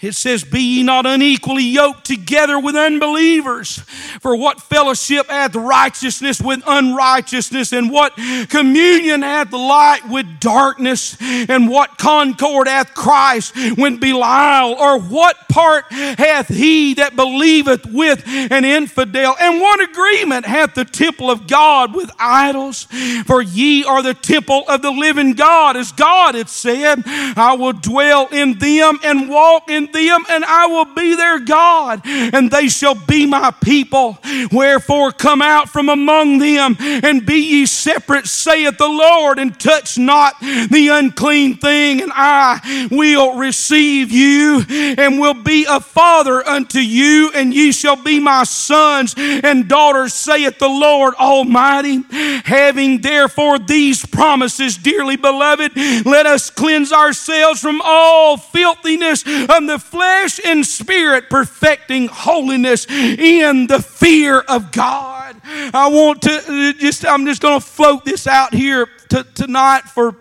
It 0.00 0.14
says, 0.14 0.44
Be 0.44 0.60
ye 0.60 0.82
not 0.82 1.04
unequally 1.04 1.64
yoked 1.64 2.06
together 2.06 2.58
with 2.58 2.74
unbelievers. 2.74 3.80
For 4.20 4.34
what 4.34 4.60
fellowship 4.62 5.28
hath 5.28 5.54
righteousness 5.54 6.40
with 6.40 6.62
unrighteousness? 6.66 7.72
And 7.74 7.90
what 7.90 8.14
communion 8.48 9.20
hath 9.20 9.52
light 9.52 10.08
with 10.08 10.40
darkness? 10.40 11.18
And 11.20 11.68
what 11.68 11.98
concord 11.98 12.66
hath 12.66 12.94
Christ 12.94 13.54
with 13.76 14.00
Belial? 14.00 14.74
Or 14.74 14.98
what 14.98 15.36
part 15.50 15.92
hath 15.92 16.48
he 16.48 16.94
that 16.94 17.14
believeth 17.14 17.84
with 17.84 18.22
an 18.26 18.64
infidel? 18.64 19.36
And 19.38 19.60
what 19.60 19.80
agreement 19.80 20.46
hath 20.46 20.74
the 20.74 20.86
temple 20.86 21.30
of 21.30 21.46
God 21.46 21.94
with 21.94 22.10
idols? 22.18 22.84
For 23.26 23.42
ye 23.42 23.84
are 23.84 24.02
the 24.02 24.14
temple 24.14 24.64
of 24.66 24.80
the 24.80 24.90
living 24.90 25.34
God, 25.34 25.76
as 25.76 25.92
God 25.92 26.36
hath 26.36 26.48
said, 26.48 27.02
I 27.04 27.54
will 27.58 27.74
dwell 27.74 28.28
in 28.28 28.58
them 28.58 28.98
and 29.04 29.28
walk 29.28 29.68
in 29.68 29.89
them, 29.92 30.24
and 30.30 30.44
I 30.44 30.66
will 30.66 30.86
be 30.94 31.14
their 31.14 31.38
God, 31.40 32.02
and 32.04 32.50
they 32.50 32.68
shall 32.68 32.94
be 32.94 33.26
my 33.26 33.50
people. 33.62 34.18
Wherefore, 34.52 35.12
come 35.12 35.42
out 35.42 35.68
from 35.68 35.88
among 35.88 36.38
them, 36.38 36.76
and 36.80 37.24
be 37.24 37.40
ye 37.40 37.66
separate, 37.66 38.26
saith 38.26 38.78
the 38.78 38.88
Lord, 38.88 39.38
and 39.38 39.58
touch 39.58 39.98
not 39.98 40.38
the 40.40 40.88
unclean 40.92 41.56
thing, 41.56 42.02
and 42.02 42.12
I 42.14 42.88
will 42.90 43.36
receive 43.36 44.10
you, 44.10 44.64
and 44.68 45.20
will 45.20 45.34
be 45.34 45.66
a 45.68 45.80
father 45.80 46.46
unto 46.46 46.78
you, 46.78 47.30
and 47.34 47.52
ye 47.54 47.72
shall 47.72 47.96
be 47.96 48.20
my 48.20 48.44
sons 48.44 49.14
and 49.16 49.68
daughters, 49.68 50.14
saith 50.14 50.58
the 50.58 50.68
Lord 50.68 51.14
Almighty. 51.14 52.02
Having 52.44 53.00
therefore 53.00 53.58
these 53.58 54.04
promises, 54.06 54.76
dearly 54.76 55.16
beloved, 55.16 55.72
let 56.04 56.26
us 56.26 56.50
cleanse 56.50 56.92
ourselves 56.92 57.60
from 57.60 57.80
all 57.84 58.36
filthiness 58.36 59.22
of 59.24 59.66
the 59.66 59.79
flesh 59.80 60.40
and 60.44 60.64
spirit, 60.64 61.30
perfecting 61.30 62.08
holiness 62.08 62.86
in 62.88 63.66
the 63.66 63.80
fear 63.80 64.40
of 64.40 64.70
God. 64.72 65.36
I 65.44 65.88
want 65.88 66.22
to 66.22 66.30
uh, 66.30 66.72
just, 66.78 67.06
I'm 67.06 67.26
just 67.26 67.42
going 67.42 67.58
to 67.58 67.66
float 67.66 68.04
this 68.04 68.26
out 68.26 68.54
here 68.54 68.86
to, 69.10 69.24
tonight 69.34 69.82
for 69.82 70.16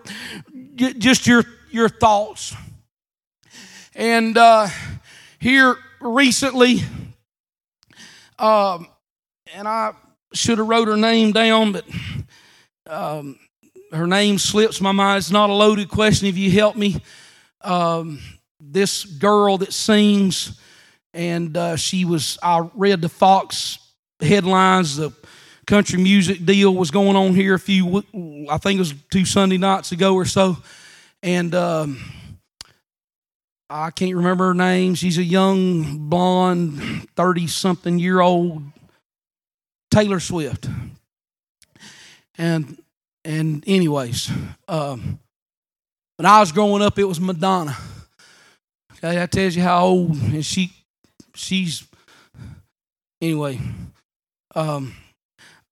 just 0.76 1.26
your, 1.26 1.44
your 1.70 1.88
thoughts. 1.88 2.54
And 3.94 4.36
uh, 4.36 4.68
here 5.38 5.76
recently, 6.00 6.80
um, 8.38 8.88
and 9.54 9.68
I 9.68 9.92
should 10.32 10.58
have 10.58 10.68
wrote 10.68 10.88
her 10.88 10.96
name 10.96 11.32
down, 11.32 11.72
but 11.72 11.84
um, 12.86 13.38
her 13.92 14.06
name 14.06 14.38
slips 14.38 14.80
my 14.80 14.92
mind. 14.92 15.18
It's 15.18 15.30
not 15.30 15.50
a 15.50 15.54
loaded 15.54 15.88
question. 15.88 16.28
If 16.28 16.38
you 16.38 16.50
help 16.50 16.76
me, 16.76 17.02
um, 17.62 18.20
this 18.72 19.04
girl 19.04 19.58
that 19.58 19.72
sings, 19.72 20.60
and 21.12 21.56
uh, 21.56 21.76
she 21.76 22.04
was, 22.04 22.38
I 22.42 22.68
read 22.74 23.00
the 23.00 23.08
Fox 23.08 23.78
headlines, 24.20 24.96
the 24.96 25.12
country 25.66 26.00
music 26.00 26.44
deal 26.44 26.74
was 26.74 26.90
going 26.90 27.16
on 27.16 27.34
here 27.34 27.54
a 27.54 27.58
few, 27.58 28.04
I 28.50 28.58
think 28.58 28.76
it 28.76 28.80
was 28.80 28.94
two 29.10 29.24
Sunday 29.24 29.58
nights 29.58 29.92
ago 29.92 30.14
or 30.14 30.24
so. 30.24 30.56
And 31.22 31.54
um, 31.54 32.00
I 33.68 33.90
can't 33.90 34.16
remember 34.16 34.48
her 34.48 34.54
name. 34.54 34.94
She's 34.94 35.18
a 35.18 35.22
young, 35.22 36.08
blonde, 36.08 37.08
30 37.14 37.46
something 37.46 37.98
year 37.98 38.20
old 38.20 38.62
Taylor 39.90 40.20
Swift. 40.20 40.68
And 42.38 42.82
and 43.24 43.62
anyways, 43.66 44.30
um, 44.66 45.18
when 46.16 46.26
I 46.26 46.40
was 46.40 46.52
growing 46.52 46.82
up, 46.82 46.98
it 46.98 47.04
was 47.04 47.20
Madonna. 47.20 47.76
That 49.00 49.32
tells 49.32 49.56
you 49.56 49.62
how 49.62 49.84
old 49.84 50.10
and 50.10 50.44
she 50.44 50.72
she's 51.34 51.86
anyway. 53.20 53.58
Um, 54.54 54.94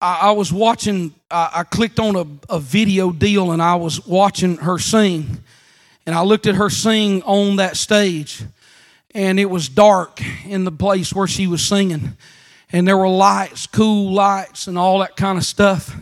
I, 0.01 0.21
I 0.23 0.31
was 0.31 0.53
watching. 0.53 1.15
I, 1.31 1.51
I 1.57 1.63
clicked 1.65 2.01
on 2.01 2.17
a, 2.17 2.55
a 2.55 2.59
video 2.59 3.13
deal 3.13 3.53
and 3.53 3.61
I 3.61 3.75
was 3.75 4.07
watching 4.07 4.57
her 4.59 4.79
sing, 4.79 5.43
and 6.07 6.15
I 6.15 6.23
looked 6.23 6.47
at 6.47 6.55
her 6.55 6.71
sing 6.71 7.23
on 7.25 7.57
that 7.57 7.77
stage, 7.77 8.43
and 9.15 9.39
it 9.39 9.51
was 9.51 9.69
dark 9.69 10.23
in 10.47 10.65
the 10.65 10.73
place 10.73 11.13
where 11.13 11.27
she 11.27 11.47
was 11.47 11.63
singing, 11.63 12.17
and 12.73 12.89
there 12.89 12.97
were 12.97 13.09
lights, 13.09 13.67
cool 13.67 14.13
lights, 14.13 14.69
and 14.69 14.79
all 14.79 15.01
that 15.01 15.17
kind 15.17 15.37
of 15.37 15.45
stuff. 15.45 15.95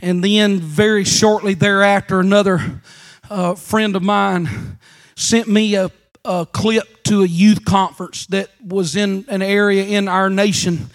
And 0.00 0.22
then, 0.22 0.60
very 0.60 1.04
shortly 1.04 1.54
thereafter, 1.54 2.20
another 2.20 2.80
uh, 3.28 3.54
friend 3.54 3.96
of 3.96 4.02
mine 4.02 4.78
sent 5.16 5.48
me 5.48 5.74
a 5.76 5.90
a 6.24 6.46
clip 6.50 7.02
to 7.04 7.22
a 7.22 7.26
youth 7.26 7.64
conference 7.64 8.26
that 8.26 8.48
was 8.64 8.96
in 8.96 9.26
an 9.28 9.42
area 9.42 9.84
in 9.84 10.08
our 10.08 10.30
nation. 10.30 10.90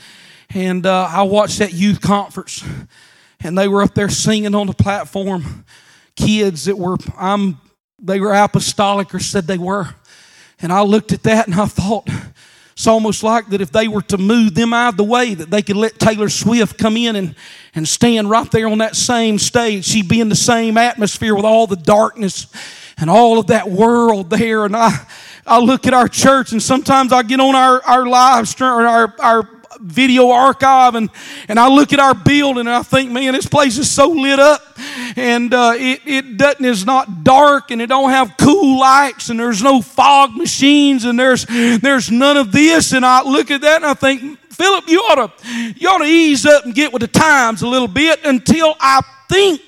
And 0.49 0.85
uh, 0.85 1.07
I 1.09 1.21
watched 1.23 1.59
that 1.59 1.73
youth 1.73 2.01
conference, 2.01 2.63
and 3.39 3.55
they 3.55 3.67
were 3.67 3.83
up 3.83 3.93
there 3.93 4.09
singing 4.09 4.55
on 4.55 4.67
the 4.67 4.73
platform. 4.73 5.65
Kids 6.15 6.65
that 6.65 6.77
were, 6.77 6.97
I'm, 7.15 7.59
they 7.99 8.19
were 8.19 8.33
apostolic 8.33 9.13
or 9.13 9.19
said 9.19 9.45
they 9.45 9.59
were. 9.59 9.89
And 10.61 10.73
I 10.73 10.81
looked 10.81 11.13
at 11.13 11.23
that 11.23 11.47
and 11.47 11.55
I 11.55 11.67
thought, 11.67 12.09
it's 12.73 12.87
almost 12.87 13.23
like 13.23 13.49
that 13.49 13.61
if 13.61 13.71
they 13.71 13.87
were 13.87 14.01
to 14.03 14.17
move 14.17 14.55
them 14.55 14.73
out 14.73 14.93
of 14.93 14.97
the 14.97 15.03
way, 15.03 15.33
that 15.33 15.49
they 15.51 15.61
could 15.61 15.75
let 15.75 15.99
Taylor 15.99 16.29
Swift 16.29 16.77
come 16.77 16.97
in 16.97 17.15
and, 17.15 17.35
and 17.75 17.87
stand 17.87 18.29
right 18.29 18.49
there 18.51 18.67
on 18.67 18.79
that 18.79 18.95
same 18.95 19.37
stage. 19.37 19.85
She'd 19.85 20.07
be 20.07 20.21
in 20.21 20.29
the 20.29 20.35
same 20.35 20.77
atmosphere 20.77 21.35
with 21.35 21.45
all 21.45 21.67
the 21.67 21.75
darkness 21.75 22.47
and 22.99 23.09
all 23.09 23.39
of 23.39 23.47
that 23.47 23.69
world 23.69 24.29
there. 24.29 24.65
And 24.65 24.75
I, 24.75 25.05
I 25.45 25.59
look 25.59 25.87
at 25.87 25.93
our 25.93 26.07
church 26.07 26.51
and 26.51 26.61
sometimes 26.61 27.11
I 27.11 27.23
get 27.23 27.39
on 27.39 27.55
our, 27.55 27.81
our 27.83 28.05
live 28.05 28.47
stream 28.47 28.71
or 28.71 28.87
our, 28.87 29.15
our 29.19 29.49
video 29.79 30.29
archive 30.29 30.95
and, 30.95 31.09
and 31.47 31.59
I 31.59 31.69
look 31.69 31.93
at 31.93 31.99
our 31.99 32.13
building 32.13 32.61
and 32.61 32.69
I 32.69 32.83
think, 32.83 33.11
man, 33.11 33.33
this 33.33 33.47
place 33.47 33.77
is 33.77 33.89
so 33.89 34.09
lit 34.09 34.39
up 34.39 34.61
and 35.15 35.53
uh, 35.53 35.73
it, 35.75 36.01
it 36.05 36.37
doesn't, 36.37 36.65
is 36.65 36.85
not 36.85 37.23
dark 37.23 37.71
and 37.71 37.81
it 37.81 37.87
don't 37.87 38.09
have 38.09 38.35
cool 38.37 38.79
lights 38.79 39.29
and 39.29 39.39
there's 39.39 39.63
no 39.63 39.81
fog 39.81 40.35
machines 40.35 41.05
and 41.05 41.17
there's, 41.17 41.45
there's 41.45 42.11
none 42.11 42.37
of 42.37 42.51
this. 42.51 42.93
And 42.93 43.05
I 43.05 43.23
look 43.23 43.51
at 43.51 43.61
that 43.61 43.77
and 43.77 43.85
I 43.85 43.93
think, 43.93 44.39
Philip, 44.51 44.89
you 44.89 44.99
ought 44.99 45.15
to, 45.15 45.73
you 45.77 45.87
ought 45.87 45.99
to 45.99 46.05
ease 46.05 46.45
up 46.45 46.65
and 46.65 46.75
get 46.75 46.91
with 46.91 47.01
the 47.01 47.07
times 47.07 47.61
a 47.61 47.67
little 47.67 47.87
bit 47.87 48.19
until 48.25 48.75
I 48.79 49.01
think 49.29 49.61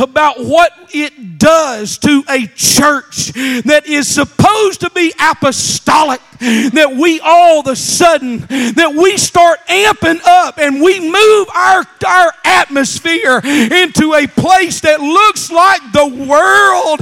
about 0.00 0.36
what 0.38 0.72
it 0.92 1.38
does 1.38 1.98
to 1.98 2.22
a 2.28 2.46
church 2.48 3.32
that 3.64 3.82
is 3.86 4.08
supposed 4.08 4.80
to 4.80 4.90
be 4.90 5.12
apostolic 5.20 6.20
that 6.40 6.96
we 6.98 7.20
all 7.20 7.60
of 7.60 7.66
a 7.66 7.76
sudden 7.76 8.38
that 8.38 8.94
we 8.96 9.16
start 9.18 9.58
amping 9.68 10.20
up 10.24 10.58
and 10.58 10.80
we 10.80 10.98
move 11.00 11.48
our, 11.54 11.84
our 12.06 12.32
atmosphere 12.44 13.40
into 13.44 14.14
a 14.14 14.26
place 14.26 14.80
that 14.80 15.00
looks 15.00 15.50
like 15.50 15.80
the 15.92 16.06
world. 16.06 17.00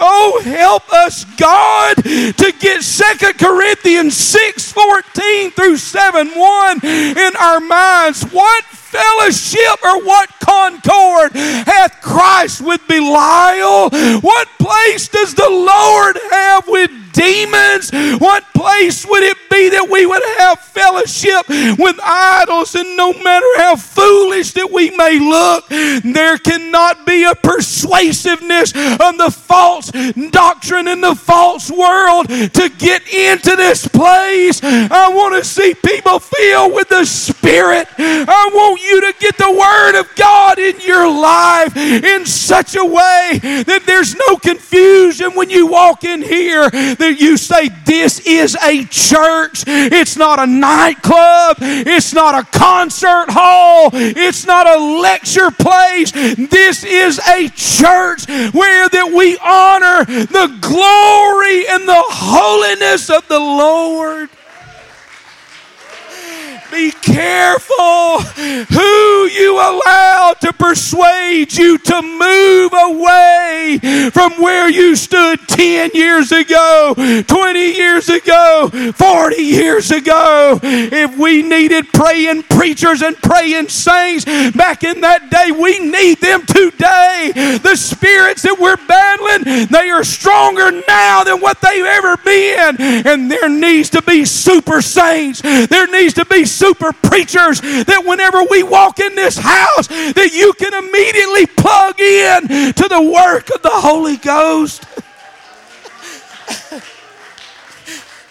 Oh 0.00 0.42
help 0.44 0.92
us 0.92 1.24
god 1.36 1.96
to 1.96 2.52
get 2.58 2.82
Second 2.82 3.38
corinthians 3.38 4.16
6 4.16 4.72
14 4.72 5.50
through 5.52 5.76
7 5.76 6.28
1 6.28 6.84
in 6.84 7.36
our 7.36 7.60
minds. 7.60 8.24
What 8.24 8.64
fellowship 8.90 9.84
or 9.84 10.02
what 10.04 10.28
concord 10.40 11.32
hath 11.32 12.00
Christ 12.02 12.60
with 12.60 12.80
Belial? 12.88 13.90
What 14.20 14.48
place 14.58 15.08
does 15.08 15.34
the 15.34 15.48
Lord 15.48 16.18
have 16.30 16.66
with 16.66 17.09
demons? 17.12 17.90
What 18.20 18.44
place 18.54 19.06
would 19.06 19.22
it 19.22 19.36
be 19.50 19.70
that 19.70 19.88
we 19.90 20.06
would 20.06 20.22
have 20.38 20.60
fellowship 20.60 21.48
with 21.78 21.98
idols? 22.02 22.74
And 22.74 22.96
no 22.96 23.12
matter 23.12 23.46
how 23.56 23.76
foolish 23.76 24.52
that 24.52 24.70
we 24.70 24.90
may 24.90 25.18
look, 25.18 25.68
there 25.68 26.38
cannot 26.38 27.06
be 27.06 27.24
a 27.24 27.34
persuasiveness 27.34 28.72
of 28.72 29.18
the 29.18 29.30
false 29.30 29.90
doctrine 30.30 30.88
in 30.88 31.00
the 31.00 31.14
false 31.14 31.70
world 31.70 32.28
to 32.28 32.70
get 32.78 33.06
into 33.12 33.56
this 33.56 33.86
place. 33.88 34.60
I 34.62 35.08
want 35.08 35.42
to 35.42 35.48
see 35.48 35.74
people 35.74 36.18
filled 36.18 36.74
with 36.74 36.88
the 36.88 37.04
Spirit. 37.04 37.88
I 37.98 38.50
want 38.52 38.82
you 38.82 39.00
to 39.00 39.18
get 39.18 39.36
the 39.36 39.50
Word 39.50 39.98
of 40.00 40.14
God 40.14 40.58
in 40.58 40.80
your 40.80 41.10
life 41.10 41.76
in 41.76 42.26
such 42.26 42.76
a 42.76 42.84
way 42.84 43.40
that 43.42 43.82
there's 43.86 44.14
no 44.14 44.36
confusion 44.36 45.34
when 45.34 45.50
you 45.50 45.66
walk 45.66 46.04
in 46.04 46.22
here 46.22 46.70
that 47.00 47.20
you 47.20 47.36
say, 47.36 47.68
This 47.84 48.20
is 48.20 48.56
a 48.56 48.84
church. 48.84 49.64
It's 49.66 50.16
not 50.16 50.38
a 50.38 50.46
nightclub. 50.46 51.56
It's 51.60 52.12
not 52.12 52.34
a 52.34 52.46
concert 52.56 53.26
hall. 53.28 53.90
It's 53.92 54.46
not 54.46 54.66
a 54.66 55.00
lecture 55.00 55.50
place. 55.50 56.12
This 56.12 56.84
is 56.84 57.18
a 57.18 57.48
church 57.48 58.26
where 58.54 58.88
that 58.88 59.12
we 59.14 59.36
honor 59.38 60.04
the 60.04 60.56
glory 60.60 61.66
and 61.68 61.88
the 61.88 62.02
holiness 62.06 63.10
of 63.10 63.26
the 63.28 63.40
Lord. 63.40 64.30
Be 66.70 66.92
careful 66.92 68.20
who 68.20 69.26
you 69.26 69.56
allow 69.56 70.34
to 70.40 70.52
persuade 70.52 71.52
you 71.52 71.78
to 71.78 72.02
move 72.02 72.72
away 72.72 73.78
from 74.12 74.32
where 74.40 74.70
you 74.70 74.94
stood 74.94 75.40
10 75.48 75.90
years 75.94 76.30
ago, 76.30 76.94
20 77.26 77.60
years 77.60 78.08
ago, 78.08 78.70
40 78.94 79.42
years 79.42 79.90
ago. 79.90 80.60
If 80.62 81.18
we 81.18 81.42
needed 81.42 81.92
praying 81.92 82.44
preachers 82.44 83.02
and 83.02 83.16
praying 83.16 83.68
saints 83.68 84.24
back 84.52 84.84
in 84.84 85.00
that 85.00 85.28
day, 85.30 85.50
we 85.50 85.78
need 85.80 86.18
them 86.18 86.46
today. 86.46 87.32
The 87.62 87.74
spirits 87.76 88.42
that 88.42 88.58
we're 88.58 88.76
battling, 88.86 89.66
they 89.66 89.90
are 89.90 90.04
stronger 90.04 90.70
now 90.86 91.24
than 91.24 91.40
what 91.40 91.60
they've 91.60 91.84
ever 91.84 92.16
been. 92.18 92.76
And 93.06 93.30
there 93.30 93.48
needs 93.48 93.90
to 93.90 94.02
be 94.02 94.24
super 94.24 94.80
saints. 94.80 95.40
There 95.42 95.86
needs 95.88 96.14
to 96.14 96.24
be 96.24 96.44
super 96.60 96.92
preachers 96.92 97.58
that 97.62 98.04
whenever 98.04 98.42
we 98.50 98.62
walk 98.62 99.00
in 99.00 99.14
this 99.14 99.38
house 99.38 99.88
that 99.88 100.30
you 100.34 100.52
can 100.52 100.74
immediately 100.74 101.46
plug 101.46 101.98
in 101.98 102.74
to 102.74 102.86
the 102.86 103.00
work 103.00 103.48
of 103.48 103.62
the 103.62 103.70
Holy 103.70 104.18
Ghost. 104.18 104.84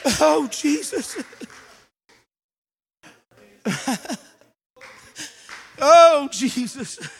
oh, 0.21 0.47
Jesus. 0.51 1.23
oh, 5.81 6.29
Jesus. 6.31 7.18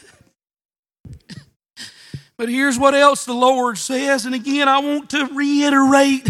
But 2.39 2.47
here's 2.47 2.79
what 2.79 2.95
else 2.95 3.25
the 3.25 3.33
Lord 3.33 3.77
says. 3.77 4.25
And 4.25 4.33
again, 4.33 4.69
I 4.69 4.79
want 4.79 5.09
to 5.09 5.25
reiterate 5.25 6.23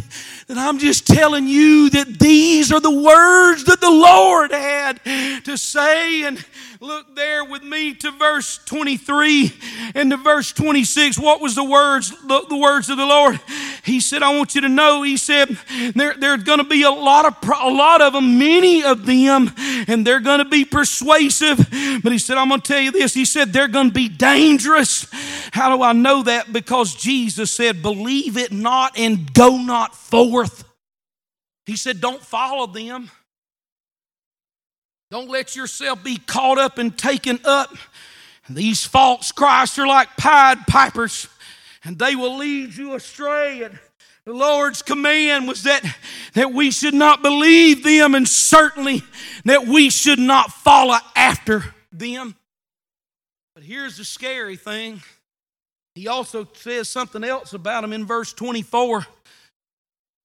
that 0.48 0.58
I'm 0.58 0.80
just 0.80 1.06
telling 1.06 1.48
you 1.48 1.92
that 1.92 2.18
these 2.18 2.72
are 2.72 2.80
the 2.80 2.90
words 2.90 3.66
that 3.66 3.80
the 3.80 3.92
Lord 3.92 4.52
had 4.52 5.00
to 5.44 5.56
say. 5.56 6.24
And 6.24 6.44
look 6.82 7.14
there 7.14 7.44
with 7.44 7.62
me 7.62 7.94
to 7.94 8.10
verse 8.12 8.58
23 8.64 9.52
and 9.96 10.12
to 10.12 10.18
verse 10.18 10.54
26. 10.54 11.20
What 11.20 11.42
was 11.42 11.56
the 11.56 11.64
words, 11.64 12.10
the, 12.26 12.46
the 12.48 12.56
words 12.56 12.90
of 12.90 12.96
the 12.96 13.06
Lord? 13.06 13.38
He 13.84 14.00
said, 14.00 14.24
I 14.24 14.34
want 14.38 14.56
you 14.56 14.62
to 14.62 14.70
know, 14.70 15.02
he 15.02 15.18
said, 15.18 15.50
there, 15.94 16.14
there's 16.18 16.44
going 16.44 16.60
to 16.60 16.64
be 16.64 16.84
a 16.84 16.92
lot 16.92 17.26
of, 17.26 17.36
a 17.50 17.70
lot 17.70 18.02
of 18.02 18.14
them, 18.14 18.40
many 18.40 18.82
of 18.84 19.06
them, 19.06 19.52
and 19.90 20.08
they're 20.08 20.22
going 20.22 20.40
to 20.40 20.50
be 20.50 20.64
persuasive. 20.64 21.58
But 22.02 22.14
he 22.14 22.18
said, 22.18 22.38
I'm 22.38 22.48
going 22.48 22.62
to 22.62 22.68
tell 22.68 22.82
you 22.82 22.92
this. 22.92 23.14
He 23.14 23.26
said, 23.26 23.52
they're 23.52 23.68
going 23.68 23.90
to 23.90 23.94
be 23.94 24.08
dangerous. 24.08 25.06
How 25.52 25.76
do 25.76 25.84
I 25.84 25.92
know 25.92 26.24
that? 26.24 26.54
Because 26.54 26.96
Jesus 26.96 27.52
said, 27.52 27.82
believe 27.82 28.38
it 28.38 28.54
not 28.54 28.98
and 28.98 29.34
go 29.34 29.58
not 29.58 29.96
forth. 29.96 30.64
He 31.66 31.76
said, 31.76 32.00
don't 32.00 32.22
follow 32.22 32.68
them. 32.68 33.12
Don't 35.12 35.30
let 35.30 35.56
yourself 35.56 36.04
be 36.04 36.18
caught 36.18 36.60
up 36.60 36.78
and 36.78 36.96
taken 36.96 37.40
up. 37.44 37.76
These 38.48 38.86
false 38.86 39.32
Christs 39.32 39.80
are 39.80 39.88
like 39.88 40.18
Pied 40.18 40.68
Pipers, 40.68 41.28
and 41.84 41.98
they 41.98 42.16
will 42.16 42.38
lead 42.38 42.76
you 42.76 42.94
astray. 42.94 43.64
And 43.64 43.80
the 44.26 44.34
Lord's 44.34 44.84
command 44.84 45.48
was 45.48 45.64
that, 45.64 45.84
that 46.34 46.54
we 46.54 46.70
should 46.70 46.94
not 46.94 47.24
believe 47.24 47.84
them, 47.84 48.14
and 48.14 48.28
certainly 48.28 49.02
that 49.46 49.66
we 49.66 49.90
should 49.90 50.20
not 50.20 50.52
follow 50.52 50.98
after 51.16 51.74
them. 51.92 52.36
But 53.56 53.64
here's 53.64 53.98
the 53.98 54.06
scary 54.06 54.58
thing. 54.58 55.02
He 55.96 56.08
also 56.08 56.48
says 56.54 56.88
something 56.88 57.24
else 57.24 57.54
about 57.54 57.82
them 57.82 57.94
in 57.94 58.06
verse 58.06 58.32
24. 58.32 59.08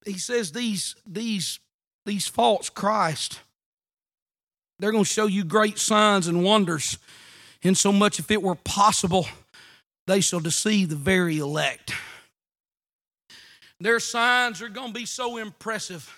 He 0.05 0.19
says 0.19 0.53
these, 0.53 0.95
these, 1.07 1.59
these 2.05 2.29
false 2.29 2.69
Christ 2.69 3.41
they're 4.79 4.93
going 4.93 5.05
to 5.05 5.11
show 5.11 5.27
you 5.27 5.45
great 5.45 5.79
signs 5.79 6.27
and 6.27 6.43
wonders, 6.43 6.99
in 7.63 7.75
so 7.75 7.93
much 7.93 8.19
if 8.19 8.31
it 8.31 8.43
were 8.43 8.55
possible, 8.57 9.27
they 10.07 10.21
shall 10.21 10.41
deceive 10.41 10.91
the 10.91 10.97
very 10.97 11.39
elect. 11.39 11.93
Their 13.81 14.01
signs 14.01 14.63
are 14.63 14.69
going 14.69 14.89
to 14.89 14.95
be 14.95 15.07
so 15.07 15.37
impressive. 15.39 16.11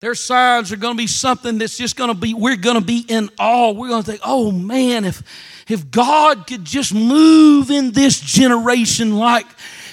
Their 0.00 0.14
signs 0.14 0.72
are 0.72 0.76
going 0.76 0.96
to 0.96 1.02
be 1.02 1.06
something 1.06 1.58
that's 1.58 1.78
just 1.78 1.96
going 1.96 2.12
to 2.12 2.14
be, 2.14 2.34
we're 2.34 2.56
going 2.56 2.78
to 2.78 2.84
be 2.84 3.04
in 3.08 3.30
awe. 3.38 3.72
We're 3.72 3.88
going 3.88 4.02
to 4.02 4.10
think, 4.10 4.20
oh 4.24 4.50
man, 4.50 5.04
if, 5.04 5.22
if 5.68 5.90
God 5.90 6.46
could 6.46 6.64
just 6.64 6.92
move 6.92 7.70
in 7.70 7.92
this 7.92 8.20
generation 8.20 9.16
like 9.16 9.46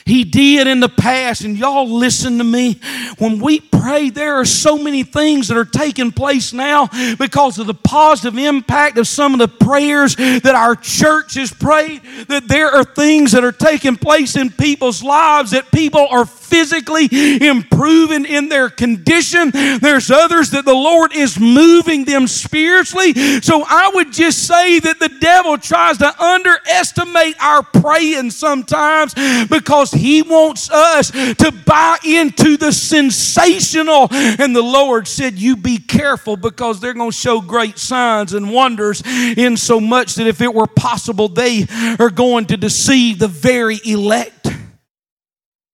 he 0.05 0.23
did 0.23 0.67
in 0.67 0.79
the 0.79 0.89
past. 0.89 1.43
And 1.43 1.57
y'all 1.57 1.89
listen 1.89 2.37
to 2.37 2.43
me. 2.43 2.79
When 3.17 3.39
we 3.39 3.59
pray, 3.59 4.09
there 4.09 4.35
are 4.35 4.45
so 4.45 4.77
many 4.77 5.03
things 5.03 5.47
that 5.47 5.57
are 5.57 5.65
taking 5.65 6.11
place 6.11 6.53
now 6.53 6.89
because 7.17 7.59
of 7.59 7.67
the 7.67 7.73
positive 7.73 8.37
impact 8.37 8.97
of 8.97 9.07
some 9.07 9.33
of 9.33 9.39
the 9.39 9.47
prayers 9.47 10.15
that 10.15 10.55
our 10.55 10.75
church 10.75 11.35
has 11.35 11.53
prayed. 11.53 12.01
That 12.27 12.47
there 12.47 12.69
are 12.69 12.83
things 12.83 13.31
that 13.31 13.43
are 13.43 13.51
taking 13.51 13.95
place 13.95 14.35
in 14.35 14.49
people's 14.49 15.03
lives 15.03 15.51
that 15.51 15.71
people 15.71 16.07
are 16.09 16.25
physically 16.51 17.07
improving 17.47 18.25
in 18.25 18.49
their 18.49 18.69
condition. 18.69 19.51
There's 19.51 20.11
others 20.11 20.51
that 20.51 20.65
the 20.65 20.73
Lord 20.73 21.15
is 21.15 21.39
moving 21.39 22.03
them 22.03 22.27
spiritually. 22.27 23.13
So 23.41 23.63
I 23.65 23.91
would 23.95 24.11
just 24.11 24.45
say 24.45 24.79
that 24.79 24.99
the 24.99 25.09
devil 25.21 25.57
tries 25.57 25.97
to 25.99 26.21
underestimate 26.21 27.41
our 27.41 27.63
praying 27.63 28.31
sometimes 28.31 29.13
because 29.47 29.91
he 29.91 30.21
wants 30.21 30.69
us 30.69 31.11
to 31.11 31.53
buy 31.65 31.97
into 32.05 32.57
the 32.57 32.73
sensational. 32.73 34.09
And 34.11 34.53
the 34.55 34.61
Lord 34.61 35.07
said, 35.07 35.35
You 35.35 35.55
be 35.55 35.77
careful 35.77 36.35
because 36.35 36.81
they're 36.81 36.93
going 36.93 37.11
to 37.11 37.17
show 37.17 37.39
great 37.39 37.77
signs 37.77 38.33
and 38.33 38.51
wonders 38.51 39.01
in 39.05 39.55
so 39.55 39.79
much 39.79 40.15
that 40.15 40.27
if 40.27 40.41
it 40.41 40.53
were 40.53 40.67
possible, 40.67 41.29
they 41.29 41.65
are 41.97 42.09
going 42.09 42.45
to 42.47 42.57
deceive 42.57 43.19
the 43.19 43.27
very 43.27 43.79
elect. 43.85 44.40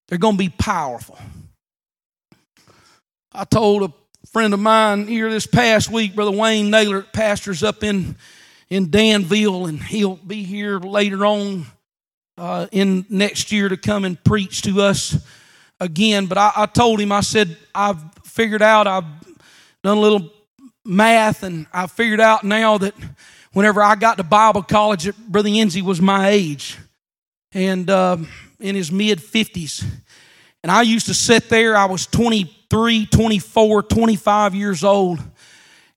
They're 0.08 0.18
going 0.18 0.36
to 0.36 0.44
be 0.44 0.50
powerful. 0.50 1.18
I 3.34 3.44
told 3.44 3.84
a 3.84 3.94
friend 4.32 4.54
of 4.54 4.60
mine 4.60 5.08
here 5.08 5.30
this 5.30 5.46
past 5.46 5.92
week, 5.92 6.16
Brother 6.16 6.32
Wayne 6.32 6.72
Naylor, 6.72 7.02
pastors 7.02 7.62
up 7.64 7.84
in, 7.84 8.16
in 8.70 8.90
Danville, 8.90 9.68
and 9.68 9.82
he'll 9.82 10.16
be 10.16 10.44
here 10.44 10.80
later 10.80 11.26
on 11.26 11.66
uh, 12.38 12.68
in 12.72 13.06
next 13.10 13.52
year 13.52 13.70
to 13.70 13.78
come 13.78 14.06
and 14.06 14.24
preach 14.24 14.62
to 14.64 14.82
us 14.82 15.18
again. 15.80 16.26
But 16.28 16.38
I, 16.38 16.52
I 16.56 16.66
told 16.66 17.00
him, 17.02 17.12
I 17.12 17.22
said, 17.22 17.58
I've 17.76 18.00
figured 18.24 18.62
out, 18.62 18.88
I've 18.88 19.06
done 19.84 19.98
a 19.98 20.02
little 20.02 20.32
math, 20.86 21.44
and 21.44 21.68
I 21.74 21.88
figured 21.88 22.22
out 22.22 22.44
now 22.44 22.78
that 22.78 22.96
whenever 23.52 23.82
I 23.82 23.96
got 23.96 24.18
to 24.18 24.24
Bible 24.24 24.64
college, 24.64 25.16
Brother 25.18 25.50
Enzi 25.50 25.82
was 25.82 26.02
my 26.02 26.30
age 26.30 26.78
and 27.52 27.90
uh, 27.90 28.18
in 28.60 28.76
his 28.76 28.92
mid 28.92 29.20
50s. 29.20 29.86
And 30.64 30.72
I 30.72 30.82
used 30.82 31.06
to 31.08 31.14
sit 31.14 31.50
there, 31.50 31.78
I 31.78 31.86
was 31.86 32.08
23, 32.08 33.06
24, 33.06 33.84
25 33.84 34.56
years 34.56 34.84
old. 34.84 35.20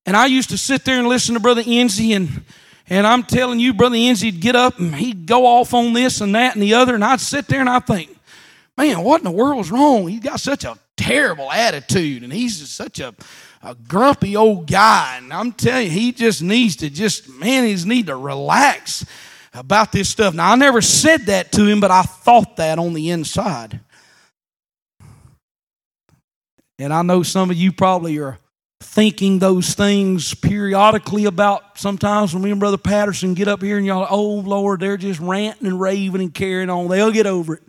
And 0.07 0.17
I 0.17 0.27
used 0.27 0.51
to 0.51 0.59
sit 0.59 0.85
there 0.85 0.99
and 0.99 1.09
listen 1.09 1.35
to 1.35 1.41
Brother 1.41 1.63
Enzi, 1.63 2.17
and, 2.17 2.45
and 2.89 3.07
I'm 3.07 3.23
telling 3.23 3.61
you, 3.61 3.75
Brother 3.75 3.97
Enzi'd 3.97 4.41
get 4.41 4.57
up 4.57 4.79
and 4.79 4.95
he'd 4.95 5.27
go 5.27 5.47
off 5.47 5.75
on 5.75 5.93
this 5.93 6.21
and 6.21 6.35
that 6.35 6.55
and 6.55 6.63
the 6.63 6.75
other. 6.75 6.95
And 6.95 7.05
I'd 7.05 7.21
sit 7.21 7.49
there 7.49 7.61
and 7.61 7.69
I'd 7.69 7.87
think, 7.87 8.17
man, 8.77 9.03
what 9.03 9.21
in 9.21 9.25
the 9.25 9.31
world's 9.31 9.71
wrong? 9.71 10.09
He's 10.09 10.21
got 10.21 10.41
such 10.41 10.65
a 10.65 10.79
terrible 10.97 11.51
attitude, 11.51 12.23
and 12.23 12.33
he's 12.33 12.69
such 12.69 13.01
a 13.01 13.15
a 13.63 13.75
grumpy 13.75 14.37
old 14.37 14.67
guy. 14.67 15.19
And 15.19 15.33
I'm 15.33 15.53
telling 15.53 15.87
you, 15.87 15.91
he 15.91 16.13
just 16.13 16.43
needs 16.43 16.77
to 16.77 16.91
just, 16.91 17.29
man, 17.29 17.65
he's 17.65 17.85
need 17.85 18.07
to 18.07 18.17
relax 18.17 19.05
about 19.53 19.93
this 19.93 20.09
stuff. 20.09 20.35
Now, 20.35 20.53
I 20.53 20.57
never 20.57 20.81
said 20.81 21.27
that 21.27 21.53
to 21.53 21.67
him, 21.67 21.81
but 21.81 21.91
I 21.91 22.03
thought 22.03 22.57
that 22.57 22.79
on 22.79 22.93
the 22.95 23.11
inside. 23.11 23.81
And 26.79 26.93
I 26.93 27.03
know 27.03 27.23
some 27.23 27.51
of 27.51 27.57
you 27.57 27.73
probably 27.73 28.19
are 28.19 28.39
thinking 28.83 29.39
those 29.39 29.75
things 29.75 30.35
periodically 30.35 31.27
about 31.27 31.79
sometimes 31.79 32.33
when 32.33 32.43
me 32.43 32.51
and 32.51 32.59
Brother 32.59 32.79
Patterson 32.79 33.35
get 33.35 33.49
up 33.49 33.63
here 33.63 33.77
and 33.77 33.87
y'all, 33.87 34.07
oh 34.09 34.41
Lord, 34.41 34.81
they're 34.81 34.97
just 34.97 35.21
ranting 35.21 35.67
and 35.67 35.81
raving 35.81 36.23
and 36.23 36.33
carrying 36.33 36.71
on. 36.71 36.89
They'll 36.89 37.13
get 37.13 37.27
over 37.27 37.55
it. 37.55 37.63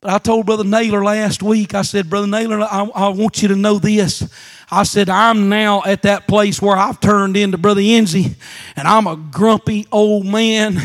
But 0.00 0.12
I 0.12 0.18
told 0.18 0.46
Brother 0.46 0.62
Naylor 0.62 1.02
last 1.02 1.42
week, 1.42 1.74
I 1.74 1.82
said, 1.82 2.08
Brother 2.08 2.28
Naylor, 2.28 2.60
I, 2.60 2.88
I 2.94 3.08
want 3.08 3.42
you 3.42 3.48
to 3.48 3.56
know 3.56 3.78
this. 3.78 4.22
I 4.68 4.82
said, 4.82 5.08
I'm 5.08 5.48
now 5.48 5.84
at 5.84 6.02
that 6.02 6.26
place 6.26 6.60
where 6.60 6.76
I've 6.76 6.98
turned 6.98 7.36
into 7.36 7.56
Brother 7.56 7.80
Enzi 7.80 8.34
and 8.74 8.88
I'm 8.88 9.06
a 9.06 9.14
grumpy 9.14 9.86
old 9.92 10.26
man. 10.26 10.80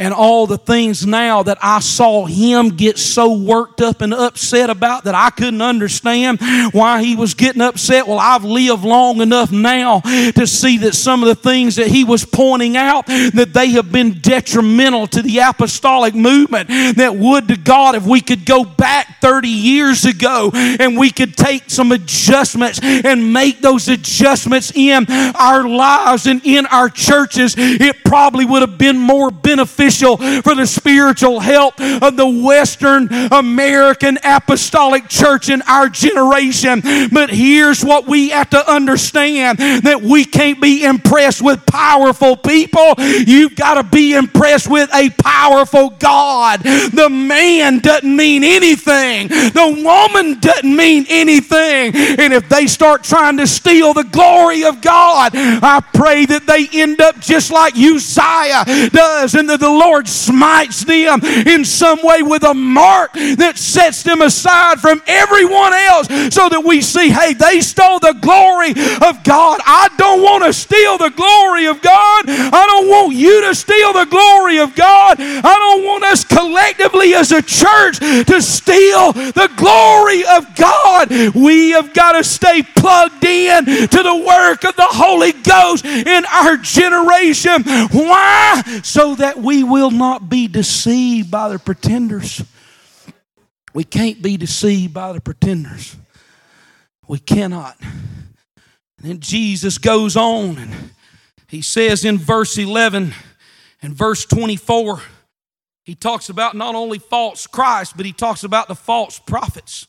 And 0.00 0.12
all 0.12 0.48
the 0.48 0.58
things 0.58 1.06
now 1.06 1.44
that 1.44 1.58
I 1.62 1.78
saw 1.78 2.26
him 2.26 2.70
get 2.70 2.98
so 2.98 3.32
worked 3.32 3.80
up 3.80 4.00
and 4.00 4.12
upset 4.12 4.68
about 4.68 5.04
that 5.04 5.14
I 5.14 5.30
couldn't 5.30 5.62
understand 5.62 6.40
why 6.72 7.02
he 7.02 7.14
was 7.14 7.34
getting 7.34 7.62
upset. 7.62 8.08
Well, 8.08 8.18
I've 8.18 8.44
lived 8.44 8.82
long 8.82 9.20
enough 9.20 9.52
now 9.52 10.00
to 10.00 10.46
see 10.46 10.78
that 10.78 10.94
some 10.96 11.22
of 11.22 11.28
the 11.28 11.34
things 11.36 11.76
that 11.76 11.86
he 11.86 12.02
was 12.02 12.24
pointing 12.24 12.76
out 12.76 13.06
that 13.06 13.50
they 13.52 13.70
have 13.70 13.92
been 13.92 14.20
detrimental 14.20 15.06
to 15.08 15.22
the 15.22 15.38
apostolic 15.38 16.16
movement. 16.16 16.68
That 16.96 17.14
would 17.14 17.46
to 17.48 17.56
God 17.56 17.94
if 17.94 18.04
we 18.04 18.20
could 18.20 18.44
go 18.44 18.64
back 18.64 19.20
30 19.20 19.48
years 19.48 20.04
ago 20.04 20.50
and 20.52 20.98
we 20.98 21.10
could 21.10 21.36
take 21.36 21.70
some 21.70 21.92
adjustments 21.92 22.80
and 22.82 23.19
and 23.20 23.32
make 23.32 23.60
those 23.60 23.88
adjustments 23.88 24.72
in 24.74 25.06
our 25.10 25.68
lives 25.68 26.26
and 26.26 26.40
in 26.44 26.66
our 26.66 26.88
churches, 26.88 27.54
it 27.56 28.02
probably 28.04 28.44
would 28.44 28.62
have 28.62 28.78
been 28.78 28.98
more 28.98 29.30
beneficial 29.30 30.16
for 30.16 30.54
the 30.54 30.66
spiritual 30.66 31.40
health 31.40 31.80
of 31.80 32.16
the 32.16 32.26
Western 32.26 33.08
American 33.32 34.18
Apostolic 34.24 35.08
Church 35.08 35.50
in 35.50 35.62
our 35.62 35.88
generation. 35.88 36.80
But 37.12 37.30
here's 37.30 37.84
what 37.84 38.06
we 38.06 38.30
have 38.30 38.50
to 38.50 38.70
understand 38.70 39.58
that 39.58 40.00
we 40.02 40.24
can't 40.24 40.60
be 40.60 40.84
impressed 40.84 41.42
with 41.42 41.64
powerful 41.66 42.36
people. 42.36 42.94
You've 42.98 43.54
got 43.54 43.74
to 43.74 43.82
be 43.82 44.14
impressed 44.14 44.70
with 44.70 44.92
a 44.94 45.10
powerful 45.10 45.90
God. 45.90 46.60
The 46.62 47.08
man 47.10 47.80
doesn't 47.80 48.16
mean 48.16 48.44
anything, 48.44 49.28
the 49.28 49.82
woman 49.84 50.40
doesn't 50.40 50.74
mean 50.74 51.04
anything. 51.08 51.94
And 51.94 52.32
if 52.32 52.48
they 52.48 52.66
start 52.66 53.04
trying 53.10 53.36
to 53.38 53.46
steal 53.46 53.92
the 53.92 54.04
glory 54.04 54.62
of 54.62 54.80
God. 54.80 55.32
I 55.34 55.80
pray 55.92 56.26
that 56.26 56.46
they 56.46 56.68
end 56.72 57.00
up 57.00 57.18
just 57.18 57.50
like 57.50 57.74
Uzziah 57.74 58.64
does, 58.90 59.34
and 59.34 59.50
that 59.50 59.58
the 59.58 59.68
Lord 59.68 60.06
smites 60.06 60.84
them 60.84 61.18
in 61.24 61.64
some 61.64 61.98
way 62.04 62.22
with 62.22 62.44
a 62.44 62.54
mark 62.54 63.12
that 63.14 63.58
sets 63.58 64.04
them 64.04 64.22
aside 64.22 64.78
from 64.78 65.02
everyone 65.08 65.72
else 65.72 66.06
so 66.32 66.48
that 66.48 66.62
we 66.64 66.80
see, 66.80 67.10
hey, 67.10 67.34
they 67.34 67.60
stole 67.60 67.98
the 67.98 68.14
glory 68.20 68.70
of 68.70 69.24
God. 69.24 69.58
I 69.66 69.90
don't 69.98 70.22
want 70.22 70.44
to 70.44 70.52
steal 70.52 70.96
the 70.96 71.10
glory 71.10 71.66
of 71.66 71.82
God. 71.82 72.24
I 72.28 72.64
don't 72.66 72.88
want 72.88 73.16
you 73.16 73.42
to 73.48 73.54
steal 73.56 73.92
the 73.92 74.06
glory 74.06 74.58
of 74.58 74.76
God. 74.76 75.16
I 75.18 75.42
don't 75.42 75.84
want 75.84 76.04
us 76.04 76.22
collectively 76.22 77.14
as 77.14 77.32
a 77.32 77.42
church 77.42 77.98
to 77.98 78.40
steal 78.40 79.12
the 79.12 79.50
glory 79.56 80.22
of 80.30 80.54
God. 80.54 81.10
We 81.34 81.70
have 81.70 81.92
got 81.92 82.12
to 82.12 82.22
stay 82.22 82.62
plugged 82.62 82.99
plugged 83.00 83.24
in 83.24 83.64
to 83.64 84.02
the 84.02 84.24
work 84.26 84.64
of 84.64 84.76
the 84.76 84.86
Holy 84.86 85.32
Ghost 85.32 85.84
in 85.84 86.24
our 86.26 86.56
generation. 86.56 87.62
Why? 87.92 88.62
So 88.82 89.14
that 89.14 89.38
we 89.38 89.64
will 89.64 89.90
not 89.90 90.28
be 90.28 90.48
deceived 90.48 91.30
by 91.30 91.48
the 91.48 91.58
pretenders. 91.58 92.44
We 93.72 93.84
can't 93.84 94.20
be 94.20 94.36
deceived 94.36 94.92
by 94.92 95.12
the 95.12 95.20
pretenders. 95.20 95.96
We 97.08 97.18
cannot. 97.18 97.76
And 97.80 99.10
then 99.10 99.20
Jesus 99.20 99.78
goes 99.78 100.16
on 100.16 100.58
and 100.58 100.74
he 101.48 101.62
says 101.62 102.04
in 102.04 102.18
verse 102.18 102.58
11 102.58 103.14
and 103.82 103.94
verse 103.94 104.24
24, 104.26 105.00
he 105.84 105.94
talks 105.94 106.28
about 106.28 106.54
not 106.54 106.74
only 106.74 106.98
false 106.98 107.46
Christ, 107.46 107.96
but 107.96 108.04
he 108.04 108.12
talks 108.12 108.44
about 108.44 108.68
the 108.68 108.74
false 108.74 109.18
prophets 109.18 109.86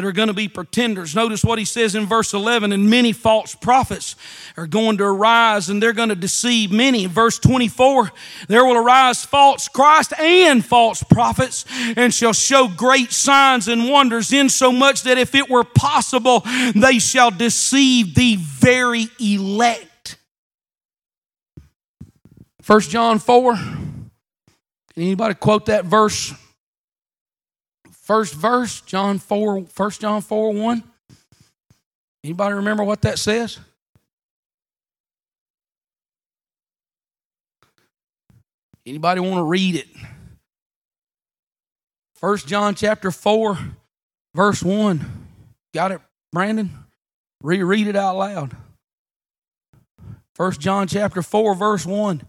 that 0.00 0.06
are 0.06 0.12
going 0.12 0.28
to 0.28 0.34
be 0.34 0.48
pretenders. 0.48 1.14
Notice 1.14 1.44
what 1.44 1.58
he 1.58 1.64
says 1.66 1.94
in 1.94 2.06
verse 2.06 2.32
11 2.32 2.72
and 2.72 2.88
many 2.88 3.12
false 3.12 3.54
prophets 3.54 4.16
are 4.56 4.66
going 4.66 4.96
to 4.96 5.04
arise 5.04 5.68
and 5.68 5.82
they're 5.82 5.92
going 5.92 6.08
to 6.08 6.16
deceive 6.16 6.72
many. 6.72 7.04
In 7.04 7.10
verse 7.10 7.38
24, 7.38 8.10
there 8.48 8.64
will 8.64 8.78
arise 8.78 9.26
false 9.26 9.68
Christ 9.68 10.18
and 10.18 10.64
false 10.64 11.02
prophets 11.02 11.66
and 11.98 12.14
shall 12.14 12.32
show 12.32 12.66
great 12.66 13.12
signs 13.12 13.68
and 13.68 13.90
wonders, 13.90 14.32
in 14.32 14.48
so 14.48 14.72
much 14.72 15.02
that 15.02 15.18
if 15.18 15.34
it 15.34 15.50
were 15.50 15.64
possible, 15.64 16.44
they 16.74 16.98
shall 16.98 17.30
deceive 17.30 18.14
the 18.14 18.36
very 18.36 19.06
elect. 19.20 20.16
First 22.62 22.88
John 22.88 23.18
4. 23.18 23.54
Can 23.54 24.10
anybody 24.96 25.34
quote 25.34 25.66
that 25.66 25.84
verse? 25.84 26.32
First 28.10 28.34
verse, 28.34 28.80
John 28.80 29.20
4, 29.20 29.60
1 29.60 29.90
John 29.92 30.20
4 30.20 30.52
1. 30.52 30.82
Anybody 32.24 32.54
remember 32.56 32.82
what 32.82 33.02
that 33.02 33.20
says? 33.20 33.60
Anybody 38.84 39.20
want 39.20 39.36
to 39.36 39.44
read 39.44 39.76
it? 39.76 39.86
First 42.16 42.48
John 42.48 42.74
chapter 42.74 43.12
4, 43.12 43.56
verse 44.34 44.60
1. 44.60 45.28
Got 45.72 45.92
it, 45.92 46.00
Brandon? 46.32 46.68
Reread 47.44 47.86
it 47.86 47.94
out 47.94 48.16
loud. 48.16 48.56
First 50.34 50.60
John 50.60 50.88
chapter 50.88 51.22
4, 51.22 51.54
verse 51.54 51.86
1. 51.86 52.22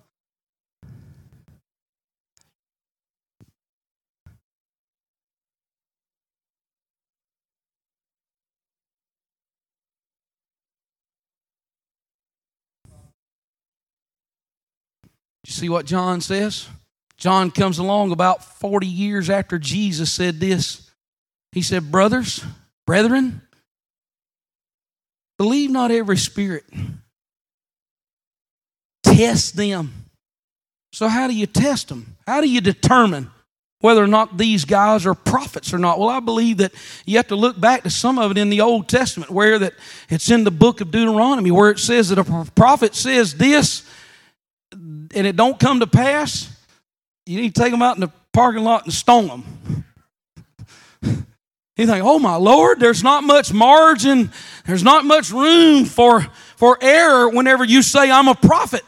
See 15.51 15.69
what 15.69 15.85
John 15.85 16.21
says? 16.21 16.67
John 17.17 17.51
comes 17.51 17.77
along 17.77 18.11
about 18.11 18.43
40 18.43 18.87
years 18.87 19.29
after 19.29 19.59
Jesus 19.59 20.11
said 20.11 20.39
this. 20.39 20.89
He 21.51 21.61
said, 21.61 21.91
Brothers, 21.91 22.43
brethren, 22.87 23.41
believe 25.37 25.69
not 25.69 25.91
every 25.91 26.17
spirit, 26.17 26.63
test 29.03 29.55
them. 29.55 29.93
So, 30.93 31.07
how 31.07 31.27
do 31.27 31.35
you 31.35 31.45
test 31.45 31.89
them? 31.89 32.15
How 32.25 32.41
do 32.41 32.49
you 32.49 32.61
determine 32.61 33.29
whether 33.81 34.03
or 34.03 34.07
not 34.07 34.37
these 34.37 34.65
guys 34.65 35.05
are 35.05 35.13
prophets 35.13 35.73
or 35.73 35.77
not? 35.77 35.99
Well, 35.99 36.09
I 36.09 36.21
believe 36.21 36.57
that 36.57 36.73
you 37.05 37.17
have 37.17 37.27
to 37.27 37.35
look 37.35 37.59
back 37.59 37.83
to 37.83 37.89
some 37.89 38.17
of 38.17 38.31
it 38.31 38.37
in 38.37 38.49
the 38.49 38.61
Old 38.61 38.89
Testament, 38.89 39.29
where 39.31 39.59
that 39.59 39.73
it's 40.09 40.31
in 40.31 40.43
the 40.43 40.51
book 40.51 40.81
of 40.81 40.91
Deuteronomy, 40.91 41.51
where 41.51 41.69
it 41.69 41.79
says 41.79 42.09
that 42.09 42.17
a 42.17 42.51
prophet 42.55 42.95
says 42.95 43.35
this 43.35 43.83
and 45.15 45.27
it 45.27 45.35
don't 45.35 45.59
come 45.59 45.79
to 45.79 45.87
pass. 45.87 46.49
You 47.25 47.41
need 47.41 47.55
to 47.55 47.61
take 47.61 47.71
them 47.71 47.81
out 47.81 47.95
in 47.95 48.01
the 48.01 48.11
parking 48.33 48.63
lot 48.63 48.85
and 48.85 48.93
stone 48.93 49.27
them. 49.27 49.85
You 51.77 51.87
think, 51.87 52.05
oh 52.05 52.19
my 52.19 52.35
Lord, 52.35 52.79
there's 52.79 53.01
not 53.01 53.23
much 53.23 53.51
margin, 53.51 54.29
there's 54.67 54.83
not 54.83 55.03
much 55.03 55.31
room 55.31 55.85
for, 55.85 56.21
for 56.55 56.77
error 56.79 57.27
whenever 57.29 57.63
you 57.63 57.81
say 57.81 58.11
I'm 58.11 58.27
a 58.27 58.35
prophet. 58.35 58.83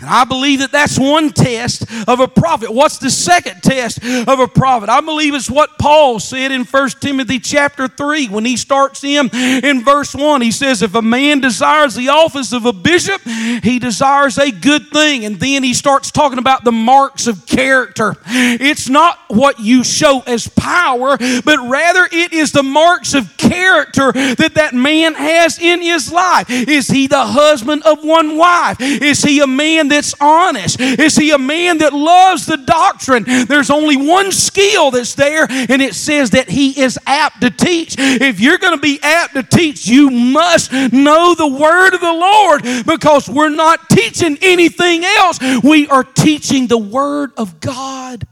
And 0.00 0.08
I 0.08 0.22
believe 0.22 0.60
that 0.60 0.70
that's 0.70 0.96
one 0.96 1.30
test 1.30 1.84
of 2.06 2.20
a 2.20 2.28
prophet. 2.28 2.70
What's 2.70 2.98
the 2.98 3.10
second 3.10 3.64
test 3.64 3.98
of 4.04 4.38
a 4.38 4.46
prophet? 4.46 4.88
I 4.88 5.00
believe 5.00 5.34
it's 5.34 5.50
what 5.50 5.76
Paul 5.76 6.20
said 6.20 6.52
in 6.52 6.64
1 6.64 6.88
Timothy 7.00 7.40
chapter 7.40 7.88
3 7.88 8.28
when 8.28 8.44
he 8.44 8.56
starts 8.56 9.02
in 9.02 9.28
in 9.34 9.82
verse 9.82 10.14
1. 10.14 10.40
He 10.40 10.52
says, 10.52 10.82
If 10.82 10.94
a 10.94 11.02
man 11.02 11.40
desires 11.40 11.96
the 11.96 12.10
office 12.10 12.52
of 12.52 12.64
a 12.64 12.72
bishop, 12.72 13.22
he 13.22 13.80
desires 13.80 14.38
a 14.38 14.52
good 14.52 14.86
thing. 14.90 15.24
And 15.24 15.40
then 15.40 15.64
he 15.64 15.74
starts 15.74 16.12
talking 16.12 16.38
about 16.38 16.62
the 16.62 16.70
marks 16.70 17.26
of 17.26 17.44
character. 17.46 18.14
It's 18.26 18.88
not 18.88 19.18
what 19.26 19.58
you 19.58 19.82
show 19.82 20.22
as 20.28 20.46
power, 20.46 21.16
but 21.18 21.58
rather 21.68 22.08
it 22.12 22.32
is 22.32 22.52
the 22.52 22.62
marks 22.62 23.14
of 23.14 23.36
character 23.36 24.12
that 24.12 24.52
that 24.54 24.74
man 24.74 25.14
has 25.14 25.58
in 25.58 25.82
his 25.82 26.12
life. 26.12 26.48
Is 26.48 26.86
he 26.86 27.08
the 27.08 27.24
husband 27.24 27.82
of 27.82 28.04
one 28.04 28.36
wife? 28.36 28.80
Is 28.80 29.24
he 29.24 29.40
a 29.40 29.46
man 29.48 29.87
that's 29.88 30.14
honest? 30.20 30.80
Is 30.80 31.16
he 31.16 31.30
a 31.30 31.38
man 31.38 31.78
that 31.78 31.92
loves 31.92 32.46
the 32.46 32.56
doctrine? 32.56 33.24
There's 33.46 33.70
only 33.70 33.96
one 33.96 34.32
skill 34.32 34.90
that's 34.90 35.14
there, 35.14 35.46
and 35.50 35.82
it 35.82 35.94
says 35.94 36.30
that 36.30 36.48
he 36.48 36.80
is 36.80 36.98
apt 37.06 37.40
to 37.42 37.50
teach. 37.50 37.96
If 37.98 38.40
you're 38.40 38.58
going 38.58 38.76
to 38.76 38.80
be 38.80 38.98
apt 39.02 39.34
to 39.34 39.42
teach, 39.42 39.86
you 39.86 40.10
must 40.10 40.72
know 40.72 41.34
the 41.34 41.48
word 41.48 41.94
of 41.94 42.00
the 42.00 42.12
Lord 42.12 42.62
because 42.86 43.28
we're 43.28 43.48
not 43.48 43.88
teaching 43.88 44.38
anything 44.42 45.04
else. 45.04 45.38
We 45.62 45.88
are 45.88 46.04
teaching 46.04 46.66
the 46.66 46.78
word 46.78 47.32
of 47.36 47.60
God. 47.60 48.26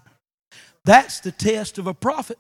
That's 0.84 1.20
the 1.20 1.32
test 1.32 1.78
of 1.78 1.86
a 1.86 1.94
prophet. 1.94 2.38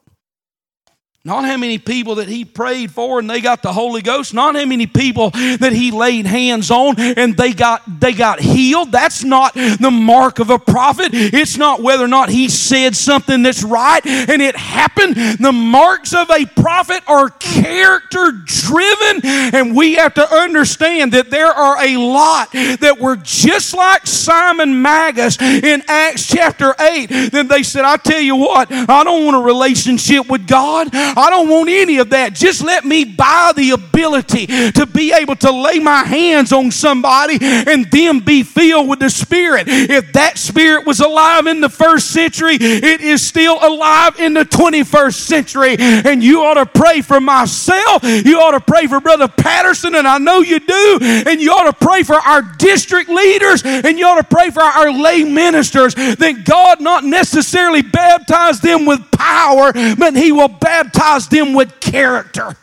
Not 1.26 1.44
how 1.44 1.56
many 1.56 1.78
people 1.78 2.14
that 2.14 2.28
he 2.28 2.44
prayed 2.44 2.92
for 2.92 3.18
and 3.18 3.28
they 3.28 3.40
got 3.40 3.60
the 3.60 3.72
Holy 3.72 4.00
Ghost. 4.00 4.32
Not 4.32 4.54
how 4.54 4.64
many 4.64 4.86
people 4.86 5.30
that 5.30 5.72
he 5.72 5.90
laid 5.90 6.24
hands 6.24 6.70
on 6.70 7.00
and 7.00 7.36
they 7.36 7.52
got 7.52 7.82
they 7.98 8.12
got 8.12 8.38
healed. 8.38 8.92
That's 8.92 9.24
not 9.24 9.54
the 9.54 9.90
mark 9.90 10.38
of 10.38 10.50
a 10.50 10.58
prophet. 10.60 11.08
It's 11.12 11.56
not 11.56 11.82
whether 11.82 12.04
or 12.04 12.08
not 12.08 12.28
he 12.28 12.48
said 12.48 12.94
something 12.94 13.42
that's 13.42 13.64
right 13.64 14.06
and 14.06 14.40
it 14.40 14.54
happened. 14.54 15.16
The 15.16 15.50
marks 15.50 16.14
of 16.14 16.30
a 16.30 16.46
prophet 16.46 17.02
are 17.08 17.30
character 17.30 18.30
driven, 18.44 19.20
and 19.24 19.74
we 19.76 19.94
have 19.94 20.14
to 20.14 20.32
understand 20.32 21.12
that 21.12 21.30
there 21.30 21.48
are 21.48 21.84
a 21.84 21.96
lot 21.96 22.52
that 22.52 22.98
were 23.00 23.16
just 23.16 23.74
like 23.74 24.06
Simon 24.06 24.80
Magus 24.80 25.40
in 25.40 25.82
Acts 25.88 26.26
chapter 26.28 26.74
8. 26.78 27.06
Then 27.30 27.48
they 27.48 27.62
said, 27.62 27.84
I 27.84 27.96
tell 27.96 28.20
you 28.20 28.36
what, 28.36 28.70
I 28.70 29.02
don't 29.04 29.24
want 29.24 29.36
a 29.36 29.40
relationship 29.40 30.28
with 30.28 30.46
God. 30.46 30.88
I 31.16 31.30
don't 31.30 31.48
want 31.48 31.70
any 31.70 31.96
of 31.98 32.10
that. 32.10 32.34
Just 32.34 32.62
let 32.62 32.84
me 32.84 33.04
buy 33.04 33.52
the 33.56 33.70
ability 33.70 34.46
to 34.72 34.86
be 34.86 35.12
able 35.14 35.36
to 35.36 35.50
lay 35.50 35.78
my 35.78 36.04
hands 36.04 36.52
on 36.52 36.70
somebody 36.70 37.38
and 37.40 37.90
then 37.90 38.20
be 38.20 38.42
filled 38.42 38.88
with 38.88 38.98
the 38.98 39.08
Spirit. 39.08 39.66
If 39.68 40.12
that 40.12 40.36
Spirit 40.36 40.86
was 40.86 41.00
alive 41.00 41.46
in 41.46 41.62
the 41.62 41.70
first 41.70 42.10
century, 42.10 42.56
it 42.60 43.00
is 43.00 43.26
still 43.26 43.58
alive 43.62 44.20
in 44.20 44.34
the 44.34 44.44
21st 44.44 45.14
century. 45.14 45.76
And 45.78 46.22
you 46.22 46.42
ought 46.42 46.54
to 46.54 46.66
pray 46.66 47.00
for 47.00 47.20
myself. 47.20 48.04
You 48.04 48.40
ought 48.40 48.52
to 48.52 48.60
pray 48.60 48.86
for 48.86 49.00
Brother 49.00 49.28
Patterson, 49.28 49.94
and 49.94 50.06
I 50.06 50.18
know 50.18 50.40
you 50.40 50.60
do. 50.60 50.98
And 51.00 51.40
you 51.40 51.52
ought 51.52 51.70
to 51.70 51.86
pray 51.86 52.02
for 52.02 52.16
our 52.16 52.42
district 52.42 53.08
leaders, 53.08 53.62
and 53.64 53.98
you 53.98 54.06
ought 54.06 54.20
to 54.20 54.24
pray 54.36 54.50
for 54.50 54.62
our 54.62 54.92
lay 54.92 55.24
ministers 55.24 55.94
that 55.94 56.44
God 56.44 56.82
not 56.82 57.04
necessarily 57.04 57.80
baptize 57.80 58.60
them 58.60 58.84
with 58.84 59.10
power, 59.12 59.72
but 59.72 60.14
He 60.14 60.30
will 60.30 60.48
baptize 60.48 61.05
baptize 61.06 61.28
them 61.28 61.54
with 61.54 61.80
character. 61.80 62.56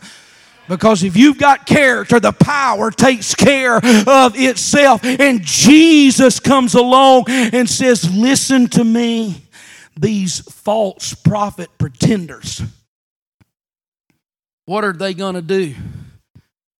Because 0.70 1.04
if 1.04 1.18
you've 1.18 1.38
got 1.38 1.66
character, 1.66 2.20
the 2.20 2.32
power 2.32 2.90
takes 2.90 3.36
care 3.36 3.78
of 3.78 4.36
itself. 4.36 5.04
And 5.04 5.42
Jesus 5.42 6.40
comes 6.40 6.74
along 6.74 7.26
and 7.28 7.70
says, 7.70 8.10
Listen 8.16 8.68
to 8.70 8.84
me, 8.84 9.42
these 10.00 10.40
false 10.40 11.14
prophet 11.14 11.70
pretenders. 11.78 12.62
What 14.66 14.86
are 14.86 14.94
they 14.94 15.14
going 15.14 15.36
to 15.36 15.42
do? 15.42 15.76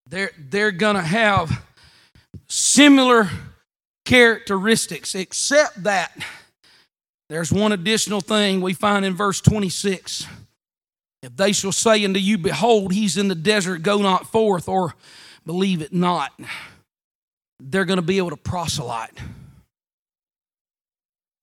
They're, 0.10 0.32
they're 0.38 0.72
going 0.72 0.96
to 0.96 1.02
have 1.02 1.52
similar 2.48 3.30
characteristics, 4.06 5.14
except 5.14 5.84
that 5.84 6.16
there's 7.28 7.52
one 7.52 7.74
additional 7.74 8.22
thing 8.22 8.62
we 8.62 8.74
find 8.74 9.04
in 9.04 9.14
verse 9.14 9.42
26. 9.42 10.26
If 11.24 11.38
they 11.38 11.54
shall 11.54 11.72
say 11.72 12.04
unto 12.04 12.20
you, 12.20 12.38
Behold, 12.38 12.92
he's 12.92 13.18
in 13.18 13.30
the 13.30 13.36
desert, 13.36 13.82
go 13.82 14.00
not 14.00 14.28
forth, 14.28 14.68
or 14.68 14.94
believe 15.46 15.82
it 15.82 15.94
not, 15.94 16.34
they're 17.62 17.86
going 17.86 17.98
to 17.98 18.04
be 18.04 18.18
able 18.18 18.32
to 18.32 18.38
proselyte. 18.38 19.18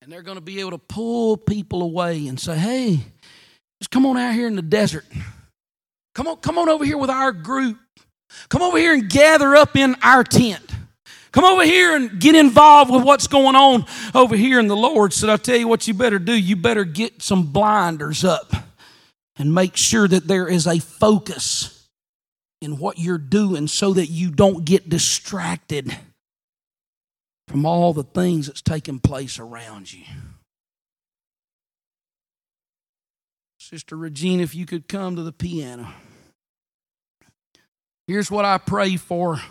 And 0.03 0.11
they're 0.11 0.21
going 0.21 0.37
to 0.37 0.41
be 0.41 0.59
able 0.59 0.71
to 0.71 0.77
pull 0.77 1.35
people 1.35 1.81
away 1.81 2.27
and 2.27 2.39
say, 2.39 2.55
Hey, 2.55 2.99
just 3.81 3.89
come 3.89 4.05
on 4.05 4.17
out 4.17 4.35
here 4.35 4.47
in 4.47 4.55
the 4.55 4.61
desert. 4.61 5.05
Come 6.13 6.27
on, 6.27 6.37
come 6.37 6.59
on 6.59 6.69
over 6.69 6.85
here 6.85 6.97
with 6.97 7.09
our 7.09 7.31
group. 7.31 7.79
Come 8.49 8.61
over 8.61 8.77
here 8.77 8.93
and 8.93 9.09
gather 9.09 9.55
up 9.55 9.75
in 9.75 9.95
our 10.03 10.23
tent. 10.23 10.63
Come 11.31 11.43
over 11.43 11.63
here 11.63 11.95
and 11.95 12.19
get 12.19 12.35
involved 12.35 12.91
with 12.91 13.03
what's 13.03 13.25
going 13.25 13.55
on 13.55 13.85
over 14.13 14.35
here. 14.35 14.59
And 14.59 14.69
the 14.69 14.75
Lord 14.75 15.11
said, 15.11 15.29
I'll 15.29 15.37
tell 15.39 15.57
you 15.57 15.67
what 15.67 15.87
you 15.87 15.95
better 15.95 16.19
do. 16.19 16.33
You 16.33 16.55
better 16.55 16.83
get 16.83 17.23
some 17.23 17.51
blinders 17.51 18.23
up 18.23 18.53
and 19.41 19.55
make 19.55 19.75
sure 19.75 20.07
that 20.07 20.27
there 20.27 20.47
is 20.47 20.67
a 20.67 20.77
focus 20.77 21.89
in 22.61 22.77
what 22.77 22.99
you're 22.99 23.17
doing 23.17 23.65
so 23.65 23.91
that 23.91 24.05
you 24.05 24.29
don't 24.29 24.65
get 24.65 24.87
distracted 24.87 25.97
from 27.47 27.65
all 27.65 27.91
the 27.91 28.03
things 28.03 28.45
that's 28.45 28.61
taking 28.61 28.99
place 28.99 29.39
around 29.39 29.91
you. 29.91 30.03
Sister 33.59 33.97
Regina, 33.97 34.43
if 34.43 34.53
you 34.53 34.67
could 34.67 34.87
come 34.87 35.15
to 35.15 35.23
the 35.23 35.31
piano. 35.31 35.91
Here's 38.05 38.29
what 38.29 38.45
I 38.45 38.59
pray 38.59 38.95
for 38.95 39.41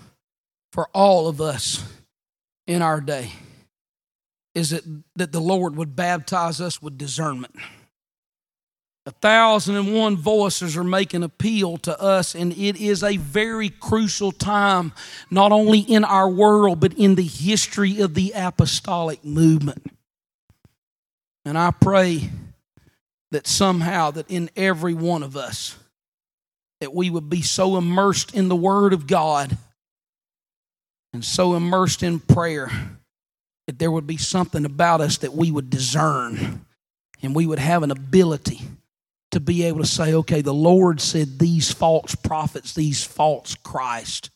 for 0.70 0.88
all 0.94 1.26
of 1.26 1.40
us 1.40 1.84
in 2.68 2.80
our 2.80 3.00
day 3.00 3.32
is 4.54 4.70
that, 4.70 4.84
that 5.16 5.32
the 5.32 5.40
Lord 5.40 5.74
would 5.74 5.96
baptize 5.96 6.60
us 6.60 6.80
with 6.80 6.96
discernment. 6.96 7.56
A 9.10 9.12
thousand 9.14 9.74
and 9.74 9.92
one 9.92 10.16
voices 10.16 10.76
are 10.76 10.84
making 10.84 11.24
appeal 11.24 11.78
to 11.78 12.00
us, 12.00 12.36
and 12.36 12.52
it 12.52 12.76
is 12.76 13.02
a 13.02 13.16
very 13.16 13.68
crucial 13.68 14.30
time, 14.30 14.92
not 15.32 15.50
only 15.50 15.80
in 15.80 16.04
our 16.04 16.28
world, 16.28 16.78
but 16.78 16.92
in 16.92 17.16
the 17.16 17.24
history 17.24 18.00
of 18.02 18.14
the 18.14 18.32
apostolic 18.36 19.24
movement. 19.24 19.84
And 21.44 21.58
I 21.58 21.72
pray 21.72 22.30
that 23.32 23.48
somehow, 23.48 24.12
that 24.12 24.30
in 24.30 24.48
every 24.54 24.94
one 24.94 25.24
of 25.24 25.36
us, 25.36 25.76
that 26.80 26.94
we 26.94 27.10
would 27.10 27.28
be 27.28 27.42
so 27.42 27.78
immersed 27.78 28.32
in 28.32 28.48
the 28.48 28.54
Word 28.54 28.92
of 28.92 29.08
God 29.08 29.58
and 31.12 31.24
so 31.24 31.56
immersed 31.56 32.04
in 32.04 32.20
prayer 32.20 32.70
that 33.66 33.80
there 33.80 33.90
would 33.90 34.06
be 34.06 34.18
something 34.18 34.64
about 34.64 35.00
us 35.00 35.16
that 35.18 35.34
we 35.34 35.50
would 35.50 35.68
discern 35.68 36.64
and 37.22 37.34
we 37.34 37.44
would 37.44 37.58
have 37.58 37.82
an 37.82 37.90
ability 37.90 38.60
to 39.30 39.40
be 39.40 39.64
able 39.64 39.80
to 39.80 39.86
say, 39.86 40.14
okay, 40.14 40.42
the 40.42 40.54
Lord 40.54 41.00
said 41.00 41.38
these 41.38 41.72
false 41.72 42.14
prophets, 42.14 42.74
these 42.74 43.04
false 43.04 43.54
Christ, 43.54 44.30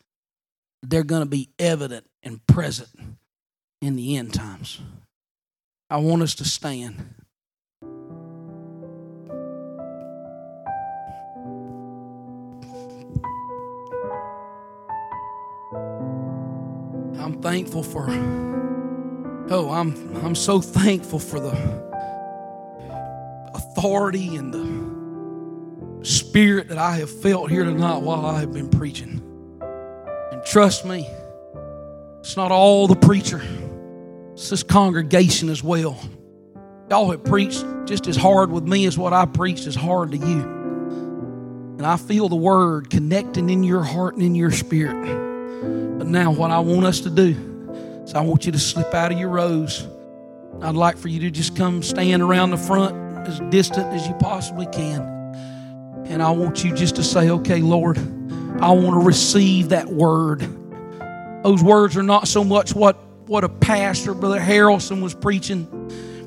they're 0.82 1.02
going 1.02 1.22
to 1.22 1.28
be 1.28 1.50
evident 1.58 2.06
and 2.22 2.46
present 2.46 2.90
in 3.80 3.96
the 3.96 4.16
end 4.16 4.34
times. 4.34 4.80
I 5.90 5.98
want 5.98 6.22
us 6.22 6.34
to 6.36 6.44
stand. 6.44 7.14
I'm 17.20 17.40
thankful 17.40 17.82
for 17.82 18.06
oh 19.50 19.70
I'm 19.70 20.16
I'm 20.24 20.34
so 20.34 20.60
thankful 20.60 21.18
for 21.18 21.40
the 21.40 21.52
authority 23.54 24.36
and 24.36 24.52
the 24.52 24.83
spirit 26.04 26.68
that 26.68 26.78
I 26.78 26.96
have 26.96 27.10
felt 27.10 27.50
here 27.50 27.64
tonight 27.64 27.98
while 27.98 28.26
I 28.26 28.40
have 28.40 28.52
been 28.52 28.68
preaching. 28.68 29.22
And 30.32 30.44
trust 30.44 30.84
me, 30.84 31.08
it's 32.20 32.36
not 32.36 32.52
all 32.52 32.86
the 32.86 32.96
preacher, 32.96 33.42
it's 34.32 34.50
this 34.50 34.62
congregation 34.62 35.48
as 35.48 35.62
well. 35.62 35.98
Y'all 36.90 37.10
have 37.10 37.24
preached 37.24 37.64
just 37.86 38.06
as 38.06 38.16
hard 38.16 38.50
with 38.50 38.64
me 38.64 38.84
as 38.86 38.98
what 38.98 39.14
I 39.14 39.24
preached 39.24 39.66
is 39.66 39.74
hard 39.74 40.10
to 40.12 40.18
you. 40.18 40.42
And 41.78 41.86
I 41.86 41.96
feel 41.96 42.28
the 42.28 42.36
word 42.36 42.90
connecting 42.90 43.48
in 43.48 43.62
your 43.62 43.82
heart 43.82 44.14
and 44.14 44.22
in 44.22 44.34
your 44.34 44.50
spirit. 44.50 45.02
But 45.98 46.06
now, 46.06 46.30
what 46.30 46.50
I 46.50 46.58
want 46.58 46.84
us 46.84 47.00
to 47.00 47.10
do 47.10 48.02
is 48.04 48.14
I 48.14 48.20
want 48.20 48.44
you 48.44 48.52
to 48.52 48.58
slip 48.58 48.92
out 48.94 49.12
of 49.12 49.18
your 49.18 49.30
rows. 49.30 49.86
I'd 50.60 50.74
like 50.74 50.98
for 50.98 51.08
you 51.08 51.20
to 51.20 51.30
just 51.30 51.56
come 51.56 51.82
stand 51.82 52.22
around 52.22 52.50
the 52.50 52.58
front 52.58 52.94
as 53.26 53.40
distant 53.50 53.86
as 53.94 54.06
you 54.06 54.14
possibly 54.14 54.66
can. 54.66 55.13
And 56.04 56.22
I 56.22 56.30
want 56.30 56.62
you 56.62 56.74
just 56.74 56.96
to 56.96 57.02
say, 57.02 57.30
okay, 57.30 57.60
Lord, 57.60 57.98
I 58.60 58.70
want 58.72 59.00
to 59.00 59.06
receive 59.06 59.70
that 59.70 59.88
word. 59.88 60.40
Those 61.42 61.62
words 61.62 61.96
are 61.96 62.02
not 62.02 62.28
so 62.28 62.44
much 62.44 62.74
what, 62.74 62.96
what 63.26 63.42
a 63.42 63.48
pastor, 63.48 64.14
Brother 64.14 64.38
Harrelson, 64.38 65.02
was 65.02 65.14
preaching, 65.14 65.66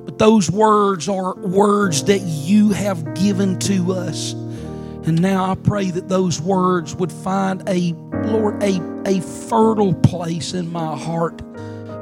but 0.04 0.18
those 0.18 0.52
words 0.52 1.08
are 1.08 1.36
words 1.36 2.04
that 2.06 2.20
you 2.20 2.72
have 2.72 3.14
given 3.14 3.60
to 3.60 3.94
us. 3.94 4.34
And 4.34 5.22
now 5.22 5.50
I 5.50 5.56
pray 5.56 5.90
that 5.92 6.10
those 6.10 6.42
words 6.42 6.94
would 6.96 7.12
find 7.12 7.64
a, 7.70 7.94
Lord, 8.26 8.62
a, 8.62 8.82
a 9.06 9.22
fertile 9.22 9.94
place 9.94 10.54
in 10.54 10.70
my 10.70 10.98
heart 10.98 11.42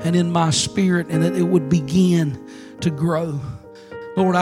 and 0.03 0.15
in 0.15 0.31
my 0.31 0.49
spirit, 0.49 1.07
and 1.09 1.21
that 1.21 1.35
it 1.35 1.43
would 1.43 1.69
begin 1.69 2.43
to 2.81 2.89
grow. 2.89 3.39
Lord, 4.17 4.33
I 4.33 4.33